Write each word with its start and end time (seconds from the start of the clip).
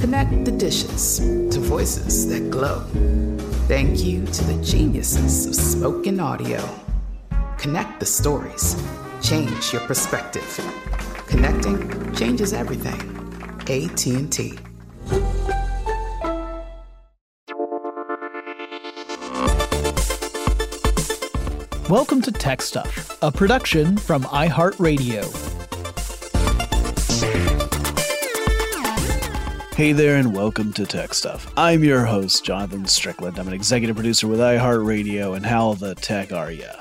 Connect 0.00 0.44
the 0.44 0.52
dishes 0.52 1.18
to 1.18 1.58
voices 1.58 2.28
that 2.28 2.50
glow. 2.50 2.80
Thank 3.66 4.04
you 4.04 4.26
to 4.26 4.44
the 4.44 4.62
geniuses 4.62 5.46
of 5.46 5.54
spoken 5.54 6.20
audio. 6.20 6.62
Connect 7.56 7.98
the 7.98 8.06
stories. 8.06 8.76
Change 9.22 9.72
your 9.72 9.80
perspective. 9.82 10.44
Connecting 11.26 12.14
changes 12.14 12.52
everything. 12.52 13.00
AT&T. 13.68 14.58
Welcome 21.88 22.20
to 22.22 22.32
Tech 22.32 22.60
Stuff, 22.60 23.16
a 23.22 23.32
production 23.32 23.96
from 23.96 24.24
iHeartRadio. 24.24 25.55
Hey 29.76 29.92
there, 29.92 30.16
and 30.16 30.34
welcome 30.34 30.72
to 30.72 30.86
Tech 30.86 31.12
Stuff. 31.12 31.52
I'm 31.54 31.84
your 31.84 32.06
host, 32.06 32.42
Jonathan 32.42 32.86
Strickland. 32.86 33.38
I'm 33.38 33.46
an 33.46 33.52
executive 33.52 33.94
producer 33.94 34.26
with 34.26 34.40
iHeartRadio, 34.40 35.36
and 35.36 35.44
how 35.44 35.74
the 35.74 35.94
tech 35.94 36.32
are 36.32 36.50
ya? 36.50 36.80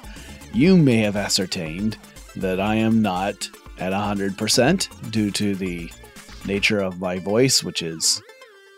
You 0.53 0.77
may 0.77 0.99
have 0.99 1.17
ascertained 1.17 1.97
that 2.37 2.61
I 2.61 2.75
am 2.75 3.01
not 3.01 3.49
at 3.79 3.91
100% 3.91 5.11
due 5.11 5.29
to 5.31 5.55
the 5.55 5.91
nature 6.45 6.79
of 6.79 7.01
my 7.01 7.19
voice, 7.19 7.61
which 7.61 7.81
is 7.81 8.23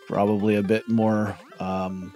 probably 0.08 0.56
a 0.56 0.64
bit 0.64 0.88
more 0.88 1.38
um, 1.60 2.12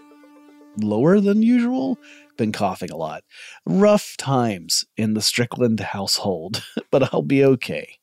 lower 0.78 1.20
than 1.20 1.40
usual. 1.40 1.98
Been 2.36 2.50
coughing 2.50 2.90
a 2.90 2.96
lot. 2.96 3.22
Rough 3.64 4.16
times 4.16 4.84
in 4.96 5.14
the 5.14 5.22
Strickland 5.22 5.78
household, 5.78 6.64
but 6.90 7.14
I'll 7.14 7.22
be 7.22 7.44
okay. 7.44 8.00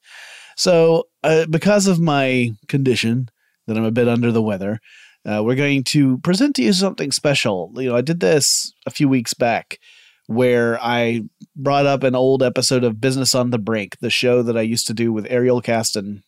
So, 0.56 1.10
uh, 1.22 1.48
because 1.48 1.86
of 1.86 2.00
my 2.00 2.52
condition, 2.70 3.30
that 3.70 3.78
I'm 3.78 3.86
a 3.86 3.92
bit 3.92 4.10
under 4.10 4.32
the 4.32 4.42
weather, 4.42 4.80
uh, 5.26 5.42
we're 5.44 5.56
going 5.56 5.84
to 5.86 6.18
present 6.20 6.56
to 6.56 6.64
you 6.64 6.74
something 6.74 7.12
special. 7.12 7.72
You 7.76 7.90
know, 7.90 7.96
I 7.96 8.02
did 8.02 8.20
this 8.20 8.74
a 8.86 8.92
few 8.92 9.08
weeks 9.08 9.34
back 9.34 9.80
where 10.28 10.80
I 10.82 11.22
brought 11.56 11.86
up 11.86 12.04
an 12.04 12.16
old 12.16 12.44
episode 12.44 12.84
of 12.84 13.02
Business 13.02 13.34
on 13.34 13.50
the 13.50 13.58
Brink, 13.58 13.98
the 14.00 14.10
show 14.10 14.44
that 14.44 14.58
I 14.58 14.62
used 14.62 14.88
to 14.88 14.94
do 14.94 15.12
with 15.12 15.26
Ariel 15.30 15.62
Casten, 15.62 16.24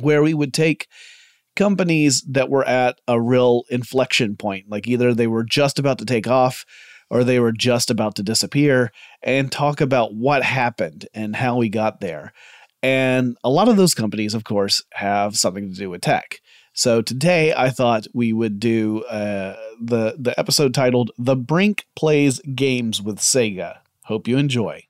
where 0.00 0.22
we 0.22 0.34
would 0.34 0.54
take 0.54 0.88
companies 1.56 2.22
that 2.28 2.48
were 2.50 2.66
at 2.66 2.98
a 3.06 3.20
real 3.20 3.64
inflection 3.70 4.36
point, 4.36 4.66
like 4.68 4.88
either 4.88 5.12
they 5.14 5.26
were 5.26 5.44
just 5.44 5.78
about 5.78 5.98
to 5.98 6.04
take 6.04 6.26
off 6.26 6.64
or 7.10 7.22
they 7.22 7.38
were 7.38 7.52
just 7.52 7.90
about 7.90 8.16
to 8.16 8.22
disappear, 8.22 8.90
and 9.22 9.52
talk 9.52 9.80
about 9.80 10.14
what 10.14 10.42
happened 10.42 11.06
and 11.14 11.36
how 11.36 11.56
we 11.56 11.68
got 11.68 12.00
there. 12.00 12.32
And 12.82 13.36
a 13.44 13.50
lot 13.50 13.68
of 13.68 13.76
those 13.76 13.94
companies, 13.94 14.34
of 14.34 14.44
course, 14.44 14.82
have 14.92 15.36
something 15.36 15.70
to 15.70 15.76
do 15.76 15.90
with 15.90 16.00
tech. 16.00 16.40
So 16.76 17.02
today 17.02 17.54
I 17.56 17.70
thought 17.70 18.08
we 18.12 18.32
would 18.32 18.58
do 18.58 19.04
uh, 19.04 19.56
the 19.80 20.16
the 20.18 20.38
episode 20.38 20.74
titled 20.74 21.12
"The 21.16 21.36
Brink 21.36 21.86
Plays 21.94 22.40
Games 22.40 23.00
with 23.00 23.18
Sega." 23.18 23.78
Hope 24.02 24.26
you 24.26 24.36
enjoy. 24.38 24.82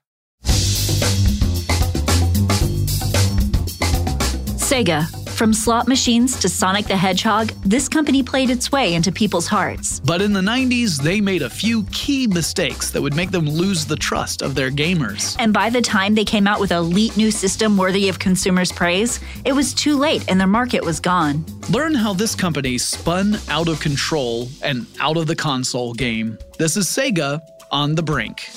Sega. 4.57 5.24
From 5.35 5.53
slot 5.53 5.89
machines 5.89 6.39
to 6.39 6.47
Sonic 6.47 6.87
the 6.87 6.95
Hedgehog, 6.95 7.49
this 7.65 7.89
company 7.89 8.23
played 8.23 8.49
its 8.49 8.71
way 8.71 8.93
into 8.93 9.11
people's 9.11 9.47
hearts. 9.47 9.99
But 9.99 10.21
in 10.21 10.31
the 10.31 10.39
90s, 10.39 11.01
they 11.01 11.19
made 11.19 11.41
a 11.41 11.49
few 11.49 11.83
key 11.91 12.25
mistakes 12.25 12.89
that 12.91 13.01
would 13.01 13.17
make 13.17 13.31
them 13.31 13.45
lose 13.45 13.85
the 13.85 13.97
trust 13.97 14.41
of 14.41 14.55
their 14.55 14.71
gamers. 14.71 15.35
And 15.37 15.51
by 15.51 15.69
the 15.69 15.81
time 15.81 16.15
they 16.15 16.23
came 16.23 16.47
out 16.47 16.61
with 16.61 16.71
a 16.71 16.77
elite 16.77 17.17
new 17.17 17.31
system 17.31 17.75
worthy 17.75 18.07
of 18.07 18.17
consumers' 18.17 18.71
praise, 18.71 19.19
it 19.43 19.51
was 19.51 19.73
too 19.73 19.97
late 19.97 20.23
and 20.29 20.39
their 20.39 20.47
market 20.47 20.85
was 20.85 21.01
gone. 21.01 21.45
Learn 21.69 21.93
how 21.93 22.13
this 22.13 22.33
company 22.33 22.77
spun 22.77 23.37
out 23.49 23.67
of 23.67 23.81
control 23.81 24.47
and 24.63 24.87
out 25.01 25.17
of 25.17 25.27
the 25.27 25.35
console 25.35 25.93
game. 25.93 26.37
This 26.57 26.77
is 26.77 26.87
Sega 26.87 27.41
on 27.71 27.95
the 27.95 28.03
brink. 28.03 28.47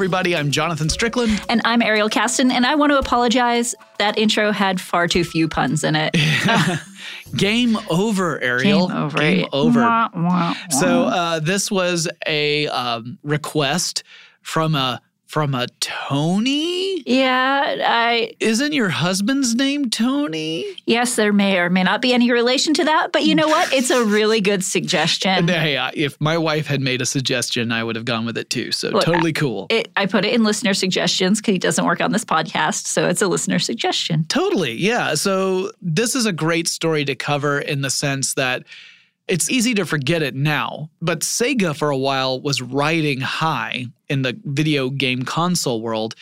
Everybody. 0.00 0.34
I'm 0.34 0.50
Jonathan 0.50 0.88
Strickland. 0.88 1.44
And 1.50 1.60
I'm 1.62 1.82
Ariel 1.82 2.08
Casten, 2.08 2.50
and 2.50 2.64
I 2.64 2.74
want 2.74 2.90
to 2.90 2.98
apologize. 2.98 3.74
That 3.98 4.16
intro 4.16 4.50
had 4.50 4.80
far 4.80 5.06
too 5.06 5.24
few 5.24 5.46
puns 5.46 5.84
in 5.84 5.94
it. 5.94 6.16
Game 7.36 7.76
over, 7.90 8.40
Ariel. 8.40 8.88
Game 8.88 8.96
over. 8.96 9.18
Game 9.18 9.46
over. 9.52 9.80
Wah, 9.82 10.08
wah, 10.14 10.22
wah. 10.22 10.54
So, 10.70 11.02
uh, 11.04 11.40
this 11.40 11.70
was 11.70 12.08
a 12.26 12.66
um, 12.68 13.18
request 13.22 14.02
from 14.40 14.74
a 14.74 15.02
from 15.30 15.54
a 15.54 15.68
Tony? 15.78 17.02
Yeah, 17.06 17.76
I 17.86 18.32
Isn't 18.40 18.72
your 18.72 18.88
husband's 18.88 19.54
name 19.54 19.88
Tony? 19.88 20.64
yes, 20.86 21.14
there 21.14 21.32
may 21.32 21.56
or 21.58 21.70
may 21.70 21.84
not 21.84 22.02
be 22.02 22.12
any 22.12 22.32
relation 22.32 22.74
to 22.74 22.84
that, 22.84 23.12
but 23.12 23.22
you 23.22 23.36
know 23.36 23.46
what? 23.46 23.72
It's 23.72 23.90
a 23.90 24.04
really 24.04 24.40
good 24.40 24.64
suggestion. 24.64 25.46
Hey, 25.60 25.76
I- 25.76 25.92
if 25.94 26.20
my 26.20 26.36
wife 26.36 26.66
had 26.66 26.80
made 26.80 27.00
a 27.00 27.06
suggestion, 27.06 27.70
I 27.70 27.84
would 27.84 27.94
have 27.94 28.04
gone 28.04 28.24
with 28.26 28.36
it 28.38 28.50
too. 28.50 28.72
So 28.72 28.88
Look, 28.90 29.04
totally 29.04 29.32
cool. 29.32 29.66
It, 29.70 29.92
I 29.96 30.06
put 30.06 30.24
it 30.24 30.32
in 30.34 30.42
listener 30.42 30.74
suggestions 30.74 31.38
because 31.40 31.52
he 31.52 31.58
doesn't 31.58 31.84
work 31.84 32.00
on 32.00 32.10
this 32.10 32.24
podcast, 32.24 32.86
so 32.86 33.06
it's 33.08 33.22
a 33.22 33.28
listener 33.28 33.60
suggestion. 33.60 34.24
Totally. 34.28 34.72
Yeah. 34.72 35.14
So 35.14 35.70
this 35.80 36.16
is 36.16 36.26
a 36.26 36.32
great 36.32 36.66
story 36.66 37.04
to 37.04 37.14
cover 37.14 37.60
in 37.60 37.82
the 37.82 37.90
sense 37.90 38.34
that 38.34 38.64
it's 39.30 39.48
easy 39.48 39.74
to 39.74 39.86
forget 39.86 40.22
it 40.22 40.34
now, 40.34 40.90
but 41.00 41.20
Sega 41.20 41.74
for 41.74 41.90
a 41.90 41.96
while 41.96 42.40
was 42.40 42.60
riding 42.60 43.20
high 43.20 43.86
in 44.08 44.22
the 44.22 44.36
video 44.44 44.90
game 44.90 45.22
console 45.22 45.80
world. 45.80 46.16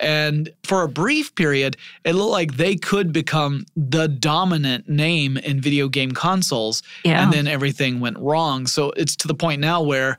And 0.00 0.48
for 0.62 0.82
a 0.82 0.88
brief 0.88 1.34
period, 1.34 1.76
it 2.04 2.14
looked 2.14 2.32
like 2.32 2.56
they 2.56 2.76
could 2.76 3.12
become 3.12 3.66
the 3.76 4.08
dominant 4.08 4.88
name 4.88 5.36
in 5.36 5.60
video 5.60 5.88
game 5.88 6.12
consoles. 6.12 6.82
Yeah. 7.04 7.22
And 7.22 7.32
then 7.34 7.46
everything 7.46 8.00
went 8.00 8.18
wrong. 8.18 8.66
So 8.66 8.92
it's 8.96 9.14
to 9.16 9.28
the 9.28 9.34
point 9.34 9.60
now 9.60 9.82
where 9.82 10.16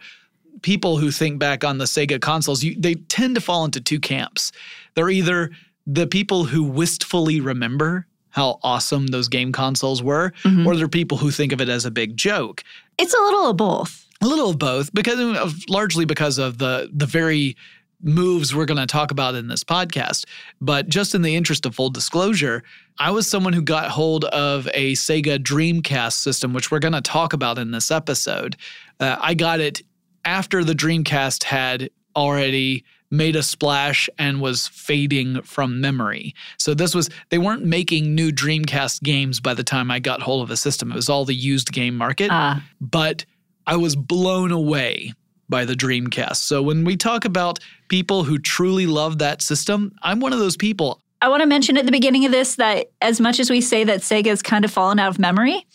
people 0.61 0.97
who 0.97 1.09
think 1.09 1.39
back 1.39 1.63
on 1.63 1.79
the 1.79 1.85
Sega 1.85 2.21
consoles, 2.21 2.63
you, 2.63 2.75
they 2.79 2.93
tend 2.93 3.33
to 3.35 3.41
fall 3.41 3.65
into 3.65 3.81
two 3.81 3.99
camps. 3.99 4.51
They're 4.93 5.09
either 5.09 5.49
the 5.87 6.05
people 6.05 6.45
who 6.45 6.63
wistfully 6.63 7.41
remember 7.41 8.05
how 8.35 8.59
awesome 8.63 9.07
those 9.07 9.27
game 9.29 9.51
consoles 9.53 10.03
were, 10.03 10.33
Mhm. 10.43 10.65
or 10.65 10.75
they're 10.75 10.87
people 10.89 11.17
who 11.17 11.31
think 11.31 11.51
of 11.53 11.61
it 11.61 11.69
as 11.69 11.85
a 11.85 11.91
big 11.91 12.17
joke. 12.17 12.63
It's 12.99 13.13
a 13.13 13.21
little 13.23 13.49
of 13.49 13.57
both. 13.57 14.05
A 14.21 14.27
little 14.27 14.49
of 14.49 14.59
both, 14.59 14.93
because 14.93 15.19
of 15.19 15.63
largely 15.69 16.03
because 16.05 16.37
of 16.37 16.57
the 16.57 16.89
the 16.93 17.05
very 17.05 17.55
moves 18.03 18.53
we're 18.53 18.65
going 18.65 18.77
to 18.79 18.85
talk 18.85 19.09
about 19.09 19.35
in 19.35 19.47
this 19.47 19.63
podcast. 19.63 20.25
But 20.61 20.89
just 20.89 21.15
in 21.15 21.21
the 21.21 21.35
interest 21.35 21.65
of 21.65 21.73
full 21.73 21.89
disclosure, 21.89 22.61
I 22.99 23.09
was 23.11 23.27
someone 23.27 23.53
who 23.53 23.61
got 23.61 23.89
hold 23.89 24.25
of 24.25 24.67
a 24.73 24.93
Sega 24.93 25.37
Dreamcast 25.39 26.13
system, 26.13 26.53
which 26.53 26.69
we're 26.69 26.79
going 26.79 26.93
to 26.93 27.01
talk 27.01 27.31
about 27.33 27.57
in 27.57 27.71
this 27.71 27.89
episode. 27.91 28.57
Uh, 28.99 29.15
I 29.19 29.33
got 29.33 29.59
it 29.61 29.81
after 30.25 30.63
the 30.63 30.75
Dreamcast 30.75 31.43
had 31.43 31.89
already 32.15 32.83
made 33.15 33.35
a 33.35 33.43
splash 33.43 34.09
and 34.17 34.41
was 34.41 34.67
fading 34.67 35.41
from 35.41 35.81
memory. 35.81 36.33
So 36.57 36.73
this 36.73 36.93
was 36.95 37.09
they 37.29 37.37
weren't 37.37 37.65
making 37.65 38.15
new 38.15 38.31
Dreamcast 38.31 39.03
games 39.03 39.39
by 39.39 39.53
the 39.53 39.63
time 39.63 39.91
I 39.91 39.99
got 39.99 40.21
hold 40.21 40.43
of 40.43 40.49
the 40.49 40.57
system. 40.57 40.91
It 40.91 40.95
was 40.95 41.09
all 41.09 41.25
the 41.25 41.35
used 41.35 41.71
game 41.71 41.95
market 41.95 42.31
Uh, 42.31 42.59
but 42.79 43.25
I 43.67 43.75
was 43.77 43.95
blown 43.95 44.51
away 44.51 45.13
by 45.49 45.65
the 45.65 45.73
Dreamcast. 45.73 46.37
So 46.37 46.61
when 46.61 46.83
we 46.83 46.97
talk 46.97 47.25
about 47.25 47.59
people 47.87 48.23
who 48.23 48.37
truly 48.37 48.87
love 48.87 49.19
that 49.19 49.41
system, 49.41 49.91
I'm 50.01 50.19
one 50.19 50.33
of 50.33 50.39
those 50.39 50.57
people. 50.57 51.01
I 51.21 51.29
want 51.29 51.41
to 51.41 51.47
mention 51.47 51.77
at 51.77 51.85
the 51.85 51.91
beginning 51.91 52.25
of 52.25 52.31
this 52.31 52.55
that 52.55 52.91
as 53.01 53.19
much 53.19 53.39
as 53.39 53.49
we 53.49 53.61
say 53.61 53.83
that 53.83 54.01
Sega's 54.01 54.41
kind 54.41 54.65
of 54.65 54.71
fallen 54.71 54.99
out 54.99 55.09
of 55.09 55.19
memory, 55.19 55.65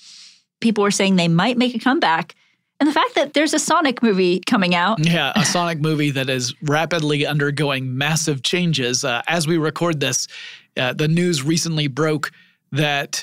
people 0.60 0.82
were 0.82 0.90
saying 0.90 1.16
they 1.16 1.28
might 1.28 1.56
make 1.56 1.74
a 1.74 1.78
comeback. 1.78 2.34
And 2.80 2.88
the 2.88 2.92
fact 2.94 3.14
that 3.14 3.34
there's 3.34 3.52
a 3.52 3.58
Sonic 3.58 4.02
movie 4.02 4.40
coming 4.40 4.74
out, 4.74 5.04
Yeah, 5.04 5.32
a 5.36 5.44
Sonic 5.44 5.80
movie 5.80 6.10
that 6.12 6.30
is 6.30 6.54
rapidly 6.62 7.26
undergoing 7.26 7.96
massive 7.96 8.42
changes. 8.42 9.04
Uh, 9.04 9.20
as 9.28 9.46
we 9.46 9.58
record 9.58 10.00
this, 10.00 10.26
uh, 10.78 10.94
the 10.94 11.06
news 11.06 11.42
recently 11.42 11.88
broke 11.88 12.32
that 12.72 13.22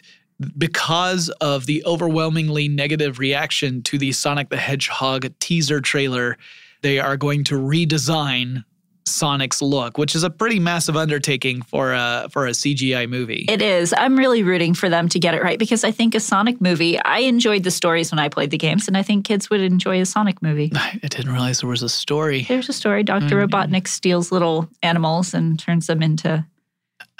because 0.57 1.30
of 1.42 1.65
the 1.65 1.83
overwhelmingly 1.86 2.68
negative 2.68 3.18
reaction 3.18 3.81
to 3.81 3.98
the 3.98 4.12
Sonic 4.12 4.50
the 4.50 4.57
Hedgehog 4.57 5.27
teaser 5.39 5.81
trailer, 5.81 6.38
they 6.81 7.00
are 7.00 7.18
going 7.18 7.44
to 7.45 7.56
redesign 7.56 8.63
Sonic's 9.07 9.62
look, 9.62 9.98
which 9.98 10.15
is 10.15 10.24
a 10.24 10.30
pretty 10.30 10.59
massive 10.59 10.95
undertaking 10.95 11.62
for 11.62 11.94
a 11.94 12.27
for 12.31 12.48
a 12.48 12.51
CGI 12.51 13.09
movie. 13.09 13.45
it 13.50 13.62
is. 13.62 13.94
I'm 13.98 14.18
really 14.18 14.44
rooting 14.44 14.74
for 14.74 14.89
them 14.89 15.09
to 15.09 15.19
get 15.19 15.33
it 15.33 15.44
right 15.44 15.57
because 15.57 15.83
I 15.83 15.92
think 15.92 16.15
a 16.15 16.19
Sonic 16.19 16.62
movie, 16.62 17.00
I 17.00 17.19
enjoyed 17.19 17.63
the 17.63 17.71
stories 17.71 18.12
when 18.12 18.19
I 18.19 18.30
played 18.30 18.51
the 18.51 18.57
games, 18.57 18.88
and 18.88 18.98
I 18.98 19.04
think 19.04 19.25
kids 19.25 19.50
would 19.50 19.62
enjoy 19.62 20.01
a 20.01 20.06
Sonic 20.06 20.42
movie. 20.42 20.71
I 20.75 21.00
didn't 21.01 21.31
realize 21.31 21.62
there 21.62 21.69
was 21.69 21.83
a 21.83 21.89
story. 21.89 22.44
There's 22.44 22.69
a 22.69 22.74
story 22.74 23.04
Dr. 23.04 23.36
Mm. 23.36 23.50
Robotnik 23.50 23.88
steals 23.88 24.31
little 24.31 24.69
animals 24.83 25.33
and 25.33 25.59
turns 25.59 25.88
them 25.88 26.01
into 26.01 26.45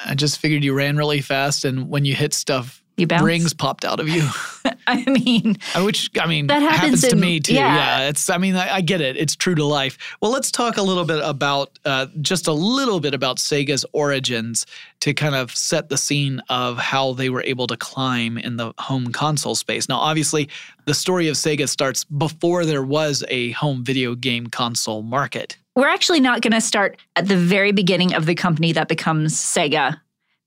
I 0.04 0.16
just 0.16 0.40
figured 0.40 0.64
you 0.64 0.74
ran 0.74 0.98
really 0.98 1.22
fast, 1.22 1.66
and 1.66 1.90
when 1.90 2.06
you 2.06 2.14
hit 2.14 2.34
stuff, 2.34 2.84
you 2.98 3.08
bounce. 3.08 3.24
rings 3.24 3.54
popped 3.54 3.86
out 3.86 4.00
of 4.00 4.10
you. 4.10 4.28
I 4.88 5.04
mean, 5.06 5.58
Uh, 5.76 5.84
Which 5.84 6.10
I 6.20 6.26
mean 6.28 6.48
That 6.48 6.62
happens 6.62 7.02
to 7.02 7.12
in- 7.12 7.20
me 7.20 7.40
too. 7.40 7.54
yeah. 7.54 7.76
Yeah. 8.02 8.10
it's. 8.10 8.30
I 8.30 8.38
mean, 8.38 8.56
I, 8.56 8.76
I 8.76 8.82
get 8.82 9.02
it. 9.02 9.16
It's 9.18 9.36
true 9.36 9.54
to 9.56 9.64
life. 9.64 9.98
Well, 10.22 10.32
let's 10.32 10.50
talk 10.52 10.78
a 10.78 10.82
little 10.82 11.06
bit 11.06 11.22
about 11.24 11.78
uh, 11.86 12.08
just 12.22 12.48
a 12.48 12.54
little 12.54 13.00
bit 13.00 13.14
about 13.14 13.38
Sega's 13.38 13.86
origins 13.94 14.66
to 15.02 15.14
kind 15.14 15.36
of 15.36 15.56
set 15.56 15.90
the 15.90 15.98
scene 15.98 16.42
of 16.50 16.78
how 16.78 17.14
they 17.14 17.30
were 17.30 17.44
able 17.44 17.68
to 17.68 17.78
climb 17.78 18.38
in 18.38 18.58
the 18.58 18.74
home 18.80 19.12
console 19.12 19.56
space. 19.56 19.88
Now, 19.88 19.98
obviously, 20.00 20.50
the 20.86 20.94
story 20.94 21.28
of 21.28 21.36
Sega 21.36 21.70
starts 21.70 22.04
before 22.06 22.66
there 22.66 22.84
was 22.84 23.24
a 23.30 23.52
home 23.52 23.84
video 23.84 24.16
game 24.16 24.48
console 24.48 25.04
market. 25.04 25.58
we're 25.76 25.88
actually 25.88 26.20
not 26.22 26.42
going 26.42 26.54
to 26.54 26.62
start 26.62 26.98
at 27.16 27.28
the 27.28 27.38
very 27.38 27.72
beginning 27.72 28.14
of 28.16 28.26
the 28.26 28.34
company 28.36 28.72
that 28.72 28.88
becomes 28.88 29.36
Sega 29.36 30.00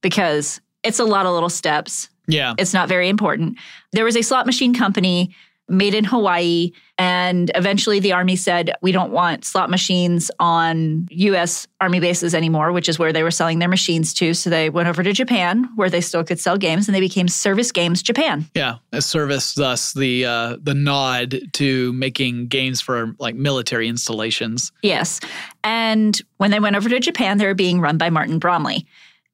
because 0.02 0.60
it's 0.82 0.98
a 0.98 1.04
lot 1.04 1.26
of 1.26 1.32
little 1.34 1.48
steps. 1.50 2.08
Yeah. 2.32 2.54
It's 2.58 2.74
not 2.74 2.88
very 2.88 3.08
important. 3.08 3.58
There 3.92 4.04
was 4.04 4.16
a 4.16 4.22
slot 4.22 4.46
machine 4.46 4.74
company 4.74 5.34
made 5.70 5.94
in 5.94 6.04
Hawaii, 6.04 6.72
and 6.98 7.50
eventually 7.54 8.00
the 8.00 8.12
Army 8.12 8.36
said, 8.36 8.72
We 8.82 8.92
don't 8.92 9.12
want 9.12 9.44
slot 9.44 9.70
machines 9.70 10.30
on 10.38 11.06
US 11.10 11.66
Army 11.80 12.00
bases 12.00 12.34
anymore, 12.34 12.72
which 12.72 12.88
is 12.88 12.98
where 12.98 13.12
they 13.12 13.22
were 13.22 13.30
selling 13.30 13.60
their 13.60 13.68
machines 13.68 14.12
to. 14.14 14.34
So 14.34 14.50
they 14.50 14.68
went 14.68 14.88
over 14.88 15.02
to 15.02 15.12
Japan, 15.12 15.68
where 15.76 15.88
they 15.88 16.00
still 16.00 16.24
could 16.24 16.40
sell 16.40 16.58
games, 16.58 16.88
and 16.88 16.94
they 16.94 17.00
became 17.00 17.28
Service 17.28 17.72
Games 17.72 18.02
Japan. 18.02 18.44
Yeah, 18.54 18.76
a 18.92 19.00
service 19.00 19.54
thus 19.54 19.94
the 19.94 20.26
uh, 20.26 20.56
the 20.60 20.74
nod 20.74 21.40
to 21.54 21.92
making 21.92 22.48
games 22.48 22.80
for 22.80 23.14
like 23.18 23.36
military 23.36 23.88
installations. 23.88 24.72
Yes. 24.82 25.20
And 25.62 26.20
when 26.38 26.50
they 26.50 26.60
went 26.60 26.76
over 26.76 26.88
to 26.88 27.00
Japan, 27.00 27.38
they 27.38 27.46
were 27.46 27.54
being 27.54 27.80
run 27.80 27.96
by 27.96 28.10
Martin 28.10 28.38
Bromley. 28.38 28.86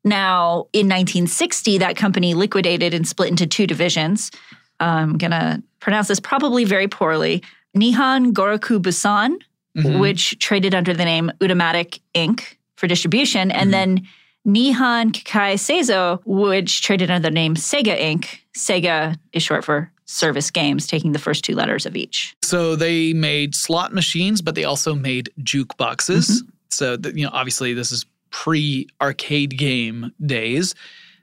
Now, 0.06 0.68
in 0.72 0.86
1960, 0.86 1.78
that 1.78 1.96
company 1.96 2.32
liquidated 2.34 2.94
and 2.94 3.06
split 3.06 3.28
into 3.28 3.46
two 3.46 3.66
divisions. 3.66 4.30
I'm 4.78 5.18
going 5.18 5.32
to 5.32 5.62
pronounce 5.80 6.06
this 6.08 6.20
probably 6.20 6.64
very 6.64 6.86
poorly. 6.86 7.42
Nihon 7.76 8.32
Goraku 8.32 8.78
Bussan, 8.80 9.36
Mhm. 9.76 9.98
which 9.98 10.38
traded 10.38 10.74
under 10.74 10.94
the 10.94 11.04
name 11.04 11.30
Utamatic 11.40 11.98
Inc. 12.14 12.42
for 12.76 12.86
distribution, 12.86 13.50
and 13.50 13.68
Mhm. 13.68 13.72
then 13.72 14.08
Nihon 14.46 15.10
Kikai 15.12 15.54
Seizo, 15.54 16.20
which 16.24 16.82
traded 16.82 17.10
under 17.10 17.28
the 17.28 17.34
name 17.34 17.56
Sega 17.56 18.00
Inc. 18.00 18.26
Sega 18.56 19.16
is 19.32 19.42
short 19.42 19.64
for 19.64 19.90
Service 20.04 20.52
Games, 20.52 20.86
taking 20.86 21.12
the 21.12 21.18
first 21.18 21.42
two 21.44 21.54
letters 21.56 21.84
of 21.84 21.96
each. 21.96 22.36
So 22.42 22.76
they 22.76 23.12
made 23.12 23.54
slot 23.56 23.92
machines, 23.92 24.40
but 24.40 24.54
they 24.54 24.62
also 24.64 24.94
made 24.94 25.30
jukeboxes. 25.42 26.42
So 26.70 26.96
that, 26.96 27.16
you 27.16 27.24
know, 27.24 27.30
obviously 27.32 27.74
this 27.74 27.90
is 27.90 28.06
pre 28.42 28.86
arcade 29.00 29.56
game 29.56 30.12
days. 30.24 30.74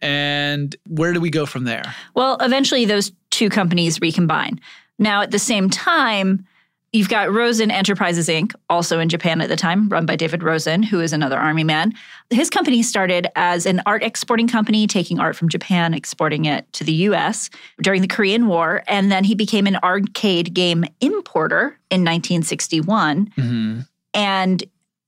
And 0.01 0.75
where 0.87 1.13
do 1.13 1.21
we 1.21 1.29
go 1.29 1.45
from 1.45 1.63
there? 1.63 1.83
Well, 2.15 2.37
eventually 2.41 2.85
those 2.85 3.11
two 3.29 3.49
companies 3.49 4.01
recombine. 4.01 4.59
Now, 4.97 5.21
at 5.21 5.29
the 5.29 5.39
same 5.39 5.69
time, 5.69 6.45
you've 6.91 7.09
got 7.09 7.31
Rosen 7.31 7.69
Enterprises 7.69 8.27
Inc., 8.27 8.53
also 8.67 8.99
in 8.99 9.09
Japan 9.09 9.41
at 9.41 9.49
the 9.49 9.55
time, 9.55 9.89
run 9.89 10.07
by 10.07 10.15
David 10.15 10.41
Rosen, 10.41 10.81
who 10.81 10.99
is 11.01 11.13
another 11.13 11.37
army 11.37 11.63
man. 11.63 11.93
His 12.31 12.49
company 12.49 12.81
started 12.81 13.27
as 13.35 13.67
an 13.67 13.81
art 13.85 14.01
exporting 14.01 14.47
company, 14.47 14.87
taking 14.87 15.19
art 15.19 15.35
from 15.35 15.49
Japan, 15.49 15.93
exporting 15.93 16.45
it 16.45 16.71
to 16.73 16.83
the 16.83 16.93
US 16.93 17.51
during 17.79 18.01
the 18.01 18.07
Korean 18.07 18.47
War. 18.47 18.83
And 18.87 19.11
then 19.11 19.23
he 19.23 19.35
became 19.35 19.67
an 19.67 19.77
arcade 19.83 20.53
game 20.53 20.83
importer 20.99 21.77
in 21.91 22.01
1961. 22.01 23.27
Mm-hmm. 23.37 23.79
And 24.15 24.63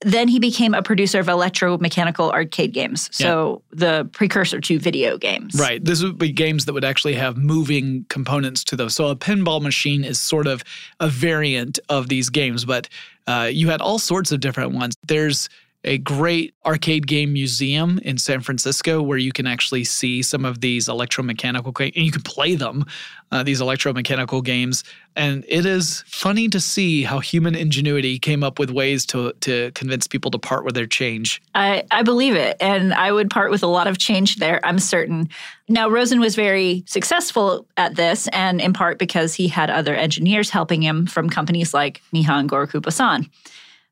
then 0.05 0.27
he 0.27 0.37
became 0.37 0.75
a 0.75 0.83
producer 0.83 1.19
of 1.19 1.25
electromechanical 1.25 2.31
arcade 2.31 2.73
games. 2.73 3.09
So 3.11 3.63
the 3.71 4.07
precursor 4.13 4.61
to 4.61 4.77
video 4.77 5.17
games. 5.17 5.59
Right. 5.59 5.83
This 5.83 6.03
would 6.03 6.19
be 6.19 6.31
games 6.31 6.65
that 6.65 6.73
would 6.73 6.85
actually 6.85 7.15
have 7.15 7.37
moving 7.37 8.05
components 8.07 8.63
to 8.65 8.75
those. 8.75 8.93
So 8.93 9.07
a 9.07 9.15
pinball 9.15 9.63
machine 9.63 10.03
is 10.03 10.19
sort 10.19 10.45
of 10.45 10.63
a 10.99 11.07
variant 11.07 11.79
of 11.89 12.07
these 12.07 12.29
games, 12.29 12.65
but 12.65 12.87
uh, 13.25 13.49
you 13.51 13.69
had 13.69 13.81
all 13.81 13.97
sorts 13.97 14.31
of 14.31 14.41
different 14.41 14.73
ones. 14.73 14.93
There's 15.07 15.49
a 15.85 15.99
great 15.99 16.55
arcade 16.65 17.05
game 17.05 17.31
museum 17.31 17.99
in 17.99 18.17
San 18.17 18.41
Francisco 18.41 19.01
where 19.01 19.19
you 19.19 19.31
can 19.31 19.45
actually 19.45 19.83
see 19.83 20.23
some 20.23 20.43
of 20.43 20.59
these 20.59 20.87
electromechanical 20.87 21.73
games 21.75 21.93
and 21.95 22.05
you 22.05 22.11
can 22.11 22.23
play 22.23 22.55
them, 22.55 22.85
uh, 23.31 23.43
these 23.43 23.61
electromechanical 23.61 24.43
games. 24.43 24.83
And 25.15 25.45
it 25.47 25.65
is 25.65 26.03
funny 26.07 26.49
to 26.49 26.59
see 26.59 27.03
how 27.03 27.19
human 27.19 27.55
ingenuity 27.55 28.17
came 28.17 28.43
up 28.43 28.57
with 28.57 28.71
ways 28.71 29.05
to, 29.07 29.33
to 29.41 29.71
convince 29.71 30.07
people 30.07 30.31
to 30.31 30.39
part 30.39 30.65
with 30.65 30.73
their 30.73 30.87
change. 30.87 31.41
I, 31.53 31.83
I 31.91 32.01
believe 32.01 32.35
it. 32.35 32.57
And 32.59 32.93
I 32.93 33.11
would 33.11 33.29
part 33.29 33.51
with 33.51 33.61
a 33.61 33.67
lot 33.67 33.85
of 33.85 33.99
change 33.99 34.37
there, 34.37 34.59
I'm 34.65 34.79
certain. 34.79 35.29
Now, 35.69 35.87
Rosen 35.87 36.19
was 36.19 36.35
very 36.35 36.83
successful 36.87 37.67
at 37.77 37.95
this, 37.95 38.27
and 38.29 38.59
in 38.59 38.73
part 38.73 38.99
because 38.99 39.33
he 39.33 39.47
had 39.47 39.69
other 39.69 39.95
engineers 39.95 40.49
helping 40.49 40.81
him 40.81 41.05
from 41.05 41.29
companies 41.29 41.73
like 41.73 42.01
Nihon 42.13 42.47
Goraku 42.47 42.81
Bussan. 42.81 43.29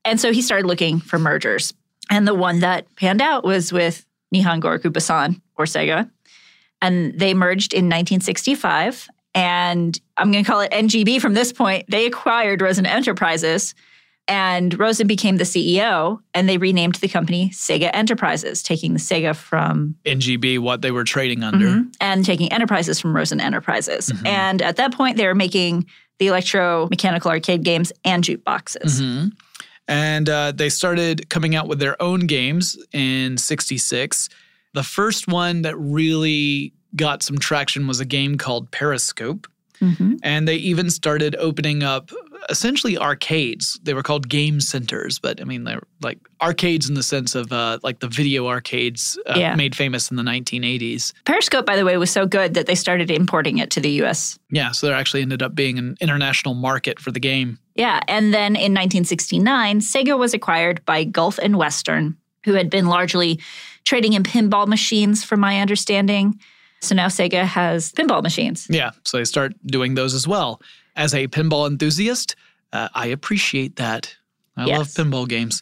And 0.06 0.20
so 0.20 0.34
he 0.34 0.42
started 0.42 0.68
looking 0.68 1.00
for 1.00 1.18
mergers. 1.18 1.74
And 2.10 2.28
the 2.28 2.34
one 2.34 2.60
that 2.60 2.94
panned 2.96 3.22
out 3.22 3.44
was 3.44 3.72
with 3.72 4.06
Nihon 4.34 4.62
Goraku 4.62 4.92
Basan 4.92 5.42
or 5.58 5.66
Sega. 5.66 6.10
And 6.82 7.18
they 7.18 7.34
merged 7.34 7.74
in 7.74 7.86
1965. 7.86 9.08
And 9.36 10.00
I'm 10.18 10.32
going 10.32 10.44
to 10.44 10.50
call 10.50 10.60
it 10.60 10.72
NGB 10.72 11.22
from 11.22 11.34
this 11.34 11.54
point. 11.54 11.86
They 11.90 12.06
acquired 12.06 12.62
Rosen 12.62 12.86
Enterprises 12.86 13.74
and 14.28 14.78
Rosen 14.80 15.06
became 15.06 15.38
the 15.38 15.44
CEO, 15.44 16.20
and 16.34 16.48
they 16.48 16.58
renamed 16.58 16.96
the 16.96 17.10
company 17.10 17.50
Sega 17.50 17.90
Enterprises, 17.94 18.64
taking 18.64 18.94
the 18.94 19.00
Sega 19.00 19.36
from 19.36 19.96
NGB, 20.06 20.60
what 20.60 20.82
they 20.82 20.92
were 20.92 21.04
trading 21.04 21.44
under, 21.44 21.68
mm-hmm, 21.68 21.90
and 22.00 22.24
taking 22.24 22.52
Enterprises 22.52 23.00
from 23.00 23.14
Rosen 23.14 23.42
Enterprises. 23.42 24.10
Mm-hmm. 24.10 24.28
And 24.28 24.62
at 24.62 24.78
that 24.78 24.94
point, 24.94 25.18
they 25.18 25.28
were 25.28 25.36
making 25.36 25.88
the 26.20 26.28
electromechanical 26.28 27.26
arcade 27.26 27.64
games 27.64 27.92
and 28.06 28.24
jukeboxes. 28.24 29.02
Mm-hmm. 29.02 29.28
And 29.88 30.30
uh, 30.30 30.52
they 30.54 30.70
started 30.70 31.30
coming 31.30 31.56
out 31.56 31.68
with 31.68 31.80
their 31.80 32.02
own 32.02 32.22
games 32.22 32.78
in 32.94 33.38
66. 33.38 34.30
The 34.74 34.84
first 34.84 35.28
one 35.28 35.62
that 35.64 35.78
really 35.78 36.74
got 36.96 37.24
some 37.24 37.38
traction 37.38 37.88
was 37.88 38.00
a 38.00 38.06
game 38.06 38.38
called 38.38 38.72
Periscope. 38.72 39.48
Mm-hmm. 39.82 40.16
And 40.24 40.48
they 40.48 40.56
even 40.56 40.90
started 40.90 41.36
opening 41.38 41.84
up 41.84 42.12
essentially 42.50 42.98
arcades. 42.98 43.80
They 43.84 43.94
were 43.94 44.04
called 44.04 44.30
game 44.30 44.60
centers, 44.60 45.20
but 45.20 45.42
I 45.42 45.44
mean, 45.44 45.64
they're 45.64 45.84
like 46.02 46.20
arcades 46.42 46.88
in 46.88 46.96
the 46.96 47.04
sense 47.04 47.36
of 47.36 47.52
uh, 47.52 47.80
like 47.84 48.00
the 48.00 48.08
video 48.08 48.48
arcades 48.48 49.18
uh, 49.28 49.36
yeah. 49.38 49.56
made 49.56 49.76
famous 49.76 50.12
in 50.12 50.18
the 50.18 50.24
1980s. 50.24 51.14
Periscope, 51.26 51.66
by 51.66 51.76
the 51.76 51.86
way, 51.86 51.98
was 51.98 52.12
so 52.12 52.26
good 52.26 52.54
that 52.54 52.66
they 52.66 52.76
started 52.76 53.10
importing 53.12 53.58
it 53.58 53.70
to 53.72 53.80
the 53.80 53.90
US. 54.04 54.38
Yeah, 54.52 54.72
so 54.72 54.88
there 54.88 54.96
actually 54.96 55.22
ended 55.22 55.42
up 55.42 55.56
being 55.56 55.78
an 55.78 55.98
international 56.02 56.54
market 56.54 57.00
for 57.00 57.12
the 57.12 57.20
game. 57.20 57.60
Yeah, 57.76 58.02
and 58.08 58.34
then 58.34 58.56
in 58.56 58.74
1969, 58.74 59.80
Sega 59.80 60.18
was 60.18 60.34
acquired 60.34 60.84
by 60.86 61.04
Gulf 61.04 61.40
and 61.40 61.58
Western, 61.58 62.18
who 62.46 62.54
had 62.54 62.70
been 62.70 62.88
largely 62.88 63.40
trading 63.84 64.14
in 64.14 64.24
pinball 64.24 64.68
machines, 64.68 65.24
from 65.24 65.40
my 65.40 65.60
understanding. 65.60 66.40
So 66.82 66.96
now 66.96 67.08
Sega 67.08 67.46
has 67.46 67.92
pinball 67.94 68.22
machines. 68.22 68.68
Yeah, 68.70 68.92
so 69.06 69.18
they 69.18 69.24
start 69.24 69.54
doing 69.66 69.96
those 69.96 70.14
as 70.14 70.28
well. 70.28 70.62
As 70.96 71.14
a 71.14 71.28
pinball 71.28 71.68
enthusiast, 71.68 72.36
uh, 72.72 72.90
I 72.94 73.08
appreciate 73.08 73.78
that. 73.78 74.16
I 74.56 74.66
yes. 74.66 74.78
love 74.78 74.88
pinball 75.08 75.28
games. 75.28 75.62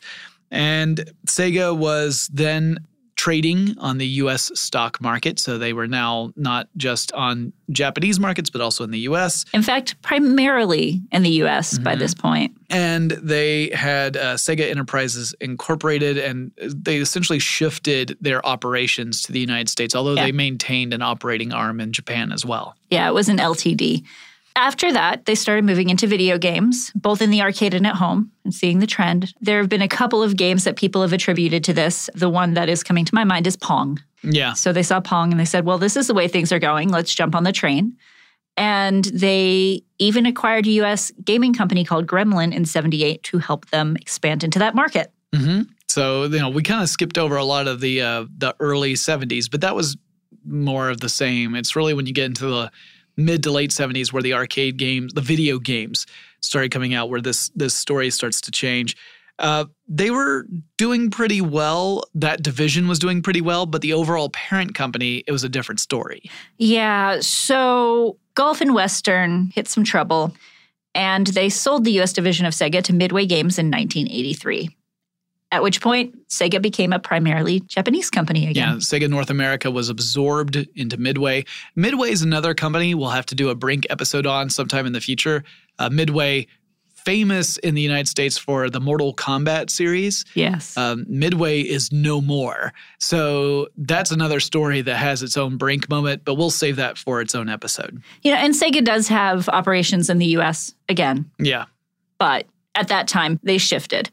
And 0.49 1.09
Sega 1.27 1.75
was 1.75 2.29
then 2.33 2.79
trading 3.21 3.75
on 3.77 3.99
the 3.99 4.07
US 4.07 4.51
stock 4.59 4.99
market. 4.99 5.37
So 5.37 5.59
they 5.59 5.73
were 5.73 5.87
now 5.87 6.33
not 6.35 6.67
just 6.75 7.11
on 7.13 7.53
Japanese 7.69 8.19
markets, 8.19 8.49
but 8.49 8.61
also 8.61 8.83
in 8.83 8.89
the 8.89 9.01
US. 9.01 9.45
In 9.53 9.61
fact, 9.61 10.01
primarily 10.01 11.03
in 11.11 11.21
the 11.21 11.29
US 11.43 11.75
mm-hmm. 11.75 11.83
by 11.83 11.95
this 11.95 12.15
point. 12.15 12.57
And 12.71 13.11
they 13.11 13.69
had 13.75 14.17
uh, 14.17 14.37
Sega 14.37 14.67
Enterprises 14.67 15.35
Incorporated, 15.39 16.17
and 16.17 16.51
they 16.57 16.97
essentially 16.97 17.37
shifted 17.37 18.17
their 18.21 18.43
operations 18.43 19.21
to 19.21 19.31
the 19.31 19.39
United 19.39 19.69
States, 19.69 19.93
although 19.93 20.15
yeah. 20.15 20.25
they 20.25 20.31
maintained 20.31 20.91
an 20.91 21.03
operating 21.03 21.53
arm 21.53 21.79
in 21.79 21.93
Japan 21.93 22.31
as 22.31 22.43
well. 22.43 22.75
Yeah, 22.89 23.07
it 23.07 23.13
was 23.13 23.29
an 23.29 23.37
LTD. 23.37 24.03
After 24.55 24.91
that, 24.91 25.25
they 25.25 25.35
started 25.35 25.63
moving 25.63 25.89
into 25.89 26.07
video 26.07 26.37
games, 26.37 26.91
both 26.93 27.21
in 27.21 27.31
the 27.31 27.41
arcade 27.41 27.73
and 27.73 27.87
at 27.87 27.95
home, 27.95 28.31
and 28.43 28.53
seeing 28.53 28.79
the 28.79 28.87
trend. 28.87 29.33
There 29.39 29.59
have 29.59 29.69
been 29.69 29.81
a 29.81 29.87
couple 29.87 30.21
of 30.21 30.35
games 30.35 30.65
that 30.65 30.75
people 30.75 31.01
have 31.01 31.13
attributed 31.13 31.63
to 31.65 31.73
this. 31.73 32.09
The 32.13 32.29
one 32.29 32.53
that 32.55 32.69
is 32.69 32.83
coming 32.83 33.05
to 33.05 33.15
my 33.15 33.23
mind 33.23 33.47
is 33.47 33.55
Pong. 33.55 33.99
Yeah. 34.23 34.53
So 34.53 34.73
they 34.73 34.83
saw 34.83 34.99
Pong 34.99 35.31
and 35.31 35.39
they 35.39 35.45
said, 35.45 35.65
well, 35.65 35.77
this 35.77 35.95
is 35.95 36.07
the 36.07 36.13
way 36.13 36.27
things 36.27 36.51
are 36.51 36.59
going. 36.59 36.89
Let's 36.89 37.13
jump 37.13 37.33
on 37.33 37.43
the 37.43 37.51
train. 37.51 37.97
And 38.57 39.05
they 39.05 39.83
even 39.97 40.25
acquired 40.25 40.67
a 40.67 40.71
US 40.81 41.11
gaming 41.23 41.53
company 41.53 41.85
called 41.85 42.05
Gremlin 42.05 42.53
in 42.53 42.65
78 42.65 43.23
to 43.23 43.37
help 43.37 43.69
them 43.69 43.95
expand 43.95 44.43
into 44.43 44.59
that 44.59 44.75
market. 44.75 45.11
Mm-hmm. 45.33 45.71
So, 45.87 46.23
you 46.23 46.39
know, 46.39 46.49
we 46.49 46.61
kind 46.61 46.81
of 46.81 46.89
skipped 46.89 47.17
over 47.17 47.35
a 47.35 47.43
lot 47.43 47.67
of 47.67 47.79
the 47.81 48.01
uh, 48.01 48.25
the 48.37 48.55
early 48.59 48.93
70s, 48.93 49.49
but 49.49 49.61
that 49.61 49.75
was 49.75 49.97
more 50.45 50.89
of 50.89 50.99
the 50.99 51.09
same. 51.09 51.55
It's 51.55 51.75
really 51.75 51.93
when 51.93 52.05
you 52.05 52.13
get 52.13 52.25
into 52.25 52.47
the 52.47 52.71
mid 53.21 53.43
to 53.43 53.51
late 53.51 53.71
70s 53.71 54.11
where 54.11 54.23
the 54.23 54.33
arcade 54.33 54.77
games, 54.77 55.13
the 55.13 55.21
video 55.21 55.59
games 55.59 56.05
started 56.41 56.71
coming 56.71 56.93
out 56.93 57.09
where 57.09 57.21
this 57.21 57.49
this 57.55 57.75
story 57.75 58.09
starts 58.09 58.41
to 58.41 58.51
change. 58.51 58.95
Uh, 59.39 59.65
they 59.87 60.11
were 60.11 60.45
doing 60.77 61.09
pretty 61.09 61.41
well. 61.41 62.03
That 62.13 62.43
division 62.43 62.87
was 62.87 62.99
doing 62.99 63.23
pretty 63.23 63.41
well, 63.41 63.65
but 63.65 63.81
the 63.81 63.93
overall 63.93 64.29
parent 64.29 64.75
company, 64.75 65.23
it 65.25 65.31
was 65.31 65.43
a 65.43 65.49
different 65.49 65.79
story. 65.79 66.23
Yeah. 66.57 67.19
So 67.21 68.17
Gulf 68.35 68.61
and 68.61 68.75
Western 68.75 69.51
hit 69.55 69.67
some 69.67 69.83
trouble, 69.83 70.35
and 70.93 71.27
they 71.27 71.49
sold 71.49 71.85
the 71.85 71.99
US 72.01 72.13
division 72.13 72.45
of 72.45 72.53
Sega 72.53 72.83
to 72.83 72.93
Midway 72.93 73.25
Games 73.25 73.57
in 73.57 73.71
1983 73.71 74.69
at 75.51 75.61
which 75.61 75.81
point 75.81 76.27
Sega 76.29 76.61
became 76.61 76.93
a 76.93 76.99
primarily 76.99 77.59
Japanese 77.61 78.09
company 78.09 78.47
again. 78.47 78.69
Yeah, 78.69 78.75
Sega 78.75 79.09
North 79.09 79.29
America 79.29 79.69
was 79.69 79.89
absorbed 79.89 80.55
into 80.75 80.97
Midway. 80.97 81.45
Midway 81.75 82.11
is 82.11 82.21
another 82.21 82.53
company 82.53 82.95
we'll 82.95 83.09
have 83.09 83.25
to 83.27 83.35
do 83.35 83.49
a 83.49 83.55
Brink 83.55 83.85
episode 83.89 84.25
on 84.25 84.49
sometime 84.49 84.85
in 84.85 84.93
the 84.93 85.01
future. 85.01 85.43
Uh, 85.77 85.89
Midway, 85.89 86.47
famous 87.03 87.57
in 87.57 87.75
the 87.75 87.81
United 87.81 88.07
States 88.07 88.37
for 88.37 88.69
the 88.69 88.79
Mortal 88.79 89.13
Kombat 89.13 89.69
series. 89.69 90.23
Yes. 90.35 90.77
Um, 90.77 91.05
Midway 91.07 91.61
is 91.61 91.91
no 91.91 92.21
more. 92.21 92.73
So 92.99 93.67
that's 93.77 94.11
another 94.11 94.39
story 94.39 94.81
that 94.81 94.95
has 94.95 95.23
its 95.23 95.35
own 95.35 95.57
Brink 95.57 95.89
moment, 95.89 96.23
but 96.23 96.35
we'll 96.35 96.51
save 96.51 96.77
that 96.77 96.97
for 96.97 97.21
its 97.21 97.35
own 97.35 97.49
episode. 97.49 98.01
You 98.21 98.31
know, 98.31 98.37
and 98.37 98.53
Sega 98.53 98.83
does 98.83 99.07
have 99.07 99.49
operations 99.49 100.09
in 100.09 100.19
the 100.19 100.27
US 100.37 100.73
again. 100.87 101.29
Yeah. 101.39 101.65
But 102.17 102.45
at 102.75 102.87
that 102.89 103.07
time, 103.07 103.39
they 103.43 103.57
shifted. 103.57 104.09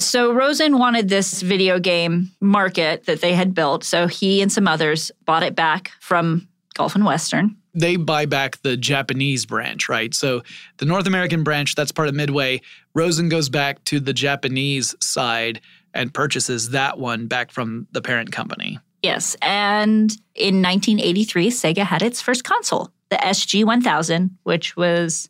So 0.00 0.32
Rosen 0.32 0.78
wanted 0.78 1.08
this 1.08 1.42
video 1.42 1.78
game 1.78 2.30
market 2.40 3.04
that 3.04 3.20
they 3.20 3.34
had 3.34 3.54
built. 3.54 3.84
So 3.84 4.06
he 4.06 4.40
and 4.40 4.50
some 4.50 4.66
others 4.66 5.12
bought 5.26 5.42
it 5.42 5.54
back 5.54 5.92
from 6.00 6.48
Gulf 6.74 6.94
and 6.94 7.04
Western. 7.04 7.56
They 7.74 7.96
buy 7.96 8.26
back 8.26 8.60
the 8.62 8.76
Japanese 8.76 9.46
branch, 9.46 9.88
right? 9.88 10.12
So 10.14 10.42
the 10.78 10.86
North 10.86 11.06
American 11.06 11.44
branch, 11.44 11.74
that's 11.74 11.92
part 11.92 12.08
of 12.08 12.14
Midway. 12.14 12.62
Rosen 12.94 13.28
goes 13.28 13.48
back 13.48 13.84
to 13.84 14.00
the 14.00 14.12
Japanese 14.12 14.94
side 15.00 15.60
and 15.92 16.12
purchases 16.12 16.70
that 16.70 16.98
one 16.98 17.26
back 17.26 17.50
from 17.50 17.86
the 17.92 18.00
parent 18.00 18.32
company. 18.32 18.78
Yes. 19.02 19.36
And 19.42 20.10
in 20.34 20.62
1983, 20.62 21.50
Sega 21.50 21.84
had 21.84 22.02
its 22.02 22.20
first 22.20 22.42
console, 22.42 22.90
the 23.10 23.16
SG 23.16 23.64
1000, 23.64 24.36
which 24.44 24.76
was, 24.76 25.28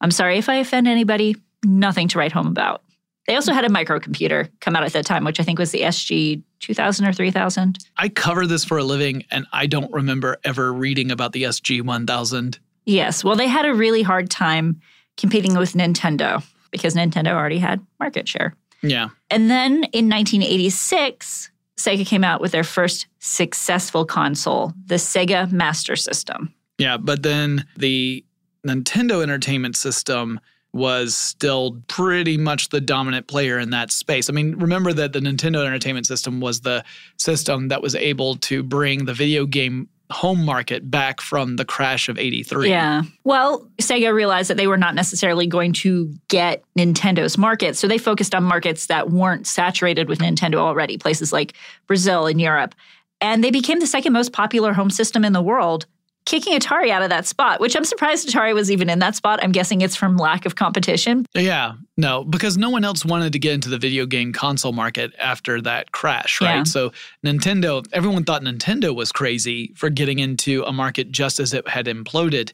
I'm 0.00 0.10
sorry 0.12 0.38
if 0.38 0.48
I 0.48 0.56
offend 0.56 0.86
anybody, 0.86 1.36
nothing 1.64 2.08
to 2.08 2.18
write 2.18 2.32
home 2.32 2.46
about. 2.46 2.83
They 3.26 3.36
also 3.36 3.52
had 3.52 3.64
a 3.64 3.68
microcomputer 3.68 4.50
come 4.60 4.76
out 4.76 4.84
at 4.84 4.92
that 4.92 5.06
time, 5.06 5.24
which 5.24 5.40
I 5.40 5.42
think 5.44 5.58
was 5.58 5.70
the 5.70 5.80
SG 5.80 6.42
2000 6.60 7.06
or 7.06 7.12
3000. 7.12 7.78
I 7.96 8.08
cover 8.08 8.46
this 8.46 8.64
for 8.64 8.78
a 8.78 8.84
living, 8.84 9.24
and 9.30 9.46
I 9.52 9.66
don't 9.66 9.92
remember 9.92 10.38
ever 10.44 10.72
reading 10.72 11.10
about 11.10 11.32
the 11.32 11.44
SG 11.44 11.82
1000. 11.82 12.58
Yes. 12.84 13.24
Well, 13.24 13.36
they 13.36 13.48
had 13.48 13.64
a 13.64 13.72
really 13.72 14.02
hard 14.02 14.30
time 14.30 14.80
competing 15.16 15.56
with 15.56 15.72
Nintendo 15.72 16.44
because 16.70 16.94
Nintendo 16.94 17.32
already 17.32 17.58
had 17.58 17.80
market 17.98 18.28
share. 18.28 18.54
Yeah. 18.82 19.08
And 19.30 19.50
then 19.50 19.84
in 19.92 20.10
1986, 20.10 21.50
Sega 21.78 22.06
came 22.06 22.24
out 22.24 22.40
with 22.40 22.52
their 22.52 22.64
first 22.64 23.06
successful 23.20 24.04
console, 24.04 24.72
the 24.86 24.96
Sega 24.96 25.50
Master 25.50 25.96
System. 25.96 26.52
Yeah, 26.78 26.96
but 26.96 27.22
then 27.22 27.66
the 27.76 28.24
Nintendo 28.66 29.22
Entertainment 29.22 29.76
System 29.76 30.40
was 30.74 31.16
still 31.16 31.80
pretty 31.86 32.36
much 32.36 32.70
the 32.70 32.80
dominant 32.80 33.28
player 33.28 33.58
in 33.58 33.70
that 33.70 33.92
space. 33.92 34.28
I 34.28 34.32
mean, 34.32 34.56
remember 34.56 34.92
that 34.92 35.12
the 35.12 35.20
Nintendo 35.20 35.64
Entertainment 35.64 36.06
System 36.06 36.40
was 36.40 36.62
the 36.62 36.84
system 37.16 37.68
that 37.68 37.80
was 37.80 37.94
able 37.94 38.34
to 38.36 38.62
bring 38.62 39.04
the 39.04 39.14
video 39.14 39.46
game 39.46 39.88
home 40.10 40.44
market 40.44 40.90
back 40.90 41.20
from 41.20 41.56
the 41.56 41.64
crash 41.64 42.08
of 42.08 42.18
83. 42.18 42.68
Yeah. 42.68 43.02
Well, 43.22 43.68
Sega 43.80 44.12
realized 44.12 44.50
that 44.50 44.56
they 44.56 44.66
were 44.66 44.76
not 44.76 44.94
necessarily 44.94 45.46
going 45.46 45.72
to 45.74 46.12
get 46.28 46.62
Nintendo's 46.76 47.38
market, 47.38 47.76
so 47.76 47.86
they 47.86 47.96
focused 47.96 48.34
on 48.34 48.44
markets 48.44 48.86
that 48.86 49.10
weren't 49.10 49.46
saturated 49.46 50.08
with 50.08 50.18
Nintendo 50.18 50.56
already, 50.56 50.98
places 50.98 51.32
like 51.32 51.54
Brazil 51.86 52.26
and 52.26 52.40
Europe. 52.40 52.74
And 53.20 53.42
they 53.42 53.50
became 53.50 53.80
the 53.80 53.86
second 53.86 54.12
most 54.12 54.32
popular 54.32 54.72
home 54.72 54.90
system 54.90 55.24
in 55.24 55.32
the 55.32 55.40
world 55.40 55.86
kicking 56.24 56.58
Atari 56.58 56.90
out 56.90 57.02
of 57.02 57.10
that 57.10 57.26
spot, 57.26 57.60
which 57.60 57.76
I'm 57.76 57.84
surprised 57.84 58.28
Atari 58.28 58.54
was 58.54 58.70
even 58.70 58.88
in 58.88 58.98
that 59.00 59.14
spot. 59.14 59.40
I'm 59.42 59.52
guessing 59.52 59.80
it's 59.80 59.96
from 59.96 60.16
lack 60.16 60.46
of 60.46 60.56
competition. 60.56 61.26
Yeah, 61.34 61.74
no, 61.96 62.24
because 62.24 62.56
no 62.56 62.70
one 62.70 62.84
else 62.84 63.04
wanted 63.04 63.32
to 63.34 63.38
get 63.38 63.52
into 63.52 63.68
the 63.68 63.78
video 63.78 64.06
game 64.06 64.32
console 64.32 64.72
market 64.72 65.12
after 65.18 65.60
that 65.62 65.92
crash, 65.92 66.40
right? 66.40 66.56
Yeah. 66.56 66.62
So 66.64 66.92
Nintendo, 67.24 67.86
everyone 67.92 68.24
thought 68.24 68.42
Nintendo 68.42 68.94
was 68.94 69.12
crazy 69.12 69.72
for 69.76 69.90
getting 69.90 70.18
into 70.18 70.62
a 70.64 70.72
market 70.72 71.10
just 71.10 71.40
as 71.40 71.52
it 71.52 71.68
had 71.68 71.86
imploded. 71.86 72.52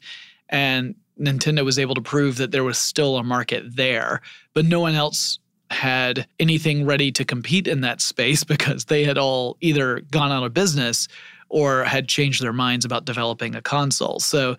And 0.49 0.95
Nintendo 1.19 1.63
was 1.63 1.79
able 1.79 1.95
to 1.95 2.01
prove 2.01 2.37
that 2.37 2.51
there 2.51 2.63
was 2.63 2.77
still 2.77 3.17
a 3.17 3.23
market 3.23 3.75
there, 3.75 4.21
but 4.53 4.65
no 4.65 4.79
one 4.79 4.95
else 4.95 5.39
had 5.69 6.27
anything 6.39 6.85
ready 6.85 7.11
to 7.13 7.23
compete 7.23 7.67
in 7.67 7.81
that 7.81 8.01
space 8.01 8.43
because 8.43 8.85
they 8.85 9.03
had 9.03 9.17
all 9.17 9.57
either 9.61 10.01
gone 10.11 10.31
out 10.31 10.43
of 10.43 10.53
business 10.53 11.07
or 11.51 11.83
had 11.83 12.07
changed 12.07 12.41
their 12.41 12.53
minds 12.53 12.85
about 12.85 13.05
developing 13.05 13.55
a 13.55 13.61
console. 13.61 14.19
So 14.19 14.55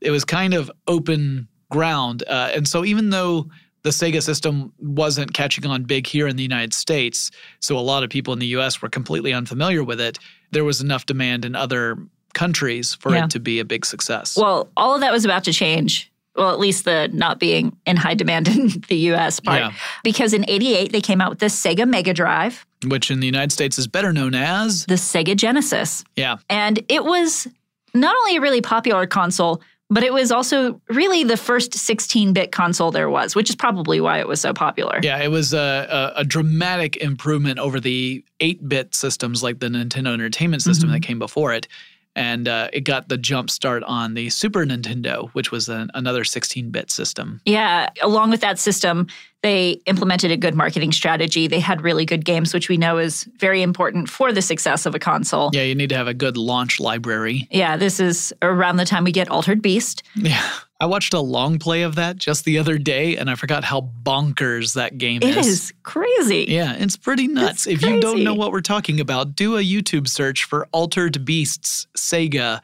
it 0.00 0.10
was 0.10 0.24
kind 0.24 0.54
of 0.54 0.70
open 0.86 1.48
ground. 1.70 2.22
Uh, 2.28 2.50
and 2.54 2.66
so 2.68 2.84
even 2.84 3.10
though 3.10 3.48
the 3.82 3.90
Sega 3.90 4.22
system 4.22 4.72
wasn't 4.78 5.32
catching 5.34 5.66
on 5.66 5.82
big 5.84 6.06
here 6.06 6.26
in 6.28 6.36
the 6.36 6.42
United 6.42 6.72
States, 6.72 7.30
so 7.60 7.76
a 7.76 7.80
lot 7.80 8.02
of 8.04 8.10
people 8.10 8.32
in 8.32 8.38
the 8.38 8.46
US 8.58 8.80
were 8.80 8.88
completely 8.88 9.32
unfamiliar 9.32 9.82
with 9.82 10.00
it. 10.00 10.18
There 10.52 10.64
was 10.64 10.80
enough 10.80 11.06
demand 11.06 11.44
in 11.44 11.54
other 11.56 11.96
countries 12.34 12.94
for 12.94 13.12
Yeah. 13.12 13.24
it 13.24 13.30
to 13.30 13.40
be 13.40 13.58
a 13.58 13.64
big 13.64 13.84
success. 13.84 14.36
Well, 14.36 14.68
all 14.76 14.94
of 14.94 15.00
that 15.00 15.12
was 15.12 15.24
about 15.24 15.44
to 15.44 15.52
change. 15.52 16.10
Well, 16.36 16.50
at 16.50 16.58
least 16.58 16.84
the 16.84 17.08
not 17.12 17.38
being 17.38 17.76
in 17.86 17.96
high 17.96 18.14
demand 18.14 18.48
in 18.56 18.68
the 18.88 18.96
US 19.12 19.40
part. 19.40 19.60
Yeah. 19.60 19.72
Because 20.04 20.32
in 20.32 20.48
88, 20.48 20.92
they 20.92 21.00
came 21.00 21.20
out 21.20 21.30
with 21.30 21.38
the 21.38 21.46
Sega 21.46 21.88
Mega 21.88 22.12
Drive, 22.12 22.66
which 22.86 23.10
in 23.10 23.20
the 23.20 23.26
United 23.26 23.52
States 23.52 23.78
is 23.78 23.86
better 23.86 24.12
known 24.12 24.34
as 24.34 24.86
the 24.86 24.94
Sega 24.94 25.36
Genesis. 25.36 26.04
yeah, 26.16 26.36
And 26.48 26.84
it 26.88 27.04
was 27.04 27.46
not 27.94 28.14
only 28.16 28.36
a 28.36 28.40
really 28.40 28.60
popular 28.60 29.06
console, 29.06 29.62
but 29.88 30.02
it 30.02 30.12
was 30.12 30.32
also 30.32 30.80
really 30.88 31.22
the 31.22 31.36
first 31.36 31.74
16 31.74 32.32
bit 32.32 32.50
console 32.50 32.90
there 32.90 33.08
was, 33.08 33.34
which 33.34 33.48
is 33.48 33.56
probably 33.56 34.00
why 34.00 34.18
it 34.18 34.26
was 34.26 34.40
so 34.40 34.52
popular. 34.52 34.98
Yeah, 35.02 35.22
it 35.22 35.30
was 35.30 35.54
a, 35.54 36.12
a, 36.16 36.20
a 36.20 36.24
dramatic 36.24 36.96
improvement 36.96 37.58
over 37.58 37.78
the 37.78 38.24
8 38.40 38.68
bit 38.68 38.94
systems 38.94 39.42
like 39.42 39.60
the 39.60 39.68
Nintendo 39.68 40.12
Entertainment 40.12 40.62
System 40.62 40.88
mm-hmm. 40.88 40.94
that 40.94 41.02
came 41.02 41.18
before 41.18 41.52
it. 41.52 41.68
And 42.16 42.48
uh, 42.48 42.70
it 42.72 42.80
got 42.80 43.08
the 43.08 43.18
jump 43.18 43.50
start 43.50 43.82
on 43.84 44.14
the 44.14 44.30
Super 44.30 44.64
Nintendo, 44.64 45.28
which 45.34 45.52
was 45.52 45.68
an, 45.68 45.90
another 45.92 46.24
16 46.24 46.70
bit 46.70 46.90
system. 46.90 47.42
Yeah, 47.44 47.90
along 48.02 48.30
with 48.30 48.40
that 48.40 48.58
system, 48.58 49.06
they 49.42 49.82
implemented 49.84 50.30
a 50.30 50.36
good 50.36 50.54
marketing 50.54 50.92
strategy. 50.92 51.46
They 51.46 51.60
had 51.60 51.82
really 51.82 52.06
good 52.06 52.24
games, 52.24 52.54
which 52.54 52.70
we 52.70 52.78
know 52.78 52.96
is 52.96 53.28
very 53.38 53.60
important 53.60 54.08
for 54.08 54.32
the 54.32 54.42
success 54.42 54.86
of 54.86 54.94
a 54.94 54.98
console. 54.98 55.50
Yeah, 55.52 55.62
you 55.62 55.74
need 55.74 55.90
to 55.90 55.96
have 55.96 56.08
a 56.08 56.14
good 56.14 56.38
launch 56.38 56.80
library. 56.80 57.46
Yeah, 57.50 57.76
this 57.76 58.00
is 58.00 58.32
around 58.40 58.78
the 58.78 58.86
time 58.86 59.04
we 59.04 59.12
get 59.12 59.28
Altered 59.28 59.60
Beast. 59.60 60.02
Yeah. 60.14 60.42
I 60.78 60.86
watched 60.86 61.14
a 61.14 61.20
long 61.20 61.58
play 61.58 61.82
of 61.82 61.94
that 61.94 62.16
just 62.16 62.44
the 62.44 62.58
other 62.58 62.76
day, 62.76 63.16
and 63.16 63.30
I 63.30 63.34
forgot 63.34 63.64
how 63.64 63.90
bonkers 64.02 64.74
that 64.74 64.98
game 64.98 65.22
is. 65.22 65.36
It 65.36 65.46
is 65.46 65.72
crazy. 65.84 66.46
Yeah, 66.48 66.74
it's 66.74 66.96
pretty 66.96 67.28
nuts. 67.28 67.66
It's 67.66 67.82
if 67.82 67.88
you 67.88 68.00
don't 68.00 68.22
know 68.22 68.34
what 68.34 68.52
we're 68.52 68.60
talking 68.60 69.00
about, 69.00 69.34
do 69.34 69.56
a 69.56 69.62
YouTube 69.62 70.06
search 70.06 70.44
for 70.44 70.68
Altered 70.72 71.24
Beasts 71.24 71.86
Sega. 71.96 72.60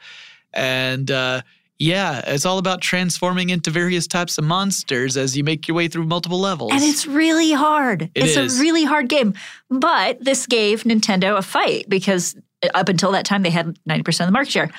And 0.53 1.09
uh, 1.09 1.41
yeah, 1.79 2.21
it's 2.27 2.45
all 2.45 2.59
about 2.59 2.81
transforming 2.81 3.49
into 3.49 3.71
various 3.71 4.05
types 4.05 4.37
of 4.37 4.43
monsters 4.43 5.17
as 5.17 5.35
you 5.35 5.43
make 5.43 5.67
your 5.67 5.75
way 5.75 5.87
through 5.87 6.05
multiple 6.05 6.39
levels. 6.39 6.71
And 6.71 6.83
it's 6.83 7.07
really 7.07 7.51
hard. 7.51 8.03
It 8.03 8.11
it's 8.15 8.37
is. 8.37 8.59
a 8.59 8.61
really 8.61 8.83
hard 8.83 9.09
game. 9.09 9.33
But 9.69 10.23
this 10.23 10.45
gave 10.45 10.83
Nintendo 10.83 11.35
a 11.35 11.41
fight 11.41 11.89
because 11.89 12.35
up 12.75 12.89
until 12.89 13.11
that 13.13 13.25
time, 13.25 13.41
they 13.41 13.49
had 13.49 13.77
90% 13.89 14.21
of 14.21 14.27
the 14.27 14.31
market 14.31 14.51
share. 14.51 14.69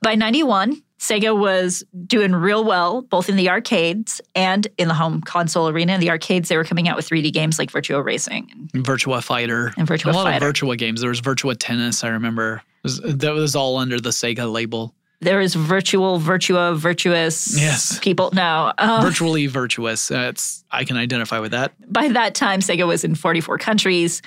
By 0.00 0.14
91, 0.14 0.80
Sega 1.04 1.38
was 1.38 1.84
doing 2.06 2.34
real 2.34 2.64
well, 2.64 3.02
both 3.02 3.28
in 3.28 3.36
the 3.36 3.50
arcades 3.50 4.20
and 4.34 4.66
in 4.78 4.88
the 4.88 4.94
home 4.94 5.20
console 5.20 5.68
arena. 5.68 5.94
In 5.94 6.00
the 6.00 6.10
arcades, 6.10 6.48
they 6.48 6.56
were 6.56 6.64
coming 6.64 6.88
out 6.88 6.96
with 6.96 7.08
3D 7.08 7.32
games 7.32 7.58
like 7.58 7.70
Virtua 7.70 8.02
Racing. 8.04 8.70
Virtua 8.74 9.22
Fighter. 9.22 9.72
And 9.76 9.86
Virtua 9.86 10.12
a 10.12 10.16
lot 10.16 10.24
Fighter. 10.24 10.48
of 10.48 10.54
Virtua 10.54 10.78
games. 10.78 11.00
There 11.00 11.10
was 11.10 11.20
Virtua 11.20 11.56
Tennis, 11.58 12.02
I 12.04 12.08
remember. 12.08 12.62
Was- 12.82 13.00
that 13.04 13.34
was 13.34 13.54
all 13.54 13.76
under 13.76 14.00
the 14.00 14.10
Sega 14.10 14.50
label. 14.50 14.94
There 15.20 15.40
is 15.40 15.54
virtual, 15.54 16.18
virtua, 16.20 16.76
virtuous 16.76 17.58
Yes. 17.58 17.98
people. 18.00 18.30
No. 18.34 18.72
uh, 18.76 19.00
Virtually 19.02 19.46
virtuous. 19.46 20.10
It's 20.10 20.64
I 20.70 20.84
can 20.84 20.96
identify 20.98 21.38
with 21.38 21.52
that. 21.52 21.72
by 21.90 22.08
that 22.08 22.34
time, 22.34 22.60
Sega 22.60 22.86
was 22.86 23.04
in 23.04 23.14
44 23.14 23.56
countries. 23.58 24.20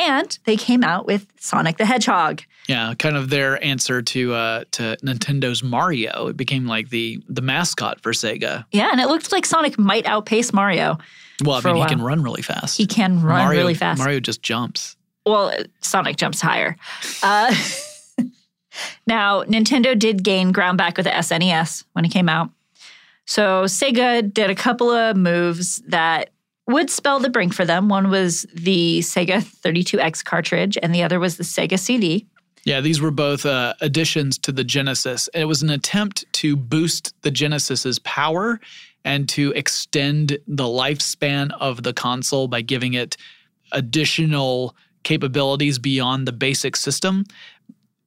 And 0.00 0.38
they 0.44 0.56
came 0.56 0.82
out 0.82 1.04
with 1.06 1.26
Sonic 1.38 1.76
the 1.76 1.84
Hedgehog. 1.84 2.42
Yeah, 2.68 2.94
kind 2.98 3.16
of 3.16 3.28
their 3.28 3.62
answer 3.62 4.00
to 4.00 4.32
uh, 4.32 4.64
to 4.72 4.96
Nintendo's 5.04 5.62
Mario. 5.62 6.28
It 6.28 6.36
became 6.38 6.66
like 6.66 6.88
the 6.88 7.22
the 7.28 7.42
mascot 7.42 8.00
for 8.00 8.12
Sega. 8.12 8.64
Yeah, 8.72 8.88
and 8.90 9.00
it 9.00 9.08
looked 9.08 9.30
like 9.30 9.44
Sonic 9.44 9.78
might 9.78 10.06
outpace 10.06 10.52
Mario. 10.54 10.96
Well, 11.44 11.60
I 11.62 11.72
mean, 11.72 11.82
he 11.82 11.88
can 11.88 12.00
run 12.00 12.22
really 12.22 12.42
fast. 12.42 12.76
He 12.76 12.86
can 12.86 13.22
run 13.22 13.44
Mario, 13.44 13.60
really 13.60 13.74
fast. 13.74 13.98
Mario 13.98 14.20
just 14.20 14.42
jumps. 14.42 14.96
well, 15.26 15.52
Sonic 15.80 16.16
jumps 16.16 16.40
higher. 16.40 16.76
Uh, 17.22 17.54
now, 19.06 19.42
Nintendo 19.44 19.98
did 19.98 20.22
gain 20.22 20.52
ground 20.52 20.78
back 20.78 20.96
with 20.96 21.04
the 21.04 21.10
SNES 21.12 21.84
when 21.92 22.04
it 22.04 22.10
came 22.10 22.28
out. 22.28 22.50
So 23.26 23.64
Sega 23.64 24.32
did 24.32 24.50
a 24.50 24.54
couple 24.54 24.90
of 24.90 25.16
moves 25.16 25.82
that 25.88 26.30
would 26.72 26.90
spell 26.90 27.18
the 27.18 27.30
brink 27.30 27.54
for 27.54 27.64
them. 27.64 27.88
One 27.88 28.10
was 28.10 28.46
the 28.54 29.00
Sega 29.00 29.42
32X 29.42 30.24
cartridge, 30.24 30.78
and 30.82 30.94
the 30.94 31.02
other 31.02 31.20
was 31.20 31.36
the 31.36 31.44
Sega 31.44 31.78
CD. 31.78 32.26
Yeah, 32.64 32.80
these 32.80 33.00
were 33.00 33.10
both 33.10 33.46
uh, 33.46 33.74
additions 33.80 34.38
to 34.38 34.52
the 34.52 34.64
Genesis. 34.64 35.28
It 35.32 35.46
was 35.46 35.62
an 35.62 35.70
attempt 35.70 36.30
to 36.34 36.56
boost 36.56 37.14
the 37.22 37.30
Genesis's 37.30 37.98
power 38.00 38.60
and 39.04 39.28
to 39.30 39.52
extend 39.52 40.38
the 40.46 40.64
lifespan 40.64 41.52
of 41.58 41.82
the 41.82 41.94
console 41.94 42.48
by 42.48 42.60
giving 42.60 42.94
it 42.94 43.16
additional 43.72 44.76
capabilities 45.04 45.78
beyond 45.78 46.28
the 46.28 46.32
basic 46.32 46.76
system. 46.76 47.24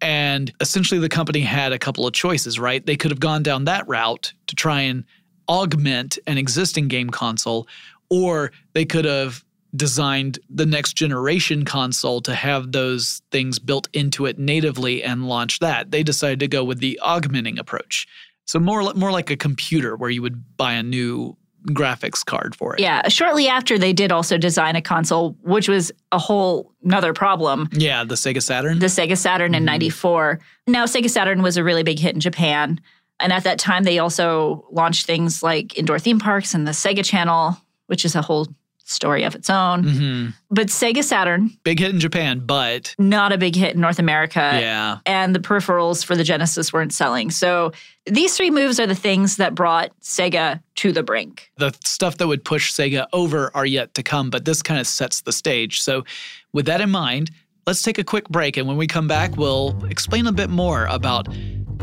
And 0.02 0.52
essentially, 0.60 1.00
the 1.00 1.10
company 1.10 1.40
had 1.40 1.72
a 1.72 1.80
couple 1.80 2.06
of 2.06 2.14
choices, 2.14 2.60
right? 2.60 2.86
They 2.86 2.98
could 2.98 3.10
have 3.10 3.20
gone 3.20 3.42
down 3.42 3.66
that 3.66 3.88
route 3.88 4.34
to 4.48 4.56
try 4.56 4.82
and 4.82 5.06
augment 5.50 6.20
an 6.28 6.38
existing 6.38 6.90
game 6.90 7.10
console, 7.10 7.68
or 8.14 8.52
they 8.74 8.86
could 8.86 9.06
have 9.06 9.44
designed 9.76 10.38
the 10.50 10.68
next 10.68 10.94
generation 10.94 11.66
console 11.66 12.22
to 12.22 12.36
have 12.36 12.72
those 12.72 13.22
things 13.32 13.58
built 13.58 13.90
into 13.94 14.28
it 14.28 14.38
natively 14.38 15.04
and 15.04 15.28
launch 15.28 15.60
that. 15.60 15.90
They 15.90 16.04
decided 16.04 16.40
to 16.42 16.48
go 16.48 16.64
with 16.64 16.80
the 16.80 17.00
augmenting 17.02 17.58
approach. 17.58 18.08
So 18.46 18.60
more 18.60 18.94
more 18.94 19.12
like 19.12 19.32
a 19.32 19.38
computer 19.38 19.96
where 19.96 20.10
you 20.10 20.22
would 20.22 20.58
buy 20.58 20.74
a 20.74 20.84
new 20.84 21.38
graphics 21.70 22.26
card 22.26 22.56
for 22.56 22.76
it. 22.76 22.82
Yeah, 22.82 23.08
shortly 23.08 23.48
after, 23.48 23.78
they 23.78 23.94
did 23.94 24.12
also 24.12 24.38
design 24.38 24.76
a 24.76 24.82
console, 24.82 25.38
which 25.42 25.70
was 25.70 25.92
a 26.12 26.20
whole 26.20 26.74
another 26.84 27.14
problem. 27.14 27.70
Yeah, 27.72 28.04
the 28.04 28.16
Sega 28.16 28.44
Saturn. 28.44 28.80
the 28.80 28.88
Sega 28.88 29.18
Saturn 29.18 29.56
in 29.56 29.62
mm-hmm. 29.62 29.78
94. 29.78 30.40
Now, 30.68 30.86
Sega 30.86 31.10
Saturn 31.10 31.42
was 31.42 31.58
a 31.58 31.64
really 31.64 31.84
big 31.84 32.00
hit 32.00 32.14
in 32.14 32.20
Japan. 32.20 32.82
And 33.20 33.32
at 33.32 33.46
that 33.46 33.60
time, 33.60 33.84
they 33.84 34.00
also 34.00 34.66
launched 34.72 35.06
things 35.06 35.42
like 35.42 35.78
indoor 35.78 36.00
theme 36.00 36.20
parks 36.20 36.54
and 36.54 36.68
the 36.68 36.72
Sega 36.72 37.06
Channel, 37.06 37.56
which 37.88 38.06
is 38.06 38.16
a 38.16 38.22
whole 38.22 38.48
story 38.86 39.24
of 39.24 39.34
its 39.34 39.50
own. 39.50 39.84
hmm 39.84 40.28
But 40.52 40.68
Sega 40.68 41.04
Saturn, 41.04 41.52
Big 41.64 41.80
hit 41.80 41.92
in 41.92 42.02
Japan, 42.02 42.42
but 42.46 42.94
not 43.00 43.32
a 43.32 43.38
big 43.38 43.56
hit 43.56 43.76
in 43.76 43.82
North 43.82 43.98
America. 43.98 44.40
yeah. 44.60 44.98
And 45.06 45.34
the 45.34 45.40
peripherals 45.40 46.04
for 46.04 46.18
the 46.18 46.24
Genesis 46.26 46.74
weren't 46.74 46.94
selling. 46.94 47.32
So 47.32 47.72
these 48.06 48.36
three 48.36 48.52
moves 48.52 48.82
are 48.82 48.86
the 48.88 48.94
things 48.96 49.38
that 49.38 49.56
brought 49.56 49.98
Sega 50.02 50.62
to 50.76 50.92
the 50.92 51.02
brink. 51.02 51.50
the 51.58 51.74
stuff 51.86 52.18
that 52.18 52.28
would 52.28 52.44
push 52.44 52.74
Sega 52.74 53.08
over 53.14 53.52
are 53.56 53.66
yet 53.66 53.94
to 53.94 54.04
come, 54.04 54.30
but 54.30 54.44
this 54.44 54.62
kind 54.62 54.82
of 54.82 54.86
sets 54.86 55.22
the 55.22 55.32
stage. 55.32 55.80
So, 55.82 56.04
with 56.52 56.66
that 56.66 56.82
in 56.82 56.92
mind, 56.92 57.32
let's 57.66 57.82
take 57.84 57.98
a 57.98 58.04
quick 58.04 58.28
break. 58.28 58.58
And 58.58 58.68
when 58.68 58.76
we 58.76 58.86
come 58.86 59.08
back, 59.08 59.38
we'll 59.38 59.82
explain 59.86 60.28
a 60.28 60.34
bit 60.34 60.50
more 60.50 60.86
about 60.88 61.28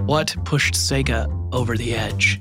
what 0.05 0.37
pushed 0.45 0.75
Sega 0.75 1.27
over 1.55 1.79
the 1.79 1.95
edge. 1.95 2.41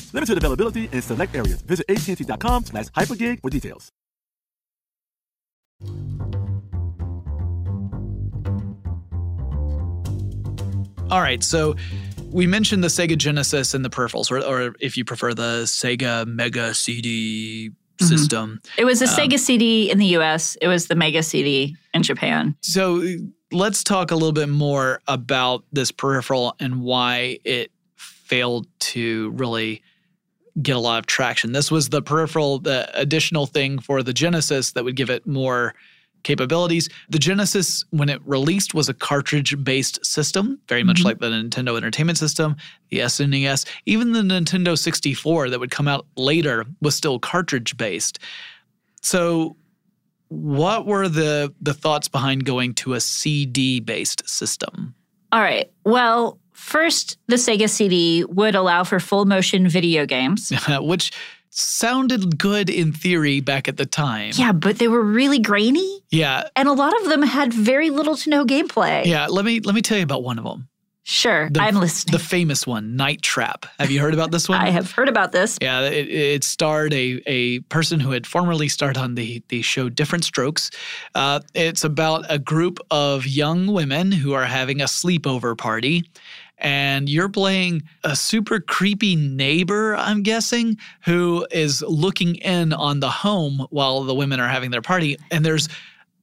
Limited 0.13 0.37
availability 0.37 0.89
in 0.91 1.01
select 1.01 1.35
areas. 1.35 1.61
Visit 1.61 1.85
AT&T.com 1.89 2.65
slash 2.65 2.85
hypergig 2.87 3.41
for 3.41 3.49
details. 3.49 3.91
All 11.09 11.19
right, 11.19 11.43
so 11.43 11.75
we 12.31 12.47
mentioned 12.47 12.83
the 12.83 12.87
Sega 12.87 13.17
Genesis 13.17 13.73
and 13.73 13.83
the 13.83 13.89
peripherals, 13.89 14.31
or, 14.31 14.39
or 14.39 14.73
if 14.79 14.95
you 14.95 15.03
prefer, 15.03 15.33
the 15.33 15.63
Sega 15.63 16.25
Mega 16.25 16.73
CD 16.73 17.69
mm-hmm. 17.69 18.05
system. 18.05 18.61
It 18.77 18.85
was 18.85 19.01
a 19.01 19.05
um, 19.05 19.11
Sega 19.11 19.37
CD 19.37 19.91
in 19.91 19.97
the 19.97 20.05
US, 20.17 20.55
it 20.61 20.67
was 20.67 20.87
the 20.87 20.95
Mega 20.95 21.21
CD 21.21 21.75
in 21.93 22.03
Japan. 22.03 22.55
So 22.61 23.03
let's 23.51 23.83
talk 23.83 24.11
a 24.11 24.15
little 24.15 24.31
bit 24.31 24.47
more 24.47 25.01
about 25.07 25.65
this 25.73 25.91
peripheral 25.91 26.55
and 26.59 26.81
why 26.81 27.39
it 27.43 27.71
failed 27.97 28.67
to 28.79 29.31
really 29.31 29.81
get 30.61 30.75
a 30.75 30.79
lot 30.79 30.99
of 30.99 31.05
traction. 31.05 31.51
This 31.51 31.71
was 31.71 31.89
the 31.89 32.01
peripheral, 32.01 32.59
the 32.59 32.89
additional 32.99 33.45
thing 33.45 33.79
for 33.79 34.03
the 34.03 34.13
Genesis 34.13 34.73
that 34.73 34.83
would 34.83 34.95
give 34.95 35.09
it 35.09 35.25
more 35.25 35.73
capabilities. 36.23 36.89
The 37.09 37.19
Genesis, 37.19 37.85
when 37.89 38.09
it 38.09 38.21
released, 38.25 38.73
was 38.73 38.89
a 38.89 38.93
cartridge 38.93 39.61
based 39.63 40.05
system, 40.05 40.59
very 40.67 40.83
much 40.83 40.97
mm-hmm. 40.97 41.07
like 41.07 41.19
the 41.19 41.27
Nintendo 41.27 41.77
Entertainment 41.77 42.17
System, 42.17 42.55
the 42.89 42.99
SNES. 42.99 43.67
Even 43.85 44.13
the 44.13 44.21
Nintendo 44.21 44.77
64 44.77 45.49
that 45.49 45.59
would 45.59 45.71
come 45.71 45.87
out 45.87 46.05
later 46.15 46.65
was 46.81 46.95
still 46.95 47.19
cartridge 47.19 47.77
based. 47.77 48.19
So, 49.01 49.55
what 50.27 50.85
were 50.85 51.09
the, 51.09 51.53
the 51.61 51.73
thoughts 51.73 52.07
behind 52.07 52.45
going 52.45 52.73
to 52.75 52.93
a 52.93 53.01
CD 53.01 53.79
based 53.79 54.27
system? 54.29 54.95
All 55.31 55.41
right. 55.41 55.71
Well, 55.85 56.39
first, 56.61 57.17
the 57.27 57.35
Sega 57.37 57.69
CD 57.69 58.23
would 58.25 58.55
allow 58.55 58.83
for 58.83 58.99
full 58.99 59.25
motion 59.25 59.67
video 59.67 60.05
games. 60.05 60.51
Which 60.69 61.11
sounded 61.49 62.37
good 62.37 62.69
in 62.69 62.93
theory 62.93 63.41
back 63.41 63.67
at 63.67 63.77
the 63.77 63.85
time. 63.85 64.31
Yeah, 64.35 64.51
but 64.53 64.77
they 64.79 64.87
were 64.87 65.01
really 65.03 65.39
grainy, 65.39 66.01
Yeah. 66.09 66.47
and 66.55 66.67
a 66.67 66.73
lot 66.73 66.93
of 67.01 67.09
them 67.09 67.23
had 67.23 67.53
very 67.53 67.89
little 67.89 68.15
to 68.15 68.29
no 68.29 68.45
gameplay. 68.45 69.05
Yeah, 69.05 69.27
let 69.27 69.43
me 69.45 69.59
let 69.59 69.75
me 69.75 69.81
tell 69.81 69.97
you 69.97 70.03
about 70.03 70.23
one 70.23 70.37
of 70.37 70.45
them. 70.45 70.67
Sure, 71.03 71.49
The- 71.49 71.61
I'm 71.61 71.75
listening. 71.75 72.11
The 72.13 72.19
famous 72.23 72.67
one, 72.67 72.95
Night 72.95 73.23
Trap. 73.23 73.65
Have 73.79 73.89
you 73.89 73.99
heard 73.99 74.13
about 74.13 74.29
this 74.31 74.47
one? 74.47 74.61
I 74.67 74.69
have 74.69 74.91
heard 74.91 75.09
about 75.09 75.31
this. 75.31 75.57
Yeah, 75.59 75.81
it, 75.81 76.07
it 76.07 76.43
starred 76.43 76.93
a, 76.93 77.19
a 77.25 77.59
person 77.61 77.99
who 77.99 78.11
had 78.11 78.27
formerly 78.27 78.69
starred 78.69 78.97
on 78.97 79.15
the, 79.15 79.41
the 79.49 79.63
show 79.63 79.89
Diff'rent 79.89 80.23
Strokes. 80.23 80.69
Uh, 81.15 81.39
it's 81.55 81.83
about 81.83 82.25
a 82.29 82.37
group 82.37 82.79
of 82.91 83.25
young 83.25 83.65
women 83.65 84.11
who 84.11 84.33
are 84.33 84.45
having 84.45 84.79
a 84.79 84.85
sleepover 84.85 85.57
party. 85.57 86.03
And 86.61 87.09
you're 87.09 87.29
playing 87.29 87.83
a 88.03 88.15
super 88.15 88.59
creepy 88.59 89.15
neighbor, 89.15 89.95
I'm 89.95 90.21
guessing, 90.21 90.77
who 91.05 91.45
is 91.51 91.81
looking 91.81 92.35
in 92.35 92.71
on 92.71 92.99
the 92.99 93.09
home 93.09 93.65
while 93.71 94.03
the 94.03 94.13
women 94.13 94.39
are 94.39 94.47
having 94.47 94.69
their 94.69 94.81
party. 94.81 95.17
And 95.31 95.43
there's 95.43 95.67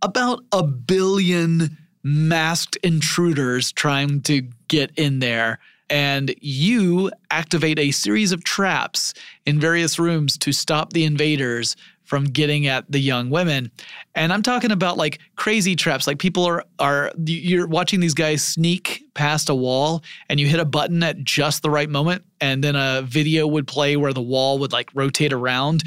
about 0.00 0.44
a 0.52 0.62
billion 0.62 1.76
masked 2.04 2.76
intruders 2.84 3.72
trying 3.72 4.22
to 4.22 4.42
get 4.68 4.92
in 4.96 5.18
there. 5.18 5.58
And 5.90 6.34
you 6.40 7.10
activate 7.30 7.78
a 7.78 7.90
series 7.90 8.30
of 8.30 8.44
traps 8.44 9.14
in 9.46 9.58
various 9.58 9.98
rooms 9.98 10.38
to 10.38 10.52
stop 10.52 10.92
the 10.92 11.04
invaders 11.04 11.76
from 12.08 12.24
getting 12.24 12.66
at 12.66 12.90
the 12.90 12.98
young 12.98 13.28
women. 13.28 13.70
And 14.14 14.32
I'm 14.32 14.42
talking 14.42 14.70
about 14.70 14.96
like 14.96 15.18
crazy 15.36 15.76
traps. 15.76 16.06
Like 16.06 16.18
people 16.18 16.46
are 16.46 16.64
are 16.78 17.12
you're 17.26 17.66
watching 17.66 18.00
these 18.00 18.14
guys 18.14 18.42
sneak 18.42 19.04
past 19.12 19.50
a 19.50 19.54
wall 19.54 20.02
and 20.30 20.40
you 20.40 20.46
hit 20.46 20.58
a 20.58 20.64
button 20.64 21.02
at 21.02 21.22
just 21.22 21.62
the 21.62 21.68
right 21.68 21.90
moment 21.90 22.24
and 22.40 22.64
then 22.64 22.76
a 22.76 23.02
video 23.02 23.46
would 23.46 23.66
play 23.66 23.98
where 23.98 24.14
the 24.14 24.22
wall 24.22 24.58
would 24.58 24.72
like 24.72 24.88
rotate 24.94 25.34
around 25.34 25.84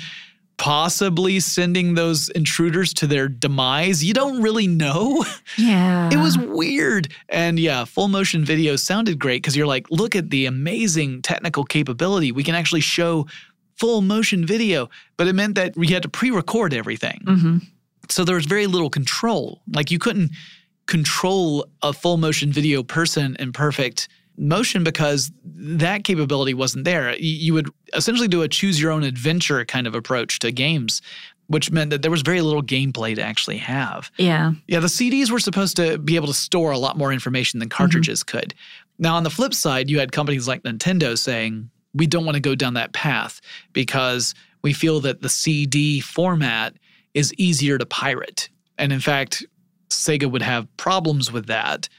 possibly 0.61 1.39
sending 1.39 1.95
those 1.95 2.29
intruders 2.29 2.93
to 2.93 3.07
their 3.07 3.27
demise. 3.27 4.03
You 4.03 4.13
don't 4.13 4.41
really 4.41 4.67
know. 4.67 5.25
Yeah. 5.57 6.09
It 6.11 6.17
was 6.17 6.37
weird. 6.37 7.11
And 7.27 7.59
yeah, 7.59 7.83
full 7.83 8.07
motion 8.07 8.45
video 8.45 8.77
sounded 8.77 9.19
great 9.19 9.41
because 9.41 9.55
you're 9.55 9.67
like, 9.67 9.85
look 9.91 10.15
at 10.15 10.29
the 10.29 10.45
amazing 10.45 11.21
technical 11.23 11.65
capability. 11.65 12.31
We 12.31 12.43
can 12.43 12.55
actually 12.55 12.79
show 12.79 13.27
full 13.81 14.01
motion 14.01 14.45
video, 14.45 14.89
but 15.17 15.25
it 15.27 15.33
meant 15.33 15.55
that 15.55 15.75
we 15.75 15.87
had 15.87 16.03
to 16.03 16.09
pre 16.09 16.29
record 16.29 16.71
everything. 16.73 17.19
hmm 17.25 17.57
So 18.09 18.23
there 18.23 18.35
was 18.35 18.45
very 18.45 18.67
little 18.67 18.91
control. 18.91 19.61
Like 19.77 19.89
you 19.89 19.97
couldn't 19.97 20.29
control 20.85 21.65
a 21.81 21.91
full 21.91 22.17
motion 22.17 22.51
video 22.51 22.83
person 22.83 23.35
in 23.39 23.51
perfect 23.51 24.07
motion 24.37 24.83
because 24.83 25.31
that 25.43 26.03
capability 26.03 26.53
wasn't 26.53 26.85
there. 26.85 27.15
You 27.17 27.53
would 27.55 27.69
essentially 27.93 28.27
do 28.27 28.43
a 28.43 28.47
choose 28.47 28.79
your 28.81 28.91
own 28.91 29.03
adventure 29.03 29.65
kind 29.65 29.87
of 29.87 29.95
approach 29.95 30.39
to 30.39 30.51
games, 30.51 31.01
which 31.47 31.71
meant 31.71 31.89
that 31.89 32.01
there 32.01 32.11
was 32.11 32.21
very 32.21 32.41
little 32.41 32.63
gameplay 32.63 33.15
to 33.15 33.21
actually 33.21 33.57
have. 33.57 34.11
Yeah. 34.17 34.53
Yeah, 34.67 34.79
the 34.79 34.87
CDs 34.87 35.31
were 35.31 35.39
supposed 35.39 35.75
to 35.77 35.97
be 35.97 36.15
able 36.15 36.27
to 36.27 36.33
store 36.33 36.71
a 36.71 36.77
lot 36.77 36.97
more 36.97 37.11
information 37.11 37.59
than 37.59 37.69
cartridges 37.69 38.23
could. 38.23 38.53
Now, 38.99 39.15
on 39.15 39.23
the 39.23 39.29
flip 39.29 39.53
side, 39.53 39.89
you 39.89 39.99
had 39.99 40.11
companies 40.11 40.47
like 40.47 40.61
Nintendo 40.63 41.17
saying, 41.17 41.69
we 41.93 42.07
don't 42.07 42.25
want 42.25 42.35
to 42.35 42.41
go 42.41 42.55
down 42.55 42.73
that 42.75 42.93
path 42.93 43.41
because 43.73 44.33
we 44.63 44.73
feel 44.73 44.99
that 45.01 45.21
the 45.21 45.29
CD 45.29 45.99
format 45.99 46.73
is 47.13 47.33
easier 47.35 47.77
to 47.77 47.85
pirate. 47.85 48.49
And 48.77 48.93
in 48.93 48.99
fact, 48.99 49.45
Sega 49.89 50.29
would 50.31 50.41
have 50.41 50.65
problems 50.77 51.31
with 51.31 51.47
that 51.47 51.89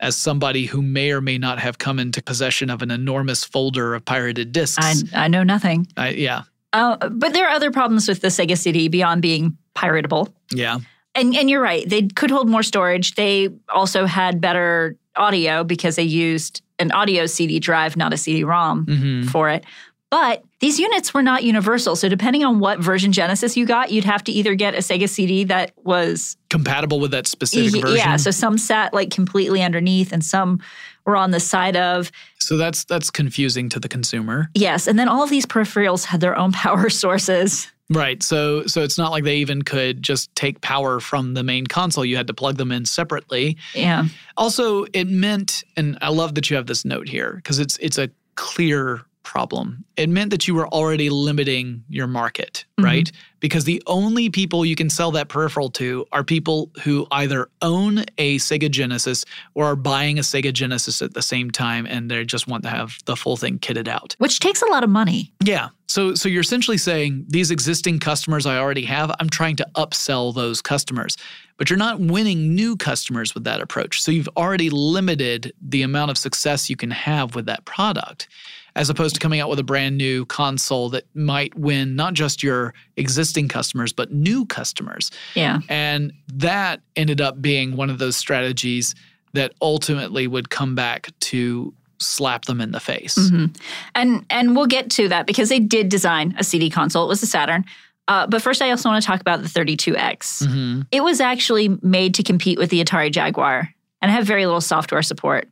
as 0.00 0.16
somebody 0.16 0.66
who 0.66 0.82
may 0.82 1.12
or 1.12 1.20
may 1.20 1.38
not 1.38 1.58
have 1.58 1.78
come 1.78 1.98
into 1.98 2.22
possession 2.22 2.70
of 2.70 2.82
an 2.82 2.90
enormous 2.90 3.44
folder 3.44 3.94
of 3.94 4.04
pirated 4.04 4.52
discs. 4.52 5.04
I, 5.14 5.24
I 5.24 5.28
know 5.28 5.42
nothing. 5.42 5.86
I- 5.96 6.10
yeah, 6.10 6.42
Uh, 6.72 6.96
but 7.10 7.32
there 7.34 7.46
are 7.46 7.54
other 7.54 7.70
problems 7.70 8.08
with 8.08 8.20
the 8.20 8.28
Sega 8.28 8.56
CD 8.56 8.88
beyond 8.88 9.22
being 9.22 9.56
piratable. 9.76 10.32
yeah. 10.50 10.78
And 11.14 11.36
and 11.36 11.50
you're 11.50 11.60
right. 11.60 11.86
They 11.86 12.08
could 12.08 12.30
hold 12.30 12.48
more 12.48 12.62
storage. 12.62 13.16
They 13.16 13.50
also 13.68 14.06
had 14.06 14.40
better 14.40 14.96
audio 15.14 15.62
because 15.62 15.96
they 15.96 16.04
used 16.04 16.62
an 16.78 16.90
audio 16.92 17.26
CD 17.26 17.58
drive, 17.60 17.96
not 17.96 18.12
a 18.12 18.16
CD-ROM 18.16 18.86
Mhm. 18.86 19.28
for 19.30 19.48
it. 19.48 19.64
But 20.10 20.42
these 20.60 20.78
units 20.78 21.14
were 21.14 21.22
not 21.22 21.42
universal. 21.42 21.96
So 21.96 22.06
depending 22.06 22.44
on 22.44 22.58
what 22.60 22.80
version 22.80 23.12
Genesis 23.12 23.56
you 23.56 23.64
got, 23.64 23.90
you'd 23.90 24.04
have 24.04 24.22
to 24.24 24.32
either 24.32 24.54
get 24.54 24.74
a 24.74 24.78
Sega 24.78 25.08
CD 25.08 25.44
that 25.44 25.72
was 25.84 26.36
Compatible 26.50 27.00
with 27.00 27.12
that 27.12 27.26
specific 27.26 27.80
version. 27.80 27.96
yeah, 27.96 28.16
so 28.16 28.30
some 28.30 28.58
sat 28.58 28.92
like 28.92 29.10
completely 29.10 29.62
underneath 29.62 30.12
and 30.12 30.22
some 30.22 30.60
were 31.06 31.16
on 31.16 31.30
the 31.30 31.40
side 31.40 31.76
of. 31.76 32.12
So 32.38 32.58
that's 32.58 32.84
that's 32.84 33.10
confusing 33.10 33.70
to 33.70 33.80
the 33.80 33.88
consumer. 33.88 34.50
Yes, 34.54 34.86
and 34.86 34.98
then 34.98 35.08
all 35.08 35.22
of 35.22 35.30
these 35.30 35.46
peripherals 35.46 36.04
had 36.04 36.20
their 36.20 36.36
own 36.36 36.52
power 36.52 36.90
sources. 37.02 37.68
Right. 37.92 38.22
So 38.22 38.66
so 38.66 38.82
it's 38.82 38.96
not 38.96 39.10
like 39.10 39.24
they 39.24 39.36
even 39.36 39.62
could 39.62 40.02
just 40.02 40.34
take 40.34 40.60
power 40.60 40.98
from 41.00 41.34
the 41.34 41.42
main 41.42 41.66
console. 41.66 42.04
You 42.04 42.16
had 42.16 42.26
to 42.28 42.34
plug 42.34 42.56
them 42.56 42.72
in 42.72 42.84
separately. 42.84 43.58
Yeah. 43.74 44.06
Also, 44.36 44.84
it 44.92 45.08
meant 45.08 45.62
and 45.76 45.98
I 46.00 46.08
love 46.08 46.34
that 46.36 46.50
you 46.50 46.56
have 46.56 46.66
this 46.66 46.84
note 46.84 47.08
here 47.08 47.34
because 47.36 47.58
it's 47.58 47.76
it's 47.78 47.98
a 47.98 48.10
clear 48.34 49.02
problem. 49.22 49.84
It 49.96 50.08
meant 50.08 50.30
that 50.30 50.48
you 50.48 50.54
were 50.54 50.68
already 50.68 51.10
limiting 51.10 51.84
your 51.88 52.06
market, 52.06 52.64
Mhm. 52.78 52.84
right? 52.84 53.12
Because 53.40 53.64
the 53.64 53.82
only 53.86 54.30
people 54.30 54.64
you 54.64 54.74
can 54.76 54.88
sell 54.88 55.10
that 55.12 55.28
peripheral 55.28 55.68
to 55.70 56.06
are 56.12 56.22
people 56.24 56.70
who 56.82 57.06
either 57.10 57.48
own 57.60 58.04
a 58.18 58.38
Sega 58.38 58.70
Genesis 58.70 59.24
or 59.54 59.66
are 59.66 59.76
buying 59.76 60.18
a 60.18 60.22
Sega 60.22 60.52
Genesis 60.52 61.02
at 61.02 61.14
the 61.14 61.22
same 61.22 61.50
time 61.50 61.86
and 61.86 62.10
they 62.10 62.24
just 62.24 62.46
want 62.46 62.62
to 62.64 62.68
have 62.70 62.98
the 63.04 63.16
full 63.16 63.36
thing 63.36 63.58
kitted 63.58 63.88
out. 63.88 64.14
Which 64.18 64.38
takes 64.40 64.62
a 64.62 64.66
lot 64.66 64.84
of 64.84 64.90
money. 64.90 65.32
Yeah. 65.44 65.68
So 65.88 66.14
so 66.14 66.28
you're 66.28 66.40
essentially 66.40 66.78
saying 66.78 67.26
these 67.28 67.50
existing 67.50 67.98
customers 67.98 68.46
I 68.46 68.58
already 68.58 68.84
have, 68.86 69.10
I'm 69.20 69.28
trying 69.28 69.56
to 69.56 69.66
upsell 69.74 70.34
those 70.34 70.62
customers. 70.62 71.16
But 71.58 71.68
you're 71.68 71.78
not 71.78 72.00
winning 72.00 72.54
new 72.54 72.76
customers 72.76 73.34
with 73.34 73.44
that 73.44 73.60
approach. 73.60 74.00
So 74.02 74.10
you've 74.10 74.28
already 74.36 74.70
limited 74.70 75.52
the 75.60 75.82
amount 75.82 76.10
of 76.10 76.18
success 76.18 76.70
you 76.70 76.76
can 76.76 76.90
have 76.90 77.34
with 77.34 77.46
that 77.46 77.64
product 77.66 78.26
as 78.74 78.88
opposed 78.90 79.14
to 79.14 79.20
coming 79.20 79.40
out 79.40 79.48
with 79.50 79.58
a 79.58 79.62
brand 79.64 79.96
new 79.98 80.24
console 80.26 80.88
that 80.90 81.04
might 81.14 81.54
win 81.54 81.94
not 81.96 82.14
just 82.14 82.42
your 82.42 82.72
existing 82.96 83.48
customers 83.48 83.92
but 83.92 84.12
new 84.12 84.46
customers. 84.46 85.10
Yeah. 85.34 85.60
And 85.68 86.12
that 86.34 86.80
ended 86.96 87.20
up 87.20 87.40
being 87.42 87.76
one 87.76 87.90
of 87.90 87.98
those 87.98 88.16
strategies 88.16 88.94
that 89.34 89.52
ultimately 89.60 90.26
would 90.26 90.50
come 90.50 90.74
back 90.74 91.08
to 91.20 91.72
slap 91.98 92.46
them 92.46 92.60
in 92.60 92.72
the 92.72 92.80
face. 92.80 93.16
Mhm. 93.16 93.54
And 93.94 94.26
and 94.28 94.56
we'll 94.56 94.66
get 94.66 94.90
to 94.90 95.08
that 95.08 95.26
because 95.26 95.48
they 95.48 95.60
did 95.60 95.88
design 95.88 96.34
a 96.38 96.44
CD 96.44 96.68
console. 96.68 97.04
It 97.04 97.08
was 97.08 97.20
the 97.20 97.26
Saturn. 97.26 97.64
Uh, 98.08 98.26
but 98.26 98.42
first, 98.42 98.60
I 98.60 98.70
also 98.70 98.88
want 98.88 99.00
to 99.00 99.06
talk 99.06 99.20
about 99.20 99.42
the 99.42 99.48
32X. 99.48 100.42
Mhm. 100.44 100.86
It 100.90 101.04
was 101.04 101.20
actually 101.20 101.78
made 101.82 102.14
to 102.14 102.22
compete 102.24 102.58
with 102.58 102.70
the 102.70 102.82
Atari 102.84 103.12
Jaguar 103.12 103.72
and 104.02 104.10
have 104.10 104.26
very 104.26 104.44
little 104.44 104.60
software 104.60 105.02
support. 105.02 105.48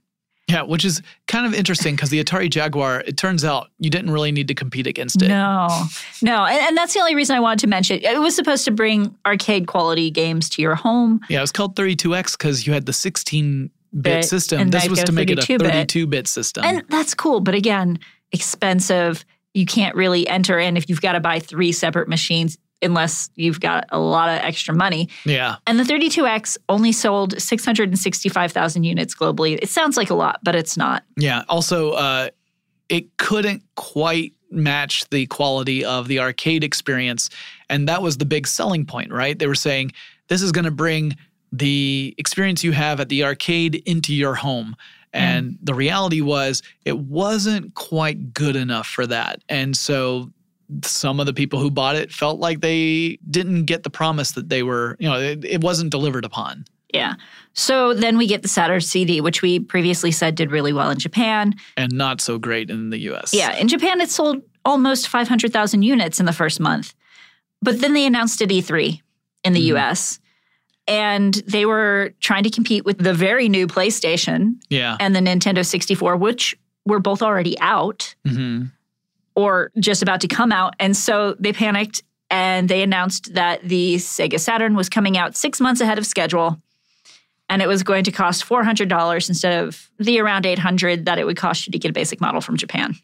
Yeah, 0.51 0.63
which 0.63 0.85
is 0.85 1.03
kind 1.29 1.47
of 1.47 1.55
interesting 1.55 1.95
because 1.95 2.11
the 2.11 2.23
Atari 2.23 2.51
Jaguar, 2.51 3.03
it 3.07 3.17
turns 3.17 3.45
out 3.45 3.69
you 3.79 3.91
didn't 3.91 4.11
really 4.11 4.33
need 4.33 4.49
to 4.49 4.55
compete 4.55 4.87
against 4.87 5.23
it. 5.23 5.29
No, 5.29 5.69
no. 6.23 6.45
And, 6.45 6.59
and 6.59 6.77
that's 6.77 6.95
the 6.95 7.01
only 7.01 7.15
reason 7.15 7.37
I 7.37 7.41
wanted 7.41 7.61
to 7.61 7.67
mention 7.67 7.99
it. 7.99 8.05
It 8.05 8.21
was 8.21 8.35
supposed 8.35 8.65
to 8.65 8.71
bring 8.71 9.15
arcade 9.27 9.67
quality 9.67 10.11
games 10.11 10.49
to 10.51 10.63
your 10.63 10.75
home. 10.75 11.21
Yeah, 11.29 11.39
it 11.39 11.43
was 11.43 11.53
called 11.53 11.77
32X 11.77 12.37
because 12.37 12.67
you 12.67 12.73
had 12.73 12.87
the 12.87 12.93
16 12.93 13.71
bit 14.01 14.25
system. 14.25 14.71
This 14.71 14.89
was 14.89 15.05
to 15.05 15.13
make 15.13 15.31
it 15.31 15.39
a 15.39 15.43
32 15.43 16.07
bit 16.07 16.27
system. 16.27 16.65
And 16.65 16.85
that's 16.89 17.15
cool. 17.15 17.41
But 17.41 17.55
again, 17.55 17.99
expensive. 18.33 19.25
You 19.55 19.67
can't 19.67 19.97
really 19.97 20.29
enter 20.29 20.59
in 20.59 20.77
if 20.77 20.89
you've 20.89 21.01
got 21.01 21.13
to 21.13 21.21
buy 21.21 21.41
three 21.41 21.73
separate 21.73 22.09
machines 22.09 22.57
unless 22.83 23.31
you've 23.37 23.61
got 23.61 23.85
a 23.91 23.99
lot 23.99 24.29
of 24.29 24.39
extra 24.45 24.75
money. 24.75 25.09
yeah. 25.25 25.57
And 25.67 25.79
the 25.79 25.85
32X 25.85 26.57
only 26.69 26.93
sold 26.93 27.41
665,000 27.41 28.85
units 28.85 29.15
globally. 29.15 29.59
It 29.61 29.69
sounds 29.69 29.97
like 29.97 30.11
a 30.11 30.15
lot, 30.15 30.41
but 30.43 30.55
it's 30.55 30.77
not. 30.77 31.05
Yeah. 31.17 31.45
Also, 31.49 31.93
uh, 31.93 32.31
it 32.89 33.17
couldn't 33.19 33.63
quite 33.77 34.33
match 34.51 35.09
the 35.11 35.27
quality 35.27 35.85
of 35.85 36.09
the 36.09 36.19
arcade 36.19 36.65
experience. 36.65 37.31
And 37.69 37.89
that 37.89 38.03
was 38.03 38.17
the 38.17 38.25
big 38.25 38.47
selling 38.47 38.85
point, 38.85 39.13
right? 39.13 39.39
They 39.39 39.47
were 39.47 39.55
saying 39.55 39.93
this 40.29 40.43
is 40.43 40.53
going 40.53 40.65
to 40.65 40.71
bring 40.71 41.17
the 41.53 42.15
experience 42.19 42.65
you 42.65 42.73
have 42.73 43.01
at 43.01 43.09
the 43.09 43.25
arcade 43.25 43.83
into 43.87 44.15
your 44.15 44.35
home. 44.35 44.77
And 45.13 45.59
the 45.63 45.75
reality 45.75 46.21
was, 46.21 46.63
it 46.85 46.99
wasn't 46.99 47.75
quite 47.75 48.33
good 48.33 48.55
enough 48.55 48.87
for 48.87 49.07
that. 49.09 49.43
And 49.49 49.77
so 49.77 50.31
some 50.83 51.21
of 51.21 51.27
the 51.27 51.33
people 51.33 51.59
who 51.61 51.71
bought 51.71 51.97
it 51.97 52.13
felt 52.13 52.41
like 52.41 52.61
they 52.61 53.19
didn't 53.31 53.65
get 53.65 53.83
the 53.83 53.91
promise 53.91 54.33
that 54.33 54.49
they 54.49 54.63
were, 54.63 54.97
you 54.99 55.09
know, 55.09 55.19
it, 55.19 55.45
it 55.45 55.61
wasn't 55.63 55.91
delivered 55.91 56.25
upon. 56.25 56.65
Yeah. 56.93 57.15
So 57.53 57.95
then 57.95 58.19
we 58.19 58.27
get 58.27 58.43
the 58.43 58.49
Saturn 58.49 58.81
CD, 58.81 59.21
which 59.21 59.43
we 59.43 59.61
previously 59.61 60.11
said 60.11 60.35
did 60.35 60.51
really 60.51 60.73
well 60.73 60.91
in 60.91 60.99
Japan. 60.99 61.55
And 61.77 61.93
not 61.93 62.21
so 62.21 62.39
great 62.39 62.69
in 62.71 62.91
the 62.91 62.99
US. 63.13 63.33
Yeah, 63.33 63.55
in 63.57 63.69
Japan, 63.69 64.01
it 64.01 64.11
sold 64.11 64.43
almost 64.65 65.09
500,000 65.09 65.83
units 65.83 66.19
in 66.21 66.27
the 66.27 66.33
first 66.33 66.59
month. 66.61 66.95
But 67.63 67.81
then 67.81 67.95
they 67.95 68.07
announced 68.07 68.43
at 68.43 68.49
E3 68.49 69.01
in 69.45 69.53
the 69.53 69.61
Mhm. 69.61 69.77
US. 69.77 70.19
And 70.89 71.35
they 71.47 71.67
were 71.67 72.15
trying 72.21 72.43
to 72.43 72.51
compete 72.51 72.85
with 72.85 72.99
the 72.99 73.15
very 73.15 73.49
new 73.49 73.67
PlayStation 73.69 74.55
Yeah. 74.69 74.97
and 74.99 75.15
the 75.15 75.21
Nintendo 75.21 75.65
64, 75.65 76.17
which 76.17 76.57
were 76.87 76.99
both 76.99 77.23
already 77.23 77.59
out 77.61 78.15
hmm 78.27 78.65
or 79.35 79.71
just 79.79 80.03
about 80.03 80.21
to 80.23 80.29
come 80.29 80.53
out. 80.53 80.75
And 80.79 80.97
so 80.97 81.37
they 81.39 81.53
panicked 81.53 82.03
and 82.31 82.69
they 82.69 82.83
announced 82.83 83.35
that 83.35 83.63
the 83.63 83.97
Sega 83.97 84.39
Saturn 84.39 84.75
was 84.77 84.89
coming 84.89 85.19
out 85.19 85.37
six 85.37 85.61
months 85.61 85.81
ahead 85.81 85.99
of 85.99 86.07
schedule. 86.07 86.61
And 87.49 87.61
it 87.61 87.67
was 87.67 87.83
going 87.83 88.05
to 88.05 88.13
cost 88.13 88.49
$400 88.49 89.29
instead 89.29 89.65
of 89.65 89.91
the 89.99 90.21
around 90.21 90.47
800 90.47 91.07
that 91.07 91.19
it 91.19 91.27
would 91.27 91.37
cost 91.37 91.67
you 91.67 91.73
to 91.73 91.79
get 91.79 91.91
a 91.91 91.93
basic 91.93 92.21
model 92.21 92.41
from 92.41 92.57
Japan. 92.57 92.95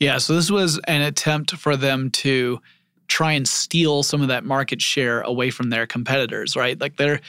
Yeah, 0.00 0.18
so 0.18 0.34
this 0.34 0.50
was 0.50 0.80
an 0.88 1.02
attempt 1.02 1.52
for 1.52 1.76
them 1.76 2.10
to 2.10 2.60
try 3.06 3.32
and 3.32 3.46
steal 3.46 4.02
some 4.02 4.22
of 4.22 4.28
that 4.28 4.44
market 4.44 4.82
share 4.82 5.20
away 5.20 5.50
from 5.50 5.70
their 5.70 5.86
competitors, 5.86 6.56
right? 6.56 6.80
Like 6.80 6.96
they're 6.96 7.20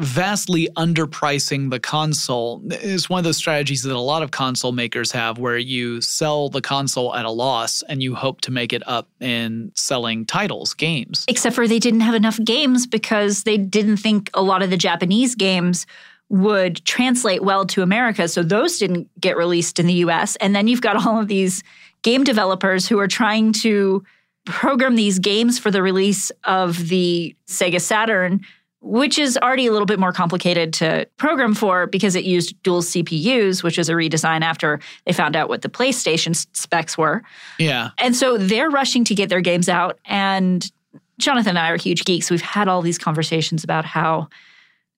vastly 0.00 0.66
underpricing 0.76 1.70
the 1.70 1.78
console. 1.78 2.62
is 2.70 3.10
one 3.10 3.18
of 3.18 3.24
those 3.24 3.36
strategies 3.36 3.82
that 3.82 3.94
a 3.94 3.98
lot 3.98 4.22
of 4.22 4.30
console 4.30 4.72
makers 4.72 5.12
have 5.12 5.38
where 5.38 5.58
you 5.58 6.00
sell 6.00 6.48
the 6.48 6.62
console 6.62 7.14
at 7.14 7.26
a 7.26 7.30
loss 7.30 7.82
and 7.82 8.02
you 8.02 8.14
hope 8.14 8.40
to 8.40 8.50
make 8.50 8.72
it 8.72 8.82
up 8.88 9.10
in 9.20 9.70
selling 9.74 10.24
titles, 10.24 10.72
games. 10.72 11.24
Except 11.28 11.54
for 11.54 11.68
they 11.68 11.78
didn't 11.78 12.00
have 12.00 12.14
enough 12.14 12.38
games 12.42 12.86
because 12.86 13.42
they 13.42 13.58
didn't 13.58 13.98
think 13.98 14.30
a 14.32 14.40
lot 14.40 14.62
of 14.62 14.70
the 14.70 14.78
Japanese 14.78 15.34
games 15.34 15.86
would 16.30 16.82
translate 16.86 17.42
well 17.42 17.66
to 17.66 17.82
America. 17.82 18.26
So 18.26 18.42
those 18.42 18.78
didn't 18.78 19.08
get 19.20 19.36
released 19.36 19.78
in 19.78 19.86
the 19.86 19.94
US. 19.94 20.36
And 20.36 20.56
then 20.56 20.66
you've 20.66 20.80
got 20.80 21.06
all 21.06 21.20
of 21.20 21.28
these 21.28 21.62
game 22.02 22.24
developers 22.24 22.88
who 22.88 22.98
are 22.98 23.08
trying 23.08 23.52
to 23.52 24.02
program 24.46 24.96
these 24.96 25.18
games 25.18 25.58
for 25.58 25.70
the 25.70 25.82
release 25.82 26.30
of 26.44 26.88
the 26.88 27.36
Sega 27.46 27.80
Saturn, 27.80 28.40
which 28.80 29.18
is 29.18 29.38
already 29.42 29.66
a 29.66 29.72
little 29.72 29.86
bit 29.86 29.98
more 29.98 30.12
complicated 30.12 30.72
to 30.72 31.06
program 31.18 31.54
for 31.54 31.86
because 31.86 32.14
it 32.16 32.24
used 32.24 32.60
dual 32.62 32.80
CPUs, 32.80 33.62
which 33.62 33.78
is 33.78 33.88
a 33.88 33.92
redesign 33.92 34.40
after 34.40 34.80
they 35.04 35.12
found 35.12 35.36
out 35.36 35.48
what 35.48 35.62
the 35.62 35.68
PlayStation 35.68 36.34
specs 36.56 36.96
were. 36.96 37.22
Yeah. 37.58 37.90
And 37.98 38.16
so 38.16 38.38
they're 38.38 38.70
rushing 38.70 39.04
to 39.04 39.14
get 39.14 39.28
their 39.28 39.42
games 39.42 39.68
out. 39.68 39.98
And 40.06 40.70
Jonathan 41.18 41.50
and 41.50 41.58
I 41.58 41.70
are 41.70 41.76
huge 41.76 42.04
geeks. 42.04 42.30
We've 42.30 42.40
had 42.40 42.68
all 42.68 42.80
these 42.80 42.98
conversations 42.98 43.62
about 43.62 43.84
how 43.84 44.28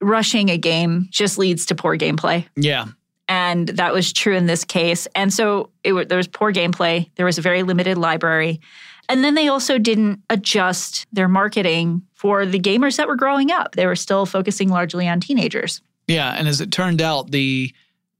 rushing 0.01 0.49
a 0.51 0.59
game 0.59 1.09
just 1.11 1.37
leads 1.37 1.67
to 1.67 1.75
poor 1.75 1.97
gameplay. 1.97 2.47
Yeah. 2.57 2.87
And 3.29 3.69
that 3.69 3.93
was 3.93 4.13
true 4.13 4.37
in 4.37 4.47
this 4.47 4.65
case. 4.65 5.09
And 5.15 5.33
so 5.33 5.71
it, 5.83 6.09
there 6.09 6.19
was 6.19 6.29
poor 6.29 6.53
gameplay, 6.53 7.11
there 7.17 7.27
was 7.27 7.39
a 7.39 7.43
very 7.43 7.63
limited 7.63 7.99
library. 7.99 8.61
And 9.09 9.25
then 9.25 9.35
they 9.35 9.49
also 9.49 9.79
didn't 9.79 10.23
adjust 10.31 11.07
their 11.13 11.29
marketing 11.29 12.03
for 12.23 12.47
the 12.47 12.61
gamers 12.61 12.97
that 12.99 13.09
were 13.09 13.17
growing 13.17 13.51
up. 13.51 13.75
They 13.75 13.85
were 13.85 13.97
still 13.97 14.27
focusing 14.27 14.69
largely 14.69 15.09
on 15.09 15.19
teenagers. 15.19 15.83
Yeah, 16.07 16.33
and 16.39 16.47
as 16.47 16.61
it 16.61 16.71
turned 16.71 17.03
out, 17.03 17.33
the 17.33 17.75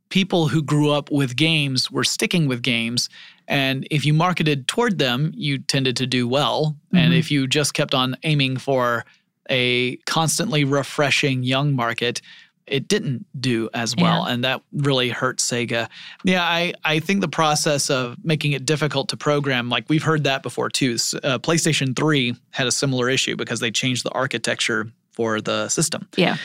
people 0.09 0.49
who 0.49 0.61
grew 0.61 0.91
up 0.91 1.09
with 1.13 1.37
games 1.37 1.89
were 1.89 2.03
sticking 2.03 2.49
with 2.49 2.63
games. 2.63 3.09
And 3.47 3.87
if 3.93 4.05
you 4.05 4.13
marketed 4.13 4.67
toward 4.67 4.99
them, 4.99 5.31
you 5.37 5.59
tended 5.59 5.97
to 5.99 6.07
do 6.09 6.27
well. 6.27 6.77
And 6.93 7.13
Mhm. 7.13 7.19
if 7.19 7.31
you 7.31 7.47
just 7.47 7.75
kept 7.75 7.95
on 7.95 8.17
aiming 8.25 8.57
for 8.57 9.05
a 9.49 9.97
constantly 10.07 10.65
refreshing 10.65 11.45
young 11.45 11.73
market, 11.73 12.21
it 12.67 12.89
didn't 12.89 13.27
do 13.41 13.69
as 13.75 13.95
well. 13.97 14.25
And 14.25 14.45
that 14.45 14.63
really 14.73 15.09
hurt 15.09 15.39
Sega. 15.39 15.89
Yeah, 16.25 16.43
I, 16.43 16.75
I 16.85 17.01
think 17.01 17.21
the 17.21 17.29
process 17.29 17.91
of 17.91 18.17
making 18.25 18.53
it 18.53 18.65
difficult 18.65 19.09
to 19.11 19.17
program, 19.17 19.69
like 19.69 19.89
we've 19.89 20.03
heard 20.03 20.25
that 20.25 20.43
before 20.43 20.71
too. 20.71 20.95
Uh, 21.23 21.39
PlayStation 21.39 21.97
3 21.97 22.37
had 22.51 22.67
a 22.67 22.73
similar 22.73 23.09
issue 23.09 23.37
because 23.37 23.61
they 23.61 23.71
changed 23.71 24.05
the 24.05 24.11
architecture 24.11 24.91
for 25.13 25.41
the 25.41 25.69
system. 25.69 26.09
Yeah. 26.17 26.37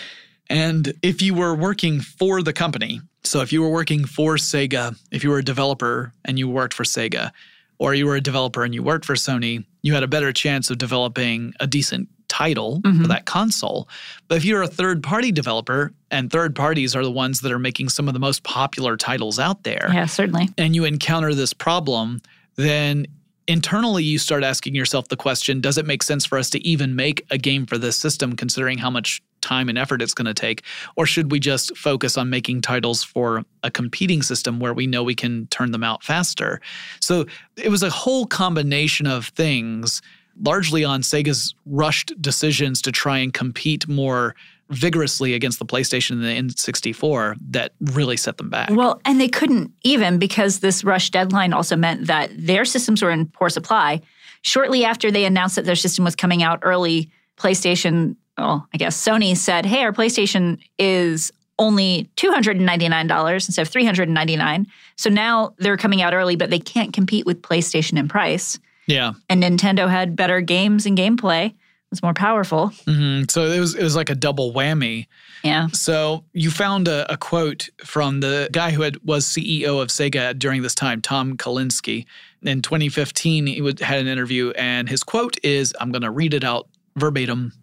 And 0.49 0.93
if 1.01 1.21
you 1.21 1.33
were 1.33 1.53
working 1.53 1.99
for 1.99 2.41
the 2.41 2.53
company, 2.53 3.01
so 3.23 3.41
if 3.41 3.51
you 3.51 3.61
were 3.61 3.69
working 3.69 4.05
for 4.05 4.35
Sega, 4.35 4.97
if 5.11 5.23
you 5.23 5.29
were 5.29 5.39
a 5.39 5.43
developer 5.43 6.13
and 6.25 6.39
you 6.39 6.47
worked 6.47 6.73
for 6.73 6.83
Sega, 6.83 7.31
or 7.79 7.93
you 7.93 8.05
were 8.05 8.15
a 8.15 8.21
developer 8.21 8.63
and 8.63 8.73
you 8.73 8.81
worked 8.81 9.05
for 9.05 9.13
Sony, 9.13 9.65
you 9.81 9.93
had 9.93 10.03
a 10.03 10.07
better 10.07 10.31
chance 10.33 10.69
of 10.69 10.77
developing 10.77 11.53
a 11.59 11.67
decent 11.67 12.09
title 12.27 12.81
for 12.83 12.89
Mhm. 12.89 13.07
that 13.07 13.25
console. 13.25 13.87
But 14.27 14.37
if 14.37 14.45
you're 14.45 14.61
a 14.61 14.67
third 14.67 15.01
party 15.03 15.31
developer, 15.31 15.91
and 16.11 16.31
third 16.31 16.55
parties 16.55 16.95
are 16.95 17.03
the 17.03 17.11
ones 17.11 17.41
that 17.41 17.51
are 17.51 17.59
making 17.59 17.89
some 17.89 18.07
of 18.07 18.13
the 18.13 18.19
most 18.19 18.43
popular 18.43 18.95
titles 18.97 19.39
out 19.39 19.63
there, 19.63 19.89
Yeah, 19.93 20.05
certainly. 20.05 20.49
and 20.57 20.75
you 20.75 20.83
encounter 20.85 21.33
this 21.33 21.53
problem, 21.53 22.21
then 22.55 23.07
internally 23.47 24.03
you 24.03 24.17
start 24.19 24.43
asking 24.43 24.75
yourself 24.75 25.07
the 25.07 25.15
question 25.15 25.61
does 25.61 25.77
it 25.77 25.85
make 25.85 26.03
sense 26.03 26.25
for 26.25 26.37
us 26.37 26.49
to 26.49 26.59
even 26.67 26.97
make 26.97 27.23
a 27.31 27.37
game 27.37 27.65
for 27.65 27.77
this 27.77 27.95
system 27.95 28.35
considering 28.35 28.77
how 28.77 28.89
much 28.89 29.21
time 29.39 29.69
and 29.69 29.77
effort 29.77 30.01
it's 30.01 30.13
going 30.13 30.25
to 30.25 30.33
take 30.33 30.63
or 30.97 31.05
should 31.05 31.31
we 31.31 31.39
just 31.39 31.75
focus 31.77 32.17
on 32.17 32.29
making 32.29 32.59
titles 32.59 33.03
for 33.05 33.45
a 33.63 33.71
competing 33.71 34.21
system 34.21 34.59
where 34.59 34.73
we 34.73 34.85
know 34.85 35.01
we 35.01 35.15
can 35.15 35.47
turn 35.47 35.71
them 35.71 35.81
out 35.81 36.03
faster 36.03 36.59
so 36.99 37.25
it 37.55 37.69
was 37.69 37.83
a 37.83 37.89
whole 37.89 38.25
combination 38.25 39.07
of 39.07 39.27
things 39.27 40.01
largely 40.41 40.83
on 40.83 41.01
Sega's 41.01 41.55
rushed 41.65 42.13
decisions 42.21 42.81
to 42.83 42.91
try 42.91 43.17
and 43.17 43.33
compete 43.33 43.87
more 43.87 44.35
vigorously 44.69 45.33
against 45.33 45.59
the 45.59 45.65
PlayStation 45.65 46.11
and 46.11 46.23
the 46.23 46.55
N64 46.55 47.35
that 47.51 47.71
really 47.79 48.17
set 48.17 48.37
them 48.37 48.49
back. 48.49 48.69
Well, 48.69 49.01
and 49.05 49.19
they 49.19 49.29
couldn't 49.29 49.71
even 49.83 50.17
because 50.19 50.59
this 50.59 50.83
rush 50.83 51.09
deadline 51.09 51.53
also 51.53 51.75
meant 51.75 52.07
that 52.07 52.31
their 52.35 52.65
systems 52.65 53.01
were 53.01 53.11
in 53.11 53.27
poor 53.27 53.49
supply. 53.49 54.01
Shortly 54.41 54.85
after 54.85 55.09
they 55.09 55.25
announced 55.25 55.55
that 55.55 55.65
their 55.65 55.75
system 55.75 56.03
was 56.03 56.15
coming 56.15 56.43
out 56.43 56.59
early, 56.61 57.09
PlayStation, 57.37 58.15
well, 58.37 58.67
I 58.73 58.77
guess 58.77 59.01
Sony 59.01 59.35
said, 59.35 59.65
"Hey, 59.65 59.83
our 59.83 59.93
PlayStation 59.93 60.59
is 60.77 61.31
only 61.59 62.09
$299 62.17 63.47
instead 63.47 63.61
of 63.61 63.71
$399." 63.71 64.65
So 64.95 65.09
now 65.09 65.53
they're 65.57 65.77
coming 65.77 66.01
out 66.01 66.13
early, 66.13 66.35
but 66.35 66.49
they 66.49 66.59
can't 66.59 66.93
compete 66.93 67.25
with 67.25 67.41
PlayStation 67.41 67.97
in 67.97 68.07
price. 68.07 68.59
Yeah. 68.87 69.13
And 69.29 69.43
Nintendo 69.43 69.89
had 69.89 70.15
better 70.15 70.41
games 70.41 70.85
and 70.85 70.97
gameplay 70.97 71.47
It 71.47 71.55
was 71.91 72.01
more 72.01 72.13
powerful. 72.13 72.69
Mm-hmm. 72.85 73.25
So 73.29 73.45
it 73.45 73.59
was 73.59 73.75
it 73.75 73.83
was 73.83 73.95
like 73.95 74.09
a 74.09 74.15
double 74.15 74.53
whammy. 74.53 75.07
Yeah. 75.43 75.67
So 75.67 76.23
you 76.33 76.49
found 76.49 76.87
a, 76.87 77.11
a, 77.11 77.17
quote 77.17 77.69
from 77.83 78.21
the 78.21 78.49
guy 78.51 78.71
who 78.71 78.81
had 78.81 78.97
was 79.05 79.25
CEO 79.25 79.81
of 79.81 79.89
Sega 79.89 80.37
during 80.37 80.61
this 80.61 80.73
time, 80.73 81.01
Tom 81.01 81.37
Kalinske. 81.37 82.05
In 82.41 82.61
2015, 82.61 83.47
he 83.47 83.61
would, 83.61 83.79
had 83.79 83.99
an 83.99 84.07
interview, 84.07 84.51
and 84.51 84.87
his 84.87 85.03
quote 85.03 85.37
is, 85.43 85.75
"I'm 85.79 85.91
going 85.91 86.01
to 86.03 86.11
read 86.11 86.33
it 86.33 86.43
out 86.43 86.67
verbatim." 86.95 87.53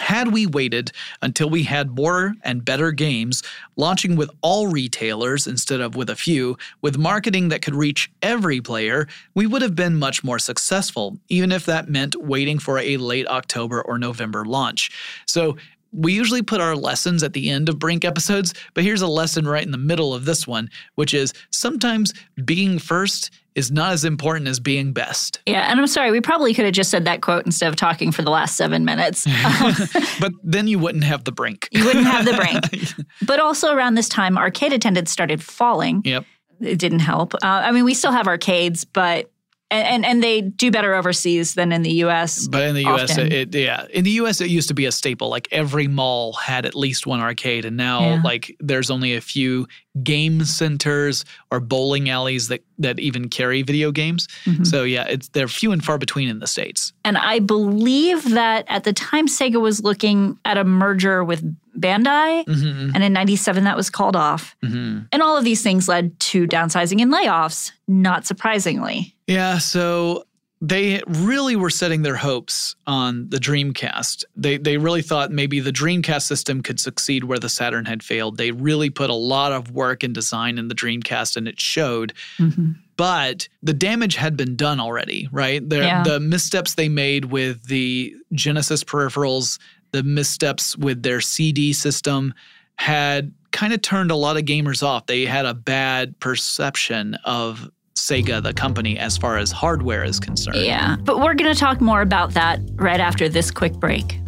Had 0.00 0.32
we 0.32 0.46
waited 0.46 0.92
until 1.22 1.48
we 1.48 1.62
had 1.62 1.96
more 1.96 2.34
and 2.42 2.64
better 2.64 2.92
games, 2.92 3.42
launching 3.76 4.14
with 4.14 4.30
all 4.42 4.66
retailers 4.66 5.46
instead 5.46 5.80
of 5.80 5.96
with 5.96 6.10
a 6.10 6.16
few, 6.16 6.58
with 6.82 6.98
marketing 6.98 7.48
that 7.48 7.62
could 7.62 7.74
reach 7.74 8.10
every 8.22 8.60
player, 8.60 9.08
we 9.34 9.46
would 9.46 9.62
have 9.62 9.74
been 9.74 9.98
much 9.98 10.22
more 10.22 10.38
successful, 10.38 11.18
even 11.28 11.50
if 11.50 11.64
that 11.64 11.88
meant 11.88 12.14
waiting 12.16 12.58
for 12.58 12.78
a 12.78 12.98
late 12.98 13.26
October 13.26 13.80
or 13.80 13.98
November 13.98 14.44
launch. 14.44 14.90
So 15.26 15.56
we 15.96 16.12
usually 16.12 16.42
put 16.42 16.60
our 16.60 16.76
lessons 16.76 17.22
at 17.22 17.32
the 17.32 17.50
end 17.50 17.68
of 17.68 17.78
Brink 17.78 18.04
episodes, 18.04 18.52
but 18.74 18.84
here's 18.84 19.02
a 19.02 19.06
lesson 19.06 19.48
right 19.48 19.64
in 19.64 19.70
the 19.70 19.78
middle 19.78 20.14
of 20.14 20.24
this 20.24 20.46
one, 20.46 20.70
which 20.94 21.14
is 21.14 21.32
sometimes 21.50 22.12
being 22.44 22.78
first 22.78 23.30
is 23.54 23.72
not 23.72 23.92
as 23.92 24.04
important 24.04 24.48
as 24.48 24.60
being 24.60 24.92
best. 24.92 25.40
Yeah, 25.46 25.70
and 25.70 25.80
I'm 25.80 25.86
sorry, 25.86 26.10
we 26.10 26.20
probably 26.20 26.52
could 26.52 26.66
have 26.66 26.74
just 26.74 26.90
said 26.90 27.06
that 27.06 27.22
quote 27.22 27.46
instead 27.46 27.68
of 27.68 27.76
talking 27.76 28.12
for 28.12 28.20
the 28.20 28.30
last 28.30 28.56
seven 28.56 28.84
minutes. 28.84 29.26
but 30.20 30.32
then 30.44 30.68
you 30.68 30.78
wouldn't 30.78 31.04
have 31.04 31.24
the 31.24 31.32
brink. 31.32 31.68
you 31.72 31.84
wouldn't 31.84 32.06
have 32.06 32.26
the 32.26 32.34
brink. 32.34 33.08
but 33.26 33.40
also 33.40 33.74
around 33.74 33.94
this 33.94 34.10
time, 34.10 34.36
arcade 34.36 34.74
attendance 34.74 35.10
started 35.10 35.42
falling. 35.42 36.02
Yep. 36.04 36.26
It 36.60 36.78
didn't 36.78 37.00
help. 37.00 37.34
Uh, 37.34 37.38
I 37.42 37.72
mean, 37.72 37.84
we 37.84 37.94
still 37.94 38.12
have 38.12 38.26
arcades, 38.26 38.84
but 38.84 39.30
and, 39.70 39.86
and, 39.86 40.06
and 40.06 40.22
they 40.22 40.42
do 40.42 40.70
better 40.70 40.94
overseas 40.94 41.54
than 41.54 41.72
in 41.72 41.82
the 41.82 41.92
U.S. 41.94 42.46
But 42.46 42.62
in 42.62 42.74
the 42.74 42.82
U.S., 42.82 43.18
it, 43.18 43.32
it, 43.32 43.54
yeah, 43.54 43.86
in 43.90 44.04
the 44.04 44.12
U.S. 44.12 44.40
it 44.40 44.48
used 44.48 44.68
to 44.68 44.74
be 44.74 44.86
a 44.86 44.92
staple. 44.92 45.28
Like 45.28 45.48
every 45.50 45.88
mall 45.88 46.34
had 46.34 46.66
at 46.66 46.74
least 46.74 47.06
one 47.06 47.20
arcade, 47.20 47.64
and 47.64 47.76
now 47.76 48.00
yeah. 48.00 48.22
like 48.22 48.54
there's 48.60 48.90
only 48.90 49.16
a 49.16 49.20
few 49.20 49.66
game 50.02 50.44
centers 50.44 51.24
or 51.50 51.60
bowling 51.60 52.10
alleys 52.10 52.48
that 52.48 52.62
that 52.78 52.98
even 52.98 53.28
carry 53.28 53.62
video 53.62 53.90
games. 53.90 54.28
Mm-hmm. 54.44 54.64
So 54.64 54.84
yeah, 54.84 55.06
it's 55.08 55.28
they're 55.28 55.48
few 55.48 55.72
and 55.72 55.84
far 55.84 55.98
between 55.98 56.28
in 56.28 56.38
the 56.38 56.46
states. 56.46 56.92
And 57.04 57.16
I 57.16 57.38
believe 57.38 58.30
that 58.30 58.64
at 58.68 58.84
the 58.84 58.92
time 58.92 59.26
Sega 59.26 59.60
was 59.60 59.82
looking 59.82 60.38
at 60.44 60.58
a 60.58 60.64
merger 60.64 61.24
with 61.24 61.42
Bandai, 61.78 62.44
mm-hmm. 62.44 62.94
and 62.94 63.04
in 63.04 63.12
'97 63.12 63.64
that 63.64 63.76
was 63.76 63.90
called 63.90 64.16
off. 64.16 64.56
Mm-hmm. 64.64 65.06
And 65.12 65.22
all 65.22 65.36
of 65.36 65.44
these 65.44 65.62
things 65.62 65.88
led 65.88 66.18
to 66.20 66.46
downsizing 66.46 67.00
and 67.02 67.12
layoffs. 67.12 67.72
Not 67.88 68.26
surprisingly. 68.26 69.14
Yeah, 69.26 69.58
so 69.58 70.24
they 70.60 71.02
really 71.06 71.54
were 71.54 71.70
setting 71.70 72.02
their 72.02 72.16
hopes 72.16 72.76
on 72.86 73.28
the 73.28 73.36
Dreamcast. 73.36 74.24
They 74.34 74.56
they 74.56 74.78
really 74.78 75.02
thought 75.02 75.30
maybe 75.30 75.60
the 75.60 75.72
Dreamcast 75.72 76.22
system 76.22 76.62
could 76.62 76.80
succeed 76.80 77.24
where 77.24 77.38
the 77.38 77.48
Saturn 77.48 77.84
had 77.84 78.02
failed. 78.02 78.38
They 78.38 78.52
really 78.52 78.88
put 78.88 79.10
a 79.10 79.14
lot 79.14 79.52
of 79.52 79.72
work 79.72 80.02
and 80.02 80.14
design 80.14 80.56
in 80.56 80.68
the 80.68 80.74
Dreamcast 80.74 81.36
and 81.36 81.46
it 81.46 81.60
showed. 81.60 82.14
Mm-hmm. 82.38 82.72
But 82.96 83.48
the 83.62 83.74
damage 83.74 84.16
had 84.16 84.38
been 84.38 84.56
done 84.56 84.80
already, 84.80 85.28
right? 85.30 85.62
Yeah. 85.70 86.02
The 86.02 86.20
missteps 86.20 86.74
they 86.74 86.88
made 86.88 87.26
with 87.26 87.66
the 87.66 88.14
Genesis 88.32 88.82
peripherals, 88.82 89.58
the 89.92 90.02
missteps 90.02 90.74
with 90.78 91.02
their 91.02 91.20
CD 91.20 91.74
system 91.74 92.32
had 92.76 93.34
kind 93.52 93.74
of 93.74 93.82
turned 93.82 94.10
a 94.10 94.16
lot 94.16 94.36
of 94.36 94.44
gamers 94.44 94.82
off. 94.82 95.06
They 95.06 95.26
had 95.26 95.44
a 95.44 95.54
bad 95.54 96.18
perception 96.20 97.16
of 97.24 97.70
Sega, 98.06 98.42
the 98.42 98.54
company, 98.54 98.98
as 98.98 99.16
far 99.16 99.36
as 99.38 99.50
hardware 99.50 100.04
is 100.04 100.20
concerned. 100.20 100.58
Yeah. 100.58 100.96
But 101.02 101.18
we're 101.18 101.34
going 101.34 101.52
to 101.52 101.58
talk 101.58 101.80
more 101.80 102.02
about 102.02 102.34
that 102.34 102.60
right 102.74 103.00
after 103.00 103.28
this 103.28 103.50
quick 103.50 103.74
break. 103.74 104.20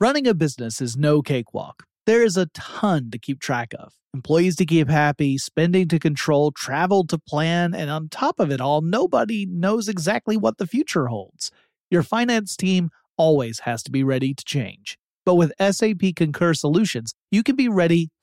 Running 0.00 0.26
a 0.26 0.34
business 0.34 0.80
is 0.80 0.96
no 0.96 1.22
cakewalk. 1.22 1.84
There 2.06 2.22
is 2.22 2.36
a 2.36 2.46
ton 2.54 3.10
to 3.10 3.18
keep 3.18 3.40
track 3.40 3.74
of 3.78 3.92
employees 4.14 4.56
to 4.56 4.66
keep 4.66 4.88
happy, 4.88 5.38
spending 5.38 5.86
to 5.88 5.98
control, 5.98 6.50
travel 6.50 7.06
to 7.06 7.18
plan, 7.18 7.74
and 7.74 7.90
on 7.90 8.08
top 8.08 8.40
of 8.40 8.50
it 8.50 8.60
all, 8.60 8.80
nobody 8.80 9.46
knows 9.46 9.88
exactly 9.88 10.36
what 10.36 10.58
the 10.58 10.66
future 10.66 11.06
holds. 11.06 11.50
Your 11.90 12.02
finance 12.02 12.56
team 12.56 12.90
always 13.16 13.60
has 13.60 13.82
to 13.84 13.90
be 13.90 14.02
ready 14.02 14.34
to 14.34 14.44
change. 14.44 14.98
But 15.24 15.36
with 15.36 15.52
SAP 15.60 16.16
Concur 16.16 16.54
Solutions, 16.54 17.14
you 17.30 17.42
can 17.42 17.54
be 17.54 17.68
ready 17.68 18.08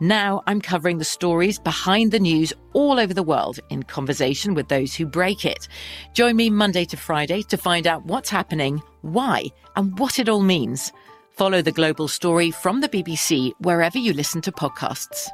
Now 0.00 0.44
I'm 0.46 0.60
covering 0.60 0.98
the 0.98 1.04
stories 1.04 1.58
behind 1.58 2.12
the 2.12 2.20
news 2.20 2.52
all 2.72 3.00
over 3.00 3.12
the 3.12 3.22
world 3.22 3.58
in 3.68 3.82
conversation 3.82 4.54
with 4.54 4.68
those 4.68 4.94
who 4.94 5.06
break 5.06 5.44
it. 5.44 5.66
Join 6.12 6.36
me 6.36 6.50
Monday 6.50 6.84
to 6.84 6.96
Friday 6.96 7.42
to 7.42 7.56
find 7.56 7.84
out 7.84 8.04
what's 8.04 8.30
happening, 8.30 8.80
why, 9.02 9.46
and 9.74 9.98
what 9.98 10.20
it 10.20 10.28
all 10.28 10.42
means. 10.42 10.92
Follow 11.30 11.62
the 11.62 11.72
global 11.72 12.06
story 12.06 12.52
from 12.52 12.80
the 12.80 12.88
BBC 12.88 13.50
wherever 13.58 13.98
you 13.98 14.12
listen 14.12 14.40
to 14.42 14.52
podcasts. 14.52 15.28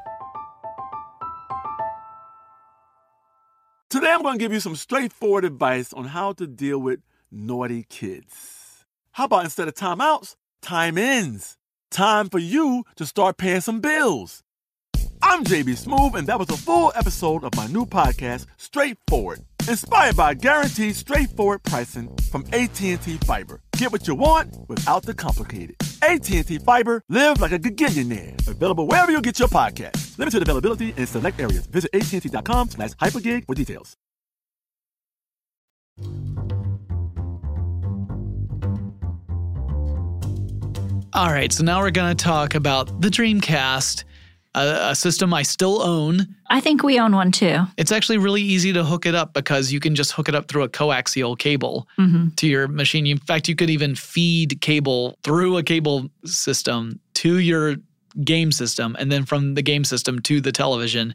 Today 3.91 4.13
I'm 4.13 4.23
going 4.23 4.39
to 4.39 4.43
give 4.43 4.53
you 4.53 4.61
some 4.61 4.77
straightforward 4.77 5.45
advice 5.45 5.93
on 5.93 6.07
how 6.07 6.33
to 6.33 6.47
deal 6.47 6.79
with 6.79 7.01
naughty 7.31 7.85
kids. 7.91 8.87
How 9.13 9.27
about 9.27 9.45
instead 9.45 9.69
of 9.69 9.75
timeouts, 9.75 10.37
time 10.63 10.97
ins? 10.97 11.59
Time 11.91 12.29
for 12.29 12.39
you 12.39 12.85
to 12.97 13.05
start 13.07 13.37
paying 13.37 13.61
some 13.61 13.81
bills. 13.81 14.43
I'm 15.27 15.43
JB 15.43 15.83
Smoove, 15.83 16.17
and 16.17 16.27
that 16.27 16.39
was 16.39 16.51
a 16.51 16.57
full 16.57 16.93
episode 16.95 17.45
of 17.45 17.57
my 17.57 17.67
new 17.69 17.87
podcast, 17.87 18.45
Straightforward, 18.59 19.41
inspired 19.67 20.19
by 20.19 20.35
guaranteed 20.35 20.95
straightforward 20.95 21.63
pricing 21.63 22.15
from 22.31 22.45
AT&T 22.53 22.97
Fiber. 22.99 23.63
Get 23.79 23.91
what 23.91 24.07
you 24.07 24.17
want 24.17 24.55
without 24.69 25.03
the 25.05 25.15
complicated. 25.15 25.77
AT&T 26.03 26.59
Fiber, 26.59 27.01
live 27.09 27.41
like 27.41 27.53
a 27.53 27.59
gigillionaire. 27.59 28.47
Available 28.47 28.87
wherever 28.87 29.11
you 29.11 29.23
get 29.23 29.39
your 29.39 29.49
podcast. 29.49 30.19
Limited 30.19 30.43
availability 30.43 30.93
in 30.95 31.07
select 31.07 31.41
areas. 31.41 31.67
Visit 31.69 31.91
AT&T.com 31.95 32.69
slash 32.69 32.91
hypergig 32.91 33.47
for 33.47 33.55
details. 33.55 33.97
All 41.15 41.31
right, 41.31 41.53
so 41.53 41.63
now 41.65 41.81
we're 41.81 41.93
going 41.93 42.15
to 42.15 42.25
talk 42.25 42.57
about 42.57 43.01
the 43.01 43.09
Dreamcast, 43.09 44.03
a, 44.55 44.91
a 44.91 44.95
system 44.95 45.35
I 45.35 45.43
still 45.43 45.83
own. 45.83 46.35
I 46.49 46.61
think 46.61 46.83
we 46.83 46.99
own 46.99 47.15
one 47.15 47.33
too. 47.33 47.61
It's 47.77 47.93
actually 47.93 48.19
really 48.19 48.43
easy 48.43 48.73
to 48.73 48.85
hook 48.85 49.07
it 49.07 49.15
up 49.15 49.33
because 49.35 49.73
you 49.73 49.81
can 49.81 49.95
just 49.95 50.13
hook 50.13 50.29
it 50.29 50.35
up 50.35 50.49
through 50.49 50.63
a 50.63 50.69
coaxial 50.69 51.39
cable 51.39 51.89
to 52.37 52.47
your 52.47 52.69
machine. 52.69 53.07
In 53.07 53.19
fact, 53.19 53.49
you 53.49 53.57
could 53.57 53.71
even 53.71 53.95
feed 53.95 54.61
cable 54.61 55.19
through 55.23 55.57
a 55.57 55.63
cable 55.63 56.09
system 56.25 57.01
to 57.15 57.39
your 57.39 57.77
game 58.23 58.53
system 58.53 58.95
and 58.99 59.11
then 59.11 59.25
from 59.25 59.55
the 59.55 59.63
game 59.63 59.85
system 59.85 60.21
to 60.21 60.41
the 60.41 60.53
television 60.53 61.15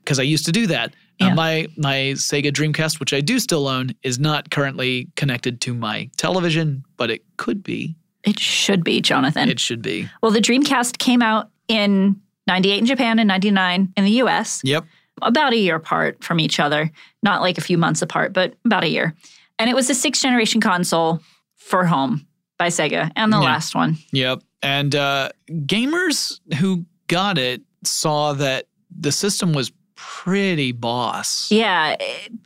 because 0.00 0.18
I 0.18 0.22
used 0.24 0.44
to 0.46 0.52
do 0.52 0.66
that. 0.66 0.94
Uh, 1.20 1.34
my 1.34 1.68
my 1.76 2.12
Sega 2.16 2.50
Dreamcast, 2.50 3.00
which 3.00 3.14
I 3.14 3.20
do 3.20 3.38
still 3.38 3.68
own, 3.68 3.94
is 4.02 4.18
not 4.18 4.50
currently 4.50 5.08
connected 5.16 5.60
to 5.62 5.72
my 5.72 6.10
television, 6.16 6.84
but 6.96 7.10
it 7.10 7.22
could 7.36 7.62
be. 7.62 7.94
It 8.24 8.38
should 8.38 8.82
be, 8.82 9.00
Jonathan. 9.00 9.48
It 9.48 9.60
should 9.60 9.80
be. 9.80 10.08
well, 10.22 10.32
the 10.32 10.40
Dreamcast 10.40 10.98
came 10.98 11.22
out 11.22 11.50
in 11.68 12.20
98 12.46 12.78
in 12.78 12.86
Japan 12.86 13.18
and 13.18 13.28
99 13.28 13.92
in 13.96 14.04
the 14.04 14.10
US, 14.22 14.60
Yep. 14.64 14.84
about 15.22 15.52
a 15.52 15.56
year 15.56 15.76
apart 15.76 16.22
from 16.22 16.40
each 16.40 16.60
other, 16.60 16.90
not 17.22 17.40
like 17.40 17.58
a 17.58 17.62
few 17.62 17.78
months 17.78 18.02
apart, 18.02 18.32
but 18.32 18.54
about 18.64 18.84
a 18.84 18.88
year. 18.88 19.14
And 19.58 19.70
it 19.70 19.74
was 19.74 19.88
the 19.88 19.94
sixth 19.94 20.22
generation 20.22 20.60
console 20.60 21.20
for 21.56 21.84
home 21.86 22.26
by 22.58 22.68
Sega 22.68 23.10
and 23.16 23.32
the 23.32 23.38
Yeah. 23.38 23.44
last 23.44 23.74
one. 23.74 23.96
Yep. 24.12 24.42
And 24.62 24.94
uh, 24.94 25.28
gamers 25.50 26.40
who 26.58 26.84
got 27.08 27.38
it 27.38 27.62
saw 27.84 28.32
that 28.34 28.66
the 28.96 29.12
system 29.12 29.52
was 29.52 29.72
pretty 29.96 30.72
boss. 30.72 31.50
Yeah, 31.50 31.96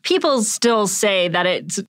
people 0.02 0.42
still 0.42 0.86
say 0.86 1.28
that 1.28 1.46
it's 1.46 1.80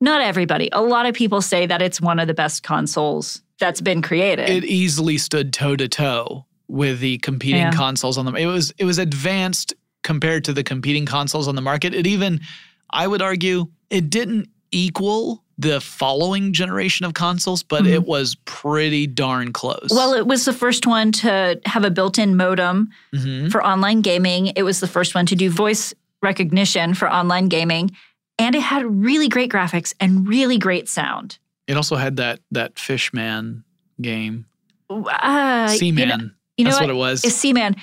not 0.00 0.20
everybody. 0.20 0.68
A 0.72 0.82
lot 0.82 1.06
of 1.06 1.14
people 1.14 1.40
say 1.40 1.66
that 1.66 1.82
it's 1.82 2.00
one 2.00 2.18
of 2.18 2.26
the 2.26 2.34
best 2.34 2.62
consoles 2.62 3.42
that's 3.58 3.80
been 3.80 4.02
created. 4.02 4.48
It 4.48 4.64
easily 4.64 5.18
stood 5.18 5.52
toe 5.52 5.76
to 5.76 5.88
toe 5.88 6.46
with 6.68 7.00
the 7.00 7.18
competing 7.18 7.60
Yeah. 7.60 7.70
consoles 7.72 8.16
on 8.18 8.24
them. 8.24 8.36
It 8.36 8.46
was 8.46 8.72
it 8.78 8.84
was 8.84 8.98
advanced 8.98 9.74
compared 10.02 10.44
to 10.44 10.52
the 10.52 10.62
competing 10.62 11.06
consoles 11.06 11.48
on 11.48 11.54
the 11.54 11.62
market. 11.62 11.94
It 11.94 12.06
even, 12.06 12.40
I 12.90 13.06
would 13.06 13.22
argue, 13.22 13.66
it 13.90 14.10
didn't 14.10 14.48
equal 14.70 15.42
the 15.56 15.80
following 15.80 16.52
generation 16.52 17.06
of 17.06 17.14
consoles, 17.14 17.62
but 17.62 17.86
it 17.86 18.04
was 18.06 18.34
pretty 18.44 19.06
darn 19.06 19.52
close. 19.52 19.88
well, 19.90 20.12
it 20.12 20.26
was 20.26 20.44
the 20.44 20.52
first 20.52 20.84
one 20.86 21.12
to 21.12 21.60
have 21.64 21.84
a 21.84 21.90
built 21.90 22.18
in 22.18 22.36
modem 22.36 22.90
Mhm. 23.14 23.52
for 23.52 23.64
online 23.64 24.00
gaming. 24.00 24.48
It 24.56 24.64
was 24.64 24.80
the 24.80 24.88
first 24.88 25.14
one 25.14 25.26
to 25.26 25.36
do 25.36 25.48
voice 25.50 25.94
recognition 26.22 26.92
for 26.94 27.08
online 27.12 27.48
gaming. 27.48 27.92
And 28.36 28.56
it 28.56 28.62
had 28.62 28.84
really 28.84 29.28
great 29.28 29.50
graphics 29.52 29.94
and 30.00 30.26
really 30.26 30.58
great 30.58 30.88
sound. 30.88 31.38
it 31.66 31.76
also 31.78 31.96
had 31.96 32.16
that 32.16 32.40
that 32.50 32.78
Fishman 32.78 33.64
game, 34.02 34.44
Uh, 34.90 35.74
you 35.80 35.92
know- 35.92 36.30
you 36.56 36.64
know 36.64 36.70
That's 36.70 36.80
what? 36.80 36.88
what 36.88 36.94
it 36.94 36.98
was. 36.98 37.24
Is 37.24 37.34
Seaman, 37.36 37.76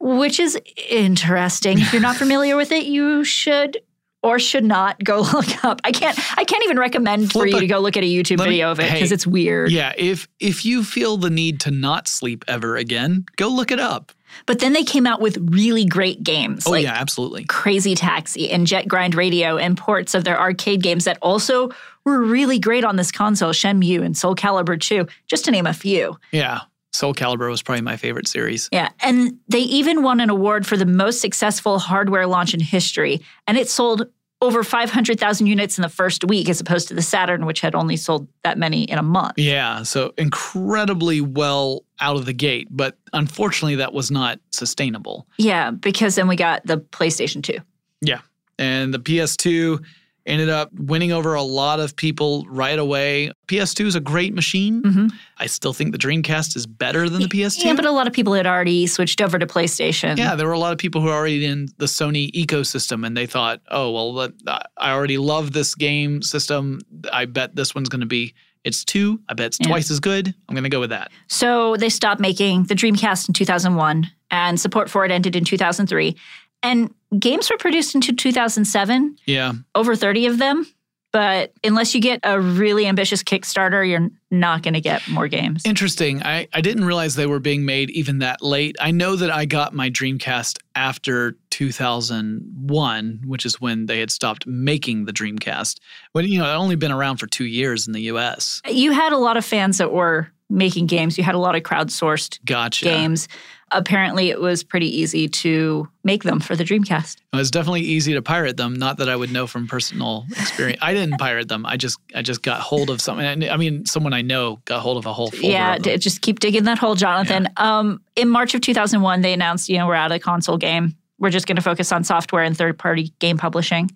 which 0.00 0.38
is 0.40 0.58
interesting. 0.90 1.78
If 1.78 1.92
you're 1.92 2.02
not 2.02 2.16
familiar 2.24 2.56
with 2.56 2.72
it, 2.72 2.86
you 2.86 3.24
should 3.24 3.78
or 4.22 4.38
should 4.38 4.64
not 4.64 5.02
go 5.04 5.20
look 5.32 5.64
up. 5.64 5.80
I 5.84 5.92
can't. 5.92 6.18
I 6.38 6.44
can't 6.44 6.64
even 6.64 6.78
recommend 6.78 7.32
for 7.32 7.46
you 7.46 7.56
a- 7.56 7.60
to 7.60 7.66
go 7.66 7.78
look 7.78 7.96
at 7.96 8.02
a 8.02 8.06
YouTube 8.06 8.38
let 8.38 8.46
me- 8.48 8.54
video 8.56 8.70
of 8.70 8.80
it 8.80 8.90
because 8.92 9.10
hey, 9.10 9.14
it's 9.14 9.26
weird. 9.26 9.70
Yeah, 9.70 9.92
if 9.96 10.28
if 10.40 10.64
you 10.64 10.82
feel 10.84 11.16
the 11.16 11.30
need 11.30 11.60
to 11.60 11.70
not 11.70 12.08
sleep 12.08 12.44
ever 12.48 12.76
again, 12.76 13.26
go 13.36 13.48
look 13.48 13.70
it 13.70 13.80
up. 13.80 14.12
But 14.44 14.58
then 14.58 14.74
they 14.74 14.84
came 14.84 15.06
out 15.06 15.22
with 15.22 15.38
really 15.50 15.86
great 15.86 16.22
games. 16.22 16.66
Oh 16.66 16.72
like 16.72 16.82
yeah, 16.84 16.92
absolutely. 16.92 17.44
Crazy 17.46 17.94
Taxi 17.94 18.50
and 18.50 18.66
Jet 18.66 18.86
Grind 18.86 19.14
Radio 19.14 19.56
and 19.56 19.76
ports 19.76 20.14
of 20.14 20.24
their 20.24 20.38
arcade 20.38 20.82
games 20.82 21.04
that 21.04 21.16
also 21.22 21.70
were 22.04 22.20
really 22.22 22.58
great 22.58 22.84
on 22.84 22.96
this 22.96 23.10
console, 23.10 23.52
Shenmue 23.52 24.04
and 24.04 24.14
Soul 24.16 24.34
Calibur 24.36 24.78
2, 24.78 25.06
just 25.28 25.46
to 25.46 25.50
name 25.50 25.66
a 25.66 25.72
few. 25.72 26.18
Yeah. 26.30 26.60
Soul 26.98 27.14
Calibur 27.14 27.48
was 27.48 27.62
probably 27.62 27.82
my 27.82 27.96
favorite 27.96 28.26
series. 28.26 28.68
Yeah, 28.72 28.88
and 29.00 29.38
they 29.46 29.60
even 29.60 30.02
won 30.02 30.18
an 30.18 30.30
award 30.30 30.66
for 30.66 30.76
the 30.76 30.84
most 30.84 31.20
successful 31.20 31.78
hardware 31.78 32.26
launch 32.26 32.54
in 32.54 32.60
history, 32.60 33.20
and 33.46 33.56
it 33.56 33.68
sold 33.68 34.08
over 34.40 34.64
500,000 34.64 35.46
units 35.46 35.78
in 35.78 35.82
the 35.82 35.88
first 35.88 36.24
week 36.24 36.48
as 36.48 36.60
opposed 36.60 36.88
to 36.88 36.94
the 36.94 37.02
Saturn 37.02 37.46
which 37.46 37.60
had 37.60 37.74
only 37.74 37.96
sold 37.96 38.28
that 38.42 38.58
many 38.58 38.82
in 38.82 38.98
a 38.98 39.02
month. 39.02 39.34
Yeah, 39.36 39.84
so 39.84 40.12
incredibly 40.18 41.20
well 41.20 41.84
out 42.00 42.16
of 42.16 42.26
the 42.26 42.32
gate, 42.32 42.66
but 42.70 42.96
unfortunately 43.12 43.76
that 43.76 43.92
was 43.92 44.10
not 44.10 44.40
sustainable. 44.50 45.26
Yeah, 45.38 45.70
because 45.70 46.16
then 46.16 46.26
we 46.26 46.36
got 46.36 46.66
the 46.66 46.78
PlayStation 46.78 47.42
2. 47.42 47.58
Yeah. 48.00 48.20
And 48.58 48.92
the 48.92 48.98
PS2 48.98 49.84
ended 50.28 50.48
up 50.48 50.70
winning 50.74 51.10
over 51.10 51.34
a 51.34 51.42
lot 51.42 51.80
of 51.80 51.96
people 51.96 52.44
right 52.48 52.78
away. 52.78 53.32
PS2 53.48 53.86
is 53.86 53.94
a 53.94 54.00
great 54.00 54.34
machine. 54.34 54.82
Mhm. 54.82 55.10
I 55.38 55.46
still 55.46 55.72
think 55.72 55.92
the 55.92 55.98
Dreamcast 55.98 56.54
is 56.56 56.66
better 56.66 57.08
than 57.08 57.22
the 57.22 57.28
PS2. 57.28 57.64
Yeah, 57.64 57.74
but 57.74 57.84
a 57.86 57.90
lot 57.90 58.06
of 58.06 58.12
people 58.12 58.34
had 58.34 58.46
already 58.46 58.86
switched 58.86 59.20
over 59.20 59.38
to 59.38 59.46
PlayStation. 59.46 60.18
Yeah, 60.18 60.34
there 60.34 60.46
were 60.46 60.52
a 60.52 60.58
lot 60.58 60.72
of 60.72 60.78
people 60.78 61.00
who 61.00 61.06
were 61.08 61.14
already 61.14 61.44
in 61.44 61.68
the 61.78 61.86
Sony 61.86 62.30
ecosystem 62.32 63.06
and 63.06 63.16
they 63.16 63.26
thought, 63.26 63.60
oh, 63.70 63.90
well, 63.90 64.30
I 64.76 64.92
already 64.92 65.18
love 65.18 65.52
this 65.52 65.74
game 65.74 66.22
system. 66.22 66.80
I 67.12 67.24
bet 67.24 67.56
this 67.56 67.74
one's 67.74 67.88
going 67.88 68.00
to 68.00 68.06
be, 68.06 68.34
it's 68.64 68.84
two. 68.84 69.20
I 69.28 69.34
bet 69.34 69.46
it's 69.46 69.58
Yeah. 69.60 69.68
twice 69.68 69.90
as 69.90 69.98
good. 70.00 70.34
I'm 70.48 70.54
going 70.54 70.64
to 70.64 70.68
go 70.70 70.80
with 70.80 70.90
that. 70.90 71.10
So 71.28 71.76
they 71.76 71.88
stopped 71.88 72.20
making 72.20 72.64
the 72.64 72.74
Dreamcast 72.74 73.28
in 73.28 73.32
2001, 73.34 74.10
and 74.30 74.60
support 74.60 74.90
for 74.90 75.06
it 75.06 75.10
ended 75.10 75.34
in 75.36 75.44
2003. 75.44 76.14
And 76.62 76.92
games 77.18 77.50
were 77.50 77.56
produced 77.58 77.94
into 77.94 78.12
2007, 78.12 79.16
Yeah. 79.26 79.52
over 79.74 79.94
30 79.96 80.26
of 80.26 80.38
them. 80.38 80.66
But 81.10 81.54
unless 81.64 81.94
you 81.94 82.02
get 82.02 82.20
a 82.22 82.38
really 82.38 82.86
ambitious 82.86 83.22
Kickstarter, 83.22 83.88
you're 83.88 84.10
not 84.30 84.62
going 84.62 84.74
to 84.74 84.80
get 84.80 85.08
more 85.08 85.26
games. 85.26 85.62
Interesting. 85.64 86.22
I, 86.22 86.48
I 86.52 86.60
didn't 86.60 86.84
realize 86.84 87.14
they 87.14 87.26
were 87.26 87.38
being 87.40 87.64
made 87.64 87.88
even 87.90 88.18
that 88.18 88.42
late. 88.42 88.76
I 88.78 88.90
know 88.90 89.16
that 89.16 89.30
I 89.30 89.46
got 89.46 89.72
my 89.72 89.88
Dreamcast 89.88 90.58
after 90.74 91.34
2001, 91.50 93.22
which 93.26 93.46
is 93.46 93.60
when 93.60 93.86
they 93.86 94.00
had 94.00 94.10
stopped 94.10 94.46
making 94.46 95.04
the 95.06 95.12
Dreamcast. 95.12 95.78
When, 96.12 96.26
you 96.26 96.38
know, 96.38 96.44
it 96.44 96.54
only 96.54 96.76
been 96.76 96.92
around 96.92 97.16
for 97.18 97.26
two 97.26 97.46
years 97.46 97.86
in 97.86 97.92
the 97.92 98.02
US. 98.02 98.60
You 98.68 98.92
had 98.92 99.12
a 99.12 99.18
lot 99.18 99.36
of 99.36 99.44
fans 99.44 99.78
that 99.78 99.92
were 99.92 100.28
making 100.50 100.86
games. 100.86 101.18
You 101.18 101.24
had 101.24 101.34
a 101.34 101.38
lot 101.38 101.54
of 101.54 101.62
crowdsourced 101.62 102.38
Gotcha. 102.44 102.84
games. 102.84 103.28
Apparently, 103.70 104.30
it 104.30 104.40
was 104.40 104.64
pretty 104.64 104.86
easy 105.00 105.28
to 105.28 105.86
make 106.02 106.22
them 106.22 106.40
for 106.40 106.56
the 106.56 106.64
Dreamcast. 106.64 107.18
It 107.34 107.36
was 107.36 107.50
definitely 107.50 107.82
easy 107.82 108.14
to 108.14 108.22
pirate 108.22 108.56
them. 108.56 108.72
Not 108.72 108.96
that 108.96 109.10
I 109.10 109.14
would 109.16 109.30
know 109.30 109.46
from 109.46 109.66
personal 109.68 110.24
experience. 110.30 110.78
I 110.80 110.94
didn't 110.94 111.18
pirate 111.18 111.48
them. 111.48 111.66
I 111.66 111.76
just 111.76 111.98
I 112.14 112.22
just 112.22 112.42
got 112.42 112.60
hold 112.62 112.88
of 112.88 113.02
something. 113.02 113.26
I 113.46 113.56
mean, 113.58 113.84
someone 113.84 114.14
I 114.14 114.22
know 114.22 114.62
got 114.64 114.80
hold 114.80 114.96
of 114.96 115.04
a 115.04 115.12
whole 115.12 115.30
folder. 115.30 115.46
yeah, 115.48 115.76
just 115.76 116.22
keep 116.22 116.40
digging 116.40 116.64
that 116.64 116.78
hole, 116.78 116.94
Jonathan. 116.94 117.48
Um, 117.58 118.00
in 118.16 118.30
March 118.30 118.54
of 118.54 118.62
2001, 118.62 119.20
they 119.20 119.34
announced, 119.34 119.68
you 119.68 119.76
know, 119.76 119.86
we're 119.86 119.94
out 119.94 120.12
of 120.12 120.22
console 120.22 120.56
game. 120.56 120.96
We're 121.18 121.28
just 121.30 121.46
going 121.46 121.56
to 121.56 121.62
focus 121.62 121.92
on 121.92 122.04
software 122.04 122.44
and 122.44 122.56
third-party 122.56 123.12
game 123.18 123.36
publishing. 123.36 123.90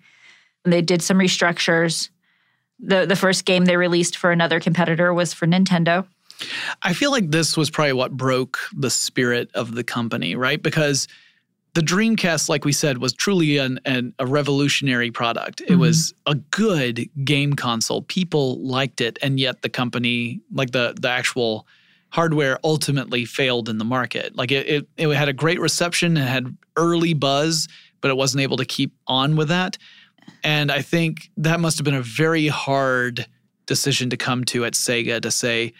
And 0.65 0.71
they 0.71 0.81
did 0.83 1.01
some 1.01 1.17
restructures. 1.17 2.09
the 2.79 3.07
The 3.07 3.15
first 3.15 3.45
game 3.45 3.65
they 3.65 3.77
released 3.77 4.17
for 4.17 4.31
another 4.31 4.59
competitor 4.59 5.13
was 5.15 5.33
for 5.33 5.47
Nintendo. 5.47 6.05
I 6.81 6.93
feel 6.93 7.11
like 7.11 7.31
this 7.31 7.57
was 7.57 7.69
probably 7.69 7.93
what 7.93 8.11
broke 8.11 8.59
the 8.75 8.89
spirit 8.89 9.49
of 9.53 9.75
the 9.75 9.83
company, 9.83 10.35
right? 10.35 10.61
Because 10.61 11.07
the 11.73 11.81
Dreamcast, 11.81 12.49
like 12.49 12.65
we 12.65 12.71
said, 12.71 12.99
was 12.99 13.13
truly 13.13 13.57
an, 13.57 13.79
an, 13.85 14.13
a 14.19 14.27
revolutionary 14.27 15.09
product. 15.09 15.61
It 15.67 15.75
was 15.75 16.13
mm-hmm. 16.27 16.31
a 16.31 16.35
good 16.51 17.09
game 17.25 17.53
console. 17.53 18.03
People 18.03 18.63
liked 18.63 19.01
it, 19.01 19.17
and 19.21 19.39
yet 19.39 19.63
the 19.63 19.69
company, 19.69 20.41
like 20.51 20.71
the 20.71 20.95
the 20.99 21.09
actual 21.09 21.67
hardware 22.09 22.59
ultimately 22.63 23.25
failed 23.25 23.69
in 23.69 23.79
the 23.79 23.85
market. 23.85 24.35
Like 24.35 24.51
it, 24.51 24.67
it, 24.67 24.87
it 24.97 25.09
had 25.15 25.29
a 25.29 25.33
great 25.33 25.59
reception 25.59 26.15
it 26.15 26.27
had 26.27 26.55
early 26.77 27.15
buzz, 27.15 27.67
but 28.01 28.11
it 28.11 28.17
wasn't 28.17 28.41
able 28.41 28.57
to 28.57 28.65
keep 28.65 28.93
on 29.07 29.35
with 29.35 29.47
that. 29.47 29.79
And 30.43 30.71
I 30.71 30.83
think 30.83 31.31
that 31.37 31.59
must 31.59 31.79
have 31.79 31.85
been 31.85 31.95
a 31.95 32.03
very 32.03 32.47
hard 32.47 33.25
decision 33.65 34.11
to 34.11 34.17
come 34.17 34.43
to 34.45 34.63
at 34.63 34.73
Sega 34.73 35.21
to 35.21 35.31
say, 35.31 35.73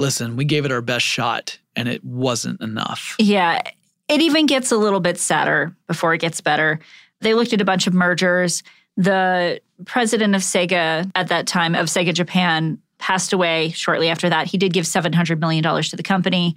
listen, 0.00 0.36
we 0.36 0.44
gave 0.44 0.64
it 0.64 0.72
our 0.72 0.80
best 0.80 1.04
shot 1.06 1.58
and 1.76 1.88
it 1.88 2.02
wasn't 2.04 2.60
enough. 2.60 3.14
Yeah. 3.18 3.62
It 4.08 4.20
even 4.20 4.46
gets 4.46 4.72
a 4.72 4.76
little 4.76 4.98
bit 5.00 5.18
sadder 5.18 5.74
before 5.86 6.14
it 6.14 6.18
gets 6.18 6.40
better. 6.40 6.80
They 7.20 7.34
looked 7.34 7.52
at 7.52 7.60
a 7.60 7.64
bunch 7.64 7.86
of 7.86 7.94
mergers. 7.94 8.62
The 8.96 9.60
president 9.84 10.34
of 10.34 10.40
Sega 10.42 11.10
at 11.14 11.28
that 11.28 11.46
time, 11.46 11.74
of 11.74 11.86
Sega 11.86 12.12
Japan, 12.12 12.78
passed 12.98 13.32
away 13.32 13.70
shortly 13.70 14.08
after 14.08 14.28
that. 14.28 14.46
He 14.48 14.58
did 14.58 14.72
give 14.72 14.84
$700 14.84 15.38
million 15.38 15.62
to 15.62 15.96
the 15.96 16.02
company 16.02 16.56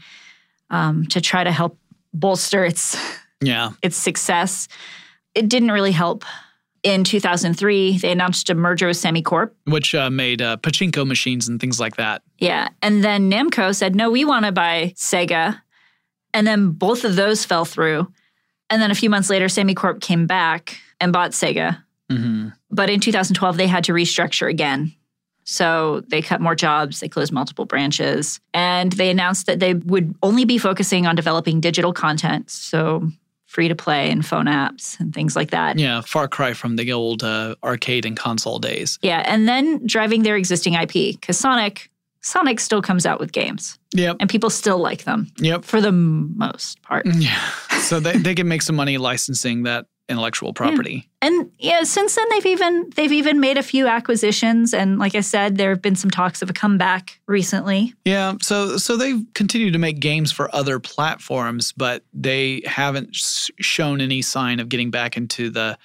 um, 0.69 1.05
to 1.07 1.21
try 1.21 1.43
to 1.43 1.51
help 1.51 1.77
bolster 2.13 2.65
its, 2.65 2.97
Yeah. 3.41 3.71
its 3.81 3.95
success. 3.97 4.67
It 5.35 5.47
didn't 5.47 5.71
really 5.71 5.91
help. 5.91 6.25
In 6.83 7.05
2003, 7.05 7.99
they 7.99 8.11
announced 8.11 8.49
a 8.49 8.55
merger 8.55 8.87
with 8.87 8.97
Sammy 8.97 9.21
Corp. 9.21 9.55
Which 9.65 9.95
uh, 9.95 10.09
made 10.09 10.41
uh, 10.41 10.57
pachinko 10.57 11.07
machines 11.07 11.47
and 11.47 11.59
things 11.59 11.79
like 11.79 11.95
that. 11.95 12.23
Yeah. 12.39 12.67
And 12.81 13.03
then 13.03 13.31
Namco 13.31 13.73
said, 13.73 13.95
no, 13.95 14.11
we 14.11 14.25
want 14.25 14.45
to 14.45 14.51
buy 14.51 14.93
Sega. 14.97 15.61
And 16.33 16.45
then 16.45 16.71
both 16.71 17.05
of 17.05 17.15
those 17.15 17.45
fell 17.45 17.63
through. 17.63 18.11
And 18.69 18.81
then 18.81 18.91
a 18.91 18.95
few 18.95 19.09
months 19.09 19.29
later, 19.29 19.47
Sammy 19.47 19.73
Corp 19.73 20.01
came 20.01 20.27
back 20.27 20.77
and 20.99 21.13
bought 21.13 21.31
Sega. 21.31 21.81
hmm 22.09 22.49
But 22.69 22.89
in 22.89 22.99
2012, 22.99 23.55
they 23.55 23.67
had 23.67 23.85
to 23.85 23.93
restructure 23.93 24.49
again. 24.49 24.93
So 25.45 26.03
they 26.07 26.21
cut 26.21 26.41
more 26.41 26.55
jobs, 26.55 26.99
they 26.99 27.09
closed 27.09 27.33
multiple 27.33 27.65
branches, 27.65 28.39
and 28.53 28.93
they 28.93 29.09
announced 29.09 29.45
that 29.47 29.59
they 29.59 29.73
would 29.73 30.15
only 30.23 30.45
be 30.45 30.57
focusing 30.57 31.05
on 31.05 31.15
developing 31.15 31.59
digital 31.59 31.93
content. 31.93 32.49
So 32.49 33.09
free 33.53 33.67
to 33.67 33.75
play 33.75 34.09
and 34.09 34.25
phone 34.25 34.45
apps 34.47 34.99
and 34.99 35.13
things 35.13 35.35
like 35.35 35.51
that. 35.51 35.77
Yeah, 35.77 36.01
far 36.01 36.27
cry 36.27 36.53
from 36.53 36.75
the 36.75 36.91
old 36.91 37.23
uh, 37.23 37.53
arcade 37.63 38.03
and 38.05 38.17
console 38.17 38.57
days. 38.57 38.97
Yeah, 39.03 39.21
and 39.27 39.47
then 39.47 39.85
driving 39.85 40.23
their 40.23 40.35
existing 40.35 40.73
IP 40.73 40.91
because 41.19 41.37
Sonic, 41.37 41.91
Sonic 42.21 42.59
still 42.59 42.81
comes 42.81 43.05
out 43.05 43.19
with 43.19 43.31
games, 43.31 43.77
Yep. 43.93 44.15
and 44.19 44.27
people 44.29 44.49
still 44.49 44.79
like 44.79 45.03
them 45.03 45.27
Yep. 45.37 45.65
for 45.65 45.81
the 45.81 45.91
most 45.91 46.81
part. 46.81 47.05
Yeah. 47.13 47.37
So 47.81 47.99
they, 47.99 48.17
they 48.17 48.33
can 48.33 48.47
make 48.47 48.61
some 48.63 48.75
money 48.75 48.97
licensing 48.97 49.63
that 49.63 49.85
intellectual 50.09 50.53
property. 50.53 51.09
And 51.21 51.49
yeah, 51.59 51.83
since 51.83 52.15
then 52.15 52.25
they've 52.29 52.45
even 52.45 52.89
they've 52.95 53.11
even 53.11 53.39
made 53.39 53.57
a 53.57 53.63
few 53.63 53.87
acquisitions, 53.87 54.73
and 54.73 54.99
like 54.99 55.15
I 55.15 55.21
said, 55.21 55.57
there 55.57 55.69
have 55.69 55.81
been 55.81 55.95
some 55.95 56.11
talks 56.11 56.41
of 56.41 56.49
a 56.49 56.53
comeback 56.53 57.19
recently. 57.27 57.93
Yeah. 58.05 58.33
So 58.41 58.77
so 58.77 58.97
they've 58.97 59.23
continued 59.33 59.73
to 59.73 59.79
make 59.79 59.99
games 59.99 60.31
for 60.31 60.53
other 60.53 60.79
platforms, 60.79 61.71
but 61.71 62.03
they 62.13 62.61
haven't 62.65 63.15
shown 63.15 64.01
any 64.01 64.21
sign 64.21 64.59
of 64.59 64.69
getting 64.69 64.91
back 64.91 65.15
into 65.15 65.49
the 65.49 65.77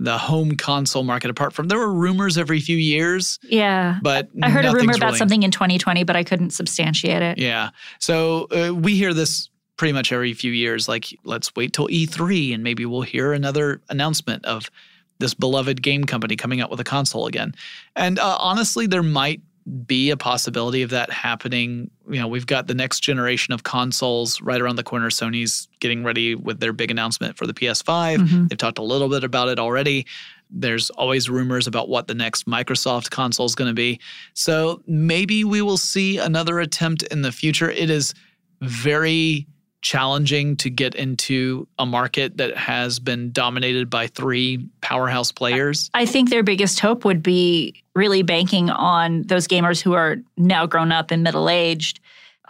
the 0.00 0.18
home 0.18 0.56
console 0.56 1.04
market. 1.04 1.30
Apart 1.30 1.52
from 1.54 1.68
there 1.68 1.78
were 1.78 1.92
rumors 1.92 2.36
every 2.36 2.60
few 2.60 2.76
years, 2.76 3.38
Yeah, 3.44 3.98
but 4.02 4.28
I 4.42 4.50
heard 4.50 4.64
a 4.64 4.72
rumor 4.72 4.92
about 4.94 5.06
really- 5.06 5.18
something 5.18 5.42
in 5.44 5.50
2020, 5.52 6.02
but 6.04 6.16
I 6.16 6.24
couldn't 6.24 6.50
substantiate 6.50 7.22
it. 7.22 7.38
Yeah. 7.38 7.70
So 8.00 8.48
uh, 8.50 8.74
we 8.74 8.96
hear 8.96 9.14
this 9.14 9.48
pretty 9.76 9.92
much 9.92 10.12
every 10.12 10.32
few 10.32 10.52
years. 10.52 10.88
Like, 10.88 11.06
let's 11.24 11.54
wait 11.56 11.72
till 11.72 11.88
E3 11.88 12.54
and 12.54 12.62
maybe 12.62 12.86
we'll 12.86 13.02
hear 13.02 13.32
another 13.32 13.80
announcement 13.88 14.44
of 14.44 14.70
this 15.18 15.34
beloved 15.34 15.82
game 15.82 16.04
company 16.04 16.36
coming 16.36 16.60
out 16.60 16.70
with 16.70 16.80
a 16.80 16.84
console 16.84 17.26
again. 17.26 17.54
And 17.96 18.18
uh, 18.18 18.36
honestly, 18.38 18.86
there 18.86 19.02
might 19.02 19.40
be 19.86 20.10
a 20.10 20.16
possibility 20.16 20.82
of 20.82 20.90
that 20.90 21.10
happening. 21.10 21.90
You 22.10 22.20
know, 22.20 22.28
we've 22.28 22.46
got 22.46 22.66
the 22.66 22.74
next 22.74 23.00
generation 23.00 23.54
of 23.54 23.62
consoles 23.62 24.40
right 24.42 24.60
around 24.60 24.76
the 24.76 24.82
corner. 24.82 25.08
Sony's 25.08 25.68
getting 25.80 26.04
ready 26.04 26.34
with 26.34 26.60
their 26.60 26.74
big 26.74 26.90
announcement 26.90 27.38
for 27.38 27.46
the 27.46 27.54
PS5. 27.54 28.18
Mhm. 28.20 28.48
They've 28.48 28.58
talked 28.58 28.78
a 28.78 28.82
little 28.82 29.08
bit 29.08 29.24
about 29.24 29.48
it 29.48 29.58
already. 29.58 30.04
There's 30.50 30.90
always 30.90 31.30
rumors 31.30 31.66
about 31.66 31.88
what 31.88 32.08
the 32.08 32.14
next 32.14 32.46
Microsoft 32.46 33.10
console 33.10 33.46
is 33.46 33.54
going 33.54 33.70
to 33.70 33.74
be. 33.74 33.98
So 34.34 34.82
maybe 34.86 35.44
we 35.44 35.62
will 35.62 35.78
see 35.78 36.18
another 36.18 36.60
attempt 36.60 37.02
in 37.04 37.22
the 37.22 37.32
future. 37.32 37.70
It 37.70 37.88
is 37.88 38.12
very 38.60 39.46
challenging 39.84 40.56
to 40.56 40.70
get 40.70 40.94
into 40.94 41.68
a 41.78 41.84
market 41.84 42.38
that 42.38 42.56
has 42.56 42.98
been 42.98 43.30
dominated 43.30 43.90
by 43.90 44.06
three 44.06 44.66
powerhouse 44.80 45.30
players. 45.30 45.90
I 45.92 46.06
think 46.06 46.30
their 46.30 46.42
biggest 46.42 46.80
hope 46.80 47.04
would 47.04 47.22
be 47.22 47.84
really 47.94 48.22
banking 48.22 48.70
on 48.70 49.22
those 49.22 49.46
gamers 49.46 49.82
who 49.82 49.92
are 49.92 50.16
now 50.38 50.64
grown 50.64 50.90
up 50.90 51.10
and 51.10 51.22
middle 51.22 51.50
aged. 51.50 52.00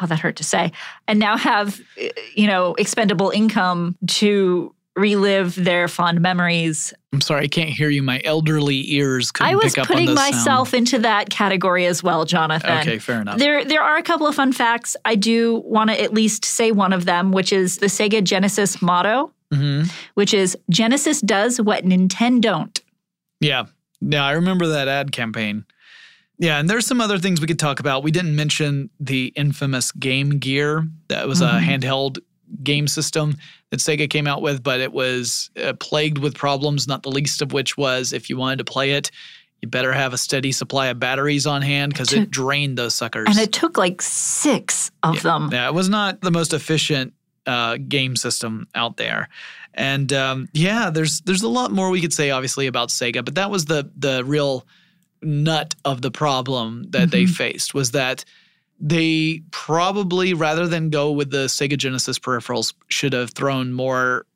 Oh, 0.00 0.06
that 0.06 0.18
hurt 0.18 0.36
to 0.36 0.44
say, 0.44 0.72
and 1.06 1.18
now 1.20 1.36
have 1.36 1.80
you 2.34 2.46
know 2.46 2.74
expendable 2.74 3.30
income 3.30 3.96
to 4.08 4.73
relive 4.96 5.54
their 5.56 5.88
fond 5.88 6.20
memories. 6.20 6.94
I'm 7.12 7.20
sorry, 7.20 7.44
I 7.44 7.48
can't 7.48 7.70
hear 7.70 7.90
you. 7.90 8.02
My 8.02 8.20
elderly 8.24 8.92
ears 8.92 9.32
couldn't 9.32 9.52
I 9.52 9.56
was 9.56 9.74
pick 9.74 9.78
up 9.84 9.90
on 9.90 9.96
putting 9.96 10.14
myself 10.14 10.70
sound. 10.70 10.74
into 10.80 10.98
that 11.00 11.30
category 11.30 11.86
as 11.86 12.02
well, 12.02 12.24
Jonathan. 12.24 12.78
Okay, 12.78 12.98
fair 12.98 13.20
enough. 13.20 13.38
There, 13.38 13.64
there 13.64 13.82
are 13.82 13.96
a 13.96 14.02
couple 14.02 14.26
of 14.26 14.34
fun 14.34 14.52
facts. 14.52 14.96
I 15.04 15.14
do 15.16 15.62
want 15.64 15.90
to 15.90 16.00
at 16.00 16.12
least 16.14 16.44
say 16.44 16.70
one 16.72 16.92
of 16.92 17.04
them, 17.06 17.32
which 17.32 17.52
is 17.52 17.78
the 17.78 17.86
Sega 17.86 18.22
Genesis 18.22 18.80
motto, 18.82 19.32
hmm 19.52 19.82
which 20.14 20.32
is 20.34 20.56
Genesis 20.70 21.20
does 21.20 21.60
what 21.60 21.84
Nintendo 21.84 22.40
don't. 22.40 22.80
Yeah. 23.40 23.64
Yeah, 24.00 24.24
I 24.24 24.32
remember 24.32 24.66
that 24.68 24.86
ad 24.88 25.12
campaign. 25.12 25.64
Yeah, 26.38 26.58
and 26.58 26.68
there's 26.68 26.86
some 26.86 27.00
other 27.00 27.18
things 27.18 27.40
we 27.40 27.46
could 27.46 27.58
talk 27.60 27.78
about. 27.80 28.02
We 28.02 28.10
didn't 28.10 28.34
mention 28.36 28.90
the 29.00 29.26
infamous 29.36 29.92
Game 29.92 30.38
Gear. 30.38 30.86
That 31.08 31.28
was 31.28 31.40
a 31.40 31.46
Mhm. 31.50 31.64
handheld 31.80 32.18
game 32.62 32.86
system 32.88 33.36
that 33.70 33.80
Sega 33.80 34.08
came 34.08 34.26
out 34.26 34.42
with, 34.42 34.62
but 34.62 34.80
it 34.80 34.92
was 34.92 35.50
uh, 35.62 35.72
plagued 35.74 36.18
with 36.18 36.34
problems, 36.34 36.86
not 36.86 37.02
the 37.02 37.10
least 37.10 37.42
of 37.42 37.52
which 37.52 37.76
was 37.76 38.12
if 38.12 38.30
you 38.30 38.36
wanted 38.36 38.58
to 38.58 38.64
play 38.64 38.92
it, 38.92 39.10
you 39.64 39.68
better 39.68 39.92
have 39.92 40.12
a 40.12 40.18
steady 40.18 40.52
supply 40.52 40.88
of 40.88 40.98
batteries 40.98 41.46
on 41.46 41.62
hand 41.62 41.92
because 41.92 42.12
it 42.12 42.30
drained 42.30 42.76
those 42.76 42.94
suckers. 42.94 43.26
And 43.28 43.38
it 43.38 43.50
took 43.50 43.78
like 43.78 44.02
six 44.02 44.90
of 45.02 45.22
them. 45.22 45.48
Yeah, 45.50 45.68
it 45.68 45.74
was 45.74 45.88
not 45.88 46.20
the 46.20 46.30
most 46.30 46.52
efficient 46.52 47.14
uh, 47.46 47.78
game 47.88 48.14
system 48.14 48.68
out 48.74 48.98
there. 48.98 49.30
And 49.72 50.12
um, 50.12 50.48
yeah, 50.52 50.90
there's 50.90 51.22
there's 51.22 51.42
a 51.42 51.48
lot 51.48 51.72
more 51.72 51.88
we 51.88 52.02
could 52.02 52.12
say, 52.12 52.30
obviously, 52.30 52.66
about 52.66 52.90
Sega, 52.90 53.24
but 53.24 53.36
that 53.36 53.50
was 53.50 53.64
the 53.64 53.90
the 53.96 54.22
real 54.24 54.66
nut 55.22 55.74
of 55.84 56.02
the 56.02 56.10
problem 56.10 56.84
that 56.90 57.10
they 57.10 57.24
faced 57.26 57.72
was 57.72 57.92
that 57.92 58.24
they 58.80 59.42
probably, 59.50 60.34
rather 60.34 60.66
than 60.66 60.90
go 60.90 61.10
with 61.12 61.30
the 61.30 61.46
Sega 61.46 61.76
Genesis 61.78 62.18
peripherals, 62.18 62.74
should 62.88 63.12
have 63.12 63.30
thrown 63.30 63.72
more 63.72 64.26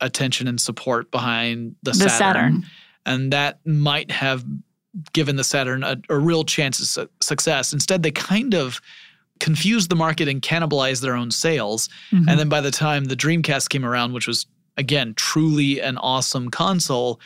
attention 0.00 0.48
and 0.48 0.60
support 0.60 1.10
behind 1.10 1.76
the, 1.82 1.92
The 1.92 2.08
Saturn. 2.10 2.64
and 3.06 3.32
that 3.32 3.64
might 3.66 4.10
have 4.10 4.44
given 5.12 5.36
the 5.36 5.44
Saturn 5.44 5.82
a, 5.84 5.96
a 6.08 6.18
real 6.18 6.44
chance 6.44 6.80
of 6.80 6.86
su- 6.86 7.08
success. 7.22 7.72
Instead, 7.72 8.02
they 8.02 8.10
kind 8.10 8.54
of 8.54 8.80
confused 9.40 9.90
the 9.90 9.96
market 9.96 10.28
and 10.28 10.40
cannibalized 10.40 11.00
their 11.00 11.14
own 11.16 11.30
sales. 11.30 11.88
Mhm. 12.12 12.28
And 12.28 12.38
then 12.40 12.48
by 12.48 12.60
the 12.60 12.70
time 12.70 13.04
the 13.06 13.16
Dreamcast 13.16 13.68
came 13.68 13.84
around, 13.84 14.12
which 14.12 14.26
was 14.28 14.46
again 14.76 15.14
truly 15.14 15.80
an 15.80 15.98
awesome 15.98 16.50
console, 16.50 17.20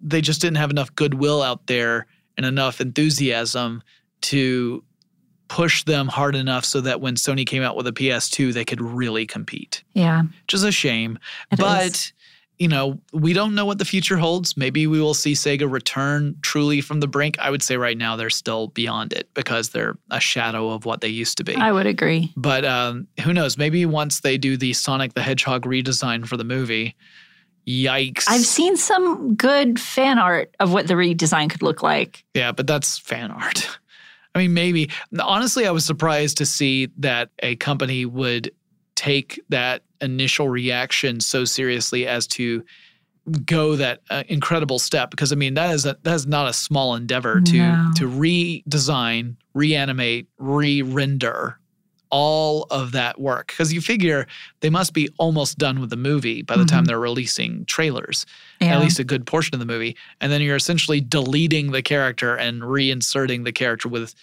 they 0.00 0.20
just 0.20 0.40
didn't 0.40 0.56
have 0.56 0.70
enough 0.70 0.94
goodwill 0.94 1.42
out 1.42 1.66
there 1.66 2.06
and 2.36 2.46
enough 2.46 2.80
enthusiasm 2.80 3.82
to 4.22 4.82
push 5.52 5.84
them 5.84 6.08
hard 6.08 6.34
enough 6.34 6.64
so 6.64 6.80
that 6.80 7.00
when 7.02 7.14
Sony 7.14 7.44
came 7.46 7.62
out 7.62 7.76
with 7.76 7.86
a 7.86 7.92
PS2, 7.92 8.54
they 8.54 8.64
could 8.64 8.80
really 8.80 9.26
compete 9.26 9.84
Yeah. 9.92 10.22
which 10.22 10.54
is 10.54 10.62
a 10.64 10.72
shame. 10.72 11.18
It 11.50 11.58
but 11.58 11.86
is. 11.88 12.12
you 12.58 12.68
know, 12.68 12.98
we 13.12 13.34
don't 13.34 13.54
know 13.54 13.66
what 13.66 13.76
the 13.78 13.84
future 13.84 14.16
holds. 14.16 14.56
Maybe 14.56 14.86
we 14.86 14.98
will 14.98 15.12
see 15.12 15.34
Sega 15.34 15.70
return 15.70 16.36
truly 16.40 16.80
from 16.80 17.00
the 17.00 17.06
brink. 17.06 17.38
I 17.38 17.50
would 17.50 17.62
say 17.62 17.76
right 17.76 17.98
now 17.98 18.16
they're 18.16 18.30
still 18.30 18.68
beyond 18.68 19.12
it 19.12 19.28
because 19.34 19.68
they're 19.70 19.98
a 20.10 20.20
shadow 20.20 20.70
of 20.70 20.86
what 20.86 21.02
they 21.02 21.08
used 21.08 21.36
to 21.36 21.44
be. 21.44 21.54
I 21.54 21.70
would 21.70 21.86
agree. 21.86 22.32
but 22.34 22.64
um, 22.64 23.06
who 23.22 23.34
knows? 23.34 23.58
Maybe 23.58 23.84
once 23.84 24.20
they 24.20 24.38
do 24.38 24.56
the 24.56 24.72
Sonic 24.72 25.12
the 25.12 25.22
Hedgehog 25.22 25.64
redesign 25.66 26.26
for 26.26 26.38
the 26.38 26.44
movie, 26.44 26.96
yikes! 27.66 28.24
I've 28.26 28.40
seen 28.46 28.76
some 28.76 29.34
good 29.34 29.78
fan 29.78 30.18
art 30.18 30.54
of 30.60 30.72
what 30.72 30.86
the 30.86 30.94
redesign 30.94 31.50
could 31.50 31.62
look 31.62 31.82
like. 31.82 32.24
Yeah, 32.34 32.52
but 32.52 32.66
that's 32.66 32.98
fan 32.98 33.30
art. 33.30 33.78
I 34.34 34.38
mean, 34.38 34.54
maybe. 34.54 34.90
Honestly, 35.20 35.66
I 35.66 35.70
was 35.70 35.84
surprised 35.84 36.38
to 36.38 36.46
see 36.46 36.88
that 36.98 37.30
a 37.42 37.56
company 37.56 38.06
would 38.06 38.50
take 38.94 39.40
that 39.48 39.82
initial 40.00 40.48
reaction 40.48 41.20
so 41.20 41.44
seriously 41.44 42.06
as 42.06 42.26
to 42.26 42.64
go 43.46 43.76
that 43.76 44.00
uh, 44.10 44.24
incredible 44.28 44.78
step 44.80 45.10
because 45.10 45.32
I 45.32 45.36
mean 45.36 45.54
that 45.54 45.72
is 45.74 45.86
a, 45.86 45.96
that 46.02 46.14
is 46.14 46.26
not 46.26 46.48
a 46.48 46.52
small 46.52 46.96
endeavor 46.96 47.40
to 47.40 47.56
No. 47.56 47.90
to 47.96 48.08
redesign, 48.08 49.36
reanimate, 49.54 50.26
re-render 50.38 51.58
all 52.12 52.66
of 52.70 52.92
that 52.92 53.18
work 53.18 53.46
because 53.48 53.72
you 53.72 53.80
figure 53.80 54.26
they 54.60 54.68
must 54.68 54.92
be 54.92 55.08
almost 55.18 55.56
done 55.58 55.80
with 55.80 55.88
the 55.90 55.96
movie 55.96 56.42
by 56.42 56.56
the 56.58 56.64
time 56.66 56.84
Mhm. 56.84 56.88
they're 56.88 57.00
releasing 57.00 57.64
trailers 57.64 58.26
Yeah. 58.60 58.76
at 58.76 58.80
least 58.82 58.98
a 58.98 59.04
good 59.04 59.26
portion 59.26 59.54
of 59.54 59.60
the 59.60 59.66
movie. 59.66 59.96
And 60.20 60.30
then 60.30 60.42
you're 60.42 60.54
essentially 60.56 61.00
deleting 61.00 61.72
the 61.72 61.80
character 61.82 62.36
and 62.36 62.60
reinserting 62.62 63.44
the 63.44 63.52
character 63.52 63.88
with 63.88 64.14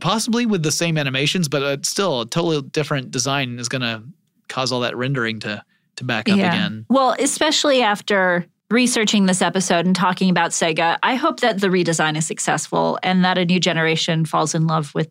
possibly 0.00 0.44
with 0.46 0.62
the 0.62 0.70
same 0.70 0.98
animations, 0.98 1.48
but 1.48 1.62
uh, 1.62 1.78
still 1.82 2.20
a 2.20 2.26
totally 2.26 2.60
different 2.62 3.10
design 3.10 3.58
is 3.58 3.68
going 3.70 3.82
to 3.82 4.02
cause 4.48 4.70
all 4.70 4.80
that 4.80 4.94
rendering 4.96 5.40
to 5.40 5.62
to 5.96 6.04
back 6.04 6.28
up 6.28 6.36
again. 6.38 6.84
Well, 6.88 7.14
especially 7.18 7.82
after 7.82 8.46
researching 8.70 9.26
this 9.26 9.42
episode 9.42 9.84
and 9.86 9.96
talking 9.96 10.30
about 10.30 10.50
Sega, 10.52 10.98
I 11.02 11.14
hope 11.16 11.40
that 11.40 11.60
the 11.60 11.68
redesign 11.68 12.16
is 12.16 12.26
successful 12.26 12.98
and 13.02 13.24
that 13.24 13.36
a 13.38 13.44
new 13.44 13.58
generation 13.58 14.24
falls 14.26 14.54
in 14.54 14.66
love 14.66 14.94
with 14.94 15.08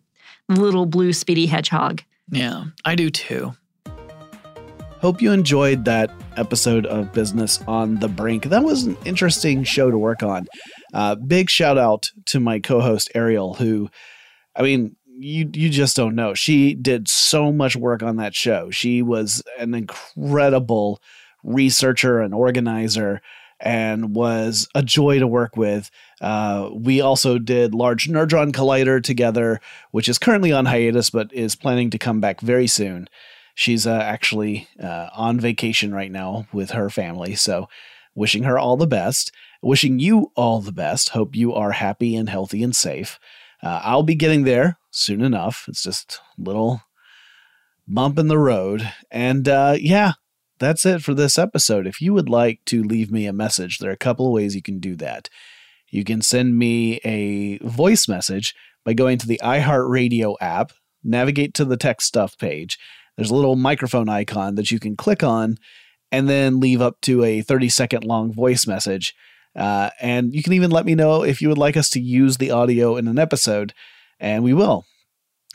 little 0.48 0.86
blue 0.86 1.12
Speedy 1.12 1.46
Hedgehog. 1.48 2.04
Yeah, 2.32 2.66
I 2.86 2.96
do 2.96 3.10
too. 3.10 3.54
Hope 5.02 5.22
you 5.22 5.32
enjoyed 5.32 5.86
that 5.86 6.12
episode 6.36 6.86
of 6.86 7.14
Business 7.14 7.62
on 7.68 8.00
the 8.00 8.10
Brink. 8.10 8.46
That 8.46 8.64
was 8.64 8.84
an 8.84 8.98
interesting 9.06 9.64
show 9.64 9.90
to 9.90 9.98
work 9.98 10.24
on. 10.24 10.46
Uh, 10.94 11.16
big 11.16 11.50
shout 11.50 11.78
out 11.78 12.12
to 12.26 12.40
my 12.40 12.60
co 12.60 12.82
host 12.82 13.10
Ariel, 13.16 13.54
who, 13.54 13.90
I 14.56 14.62
mean, 14.62 14.96
you 15.06 15.50
you 15.54 15.70
just 15.70 15.96
don't 15.96 16.16
know. 16.16 16.34
She 16.34 16.74
did 16.74 17.08
so 17.08 17.52
much 17.52 17.76
work 17.76 18.04
on 18.04 18.18
that 18.18 18.36
show. 18.36 18.72
She 18.72 19.02
was 19.02 19.42
an 19.58 19.74
incredible 19.74 21.02
researcher 21.44 22.20
and 22.20 22.34
organizer 22.34 23.22
and 23.60 24.16
was 24.16 24.68
a 24.74 24.82
joy 24.82 25.20
to 25.20 25.28
work 25.28 25.58
with. 25.58 25.92
Uh, 26.22 26.70
we 26.74 27.02
also 27.02 27.38
did 27.38 27.74
Large 27.74 28.08
Nerdron 28.08 28.52
Collider 28.52 29.04
together, 29.04 29.60
which 29.92 30.08
is 30.08 30.18
currently 30.18 30.52
on 30.52 30.66
hiatus 30.66 31.10
but 31.10 31.34
is 31.34 31.56
planning 31.56 31.90
to 31.90 31.98
come 31.98 32.20
back 32.22 32.42
very 32.42 32.68
soon. 32.68 33.08
She's 33.56 33.86
uh, 33.86 34.00
actually 34.02 34.68
uh, 34.82 35.10
on 35.14 35.40
vacation 35.40 35.94
right 35.94 36.12
now 36.12 36.48
with 36.54 36.72
her 36.72 36.90
family, 36.90 37.36
so 37.36 37.68
wishing 38.16 38.44
her 38.44 38.58
all 38.58 38.78
the 38.78 38.88
best. 38.88 39.32
Wishing 39.62 40.00
you 40.00 40.32
all 40.36 40.62
the 40.62 40.72
best. 40.72 41.10
Hope 41.10 41.36
you 41.36 41.54
are 41.54 41.72
happy 41.72 42.16
and 42.16 42.30
healthy 42.30 42.64
and 42.64 42.74
safe. 42.74 43.20
Uh, 43.62 43.82
I'll 43.84 44.04
be 44.04 44.16
getting 44.16 44.46
there 44.46 44.78
soon 44.90 45.22
enough. 45.22 45.66
It's 45.68 45.84
just 45.84 46.22
a 46.38 46.42
little 46.42 46.82
bump 47.86 48.18
in 48.18 48.28
the 48.28 48.38
road. 48.38 48.90
And 49.12 49.50
uh, 49.50 49.76
yeah, 49.78 50.14
that's 50.60 50.86
it 50.86 51.02
for 51.02 51.14
this 51.14 51.38
episode. 51.38 51.88
If 51.88 52.02
you 52.02 52.14
would 52.14 52.30
like 52.30 52.64
to 52.66 52.84
leave 52.84 53.12
me 53.12 53.26
a 53.26 53.34
message, 53.34 53.80
there 53.80 53.90
are 53.90 53.94
a 53.94 53.98
couple 53.98 54.28
of 54.28 54.34
ways 54.34 54.56
you 54.56 54.62
can 54.62 54.80
do 54.80 54.96
that. 54.98 55.30
You 55.90 56.04
can 56.04 56.22
send 56.22 56.58
me 56.58 56.98
a 57.04 57.58
voice 57.60 58.08
message 58.08 58.54
by 58.86 58.94
going 58.94 59.18
to 59.20 59.28
the 59.28 59.40
iHeartRadio 59.44 60.36
app, 60.40 60.72
navigate 61.04 61.54
to 61.56 61.66
the 61.66 61.78
TechStuff 61.78 62.38
page. 62.38 62.78
There's 63.16 63.32
a 63.32 63.36
little 63.36 63.56
microphone 63.56 64.10
icon 64.10 64.56
that 64.56 64.72
you 64.72 64.80
can 64.80 64.96
click 64.96 65.24
on 65.24 65.58
and 66.12 66.30
then 66.30 66.60
leave 66.60 66.82
up 66.82 67.02
to 67.02 67.24
a 67.24 67.42
30 67.42 67.70
second 67.70 68.04
long 68.04 68.34
voice 68.34 68.68
message. 68.68 69.14
Uh, 69.56 69.90
and 70.00 70.34
you 70.34 70.44
can 70.44 70.54
even 70.54 70.72
let 70.72 70.86
me 70.86 70.96
know 70.96 71.24
if 71.24 71.42
you 71.42 71.50
would 71.50 71.58
like 71.58 71.76
us 71.76 71.90
to 71.90 72.00
use 72.00 72.38
the 72.38 72.52
audio 72.52 72.98
in 72.98 73.08
an 73.08 73.20
episode, 73.20 73.74
and 74.20 74.44
we 74.44 74.54
will. 74.54 74.86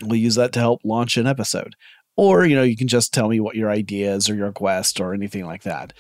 We'll 0.03 0.19
use 0.19 0.35
that 0.35 0.53
to 0.53 0.61
help 0.61 0.81
launch 0.85 1.17
an 1.17 1.27
episode. 1.27 1.77
Or, 2.17 2.47
you 2.47 2.55
know, 2.55 2.63
you 2.63 2.77
can 2.77 2.87
just 2.89 3.13
tell 3.13 3.29
me 3.29 3.41
what 3.41 3.57
your 3.57 3.71
ideas 3.71 4.31
or 4.31 4.35
your 4.35 4.53
quest 4.53 5.01
or 5.01 5.15
anything 5.15 5.47
like 5.47 5.63
that. 5.65 5.93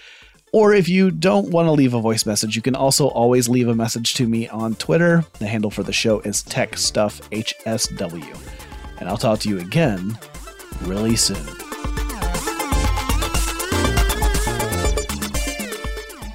Or 0.52 0.72
if 0.72 0.88
you 0.88 1.10
don't 1.10 1.50
want 1.50 1.66
to 1.66 1.72
leave 1.72 1.94
a 1.94 2.00
voice 2.00 2.24
message, 2.24 2.54
you 2.54 2.62
can 2.62 2.76
also 2.76 3.08
always 3.08 3.48
leave 3.48 3.66
a 3.66 3.74
message 3.74 4.14
to 4.14 4.28
me 4.28 4.48
on 4.48 4.76
Twitter. 4.76 5.24
The 5.40 5.48
handle 5.48 5.72
for 5.72 5.82
the 5.82 5.92
show 5.92 6.20
is 6.20 6.44
TechStuffHSW. 6.44 8.50
And 9.00 9.08
I'll 9.08 9.16
talk 9.16 9.40
to 9.40 9.48
you 9.48 9.58
again 9.58 10.16
really 10.82 11.16
soon. 11.16 11.73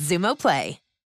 Xumo 0.00 0.34
Play. 0.34 0.78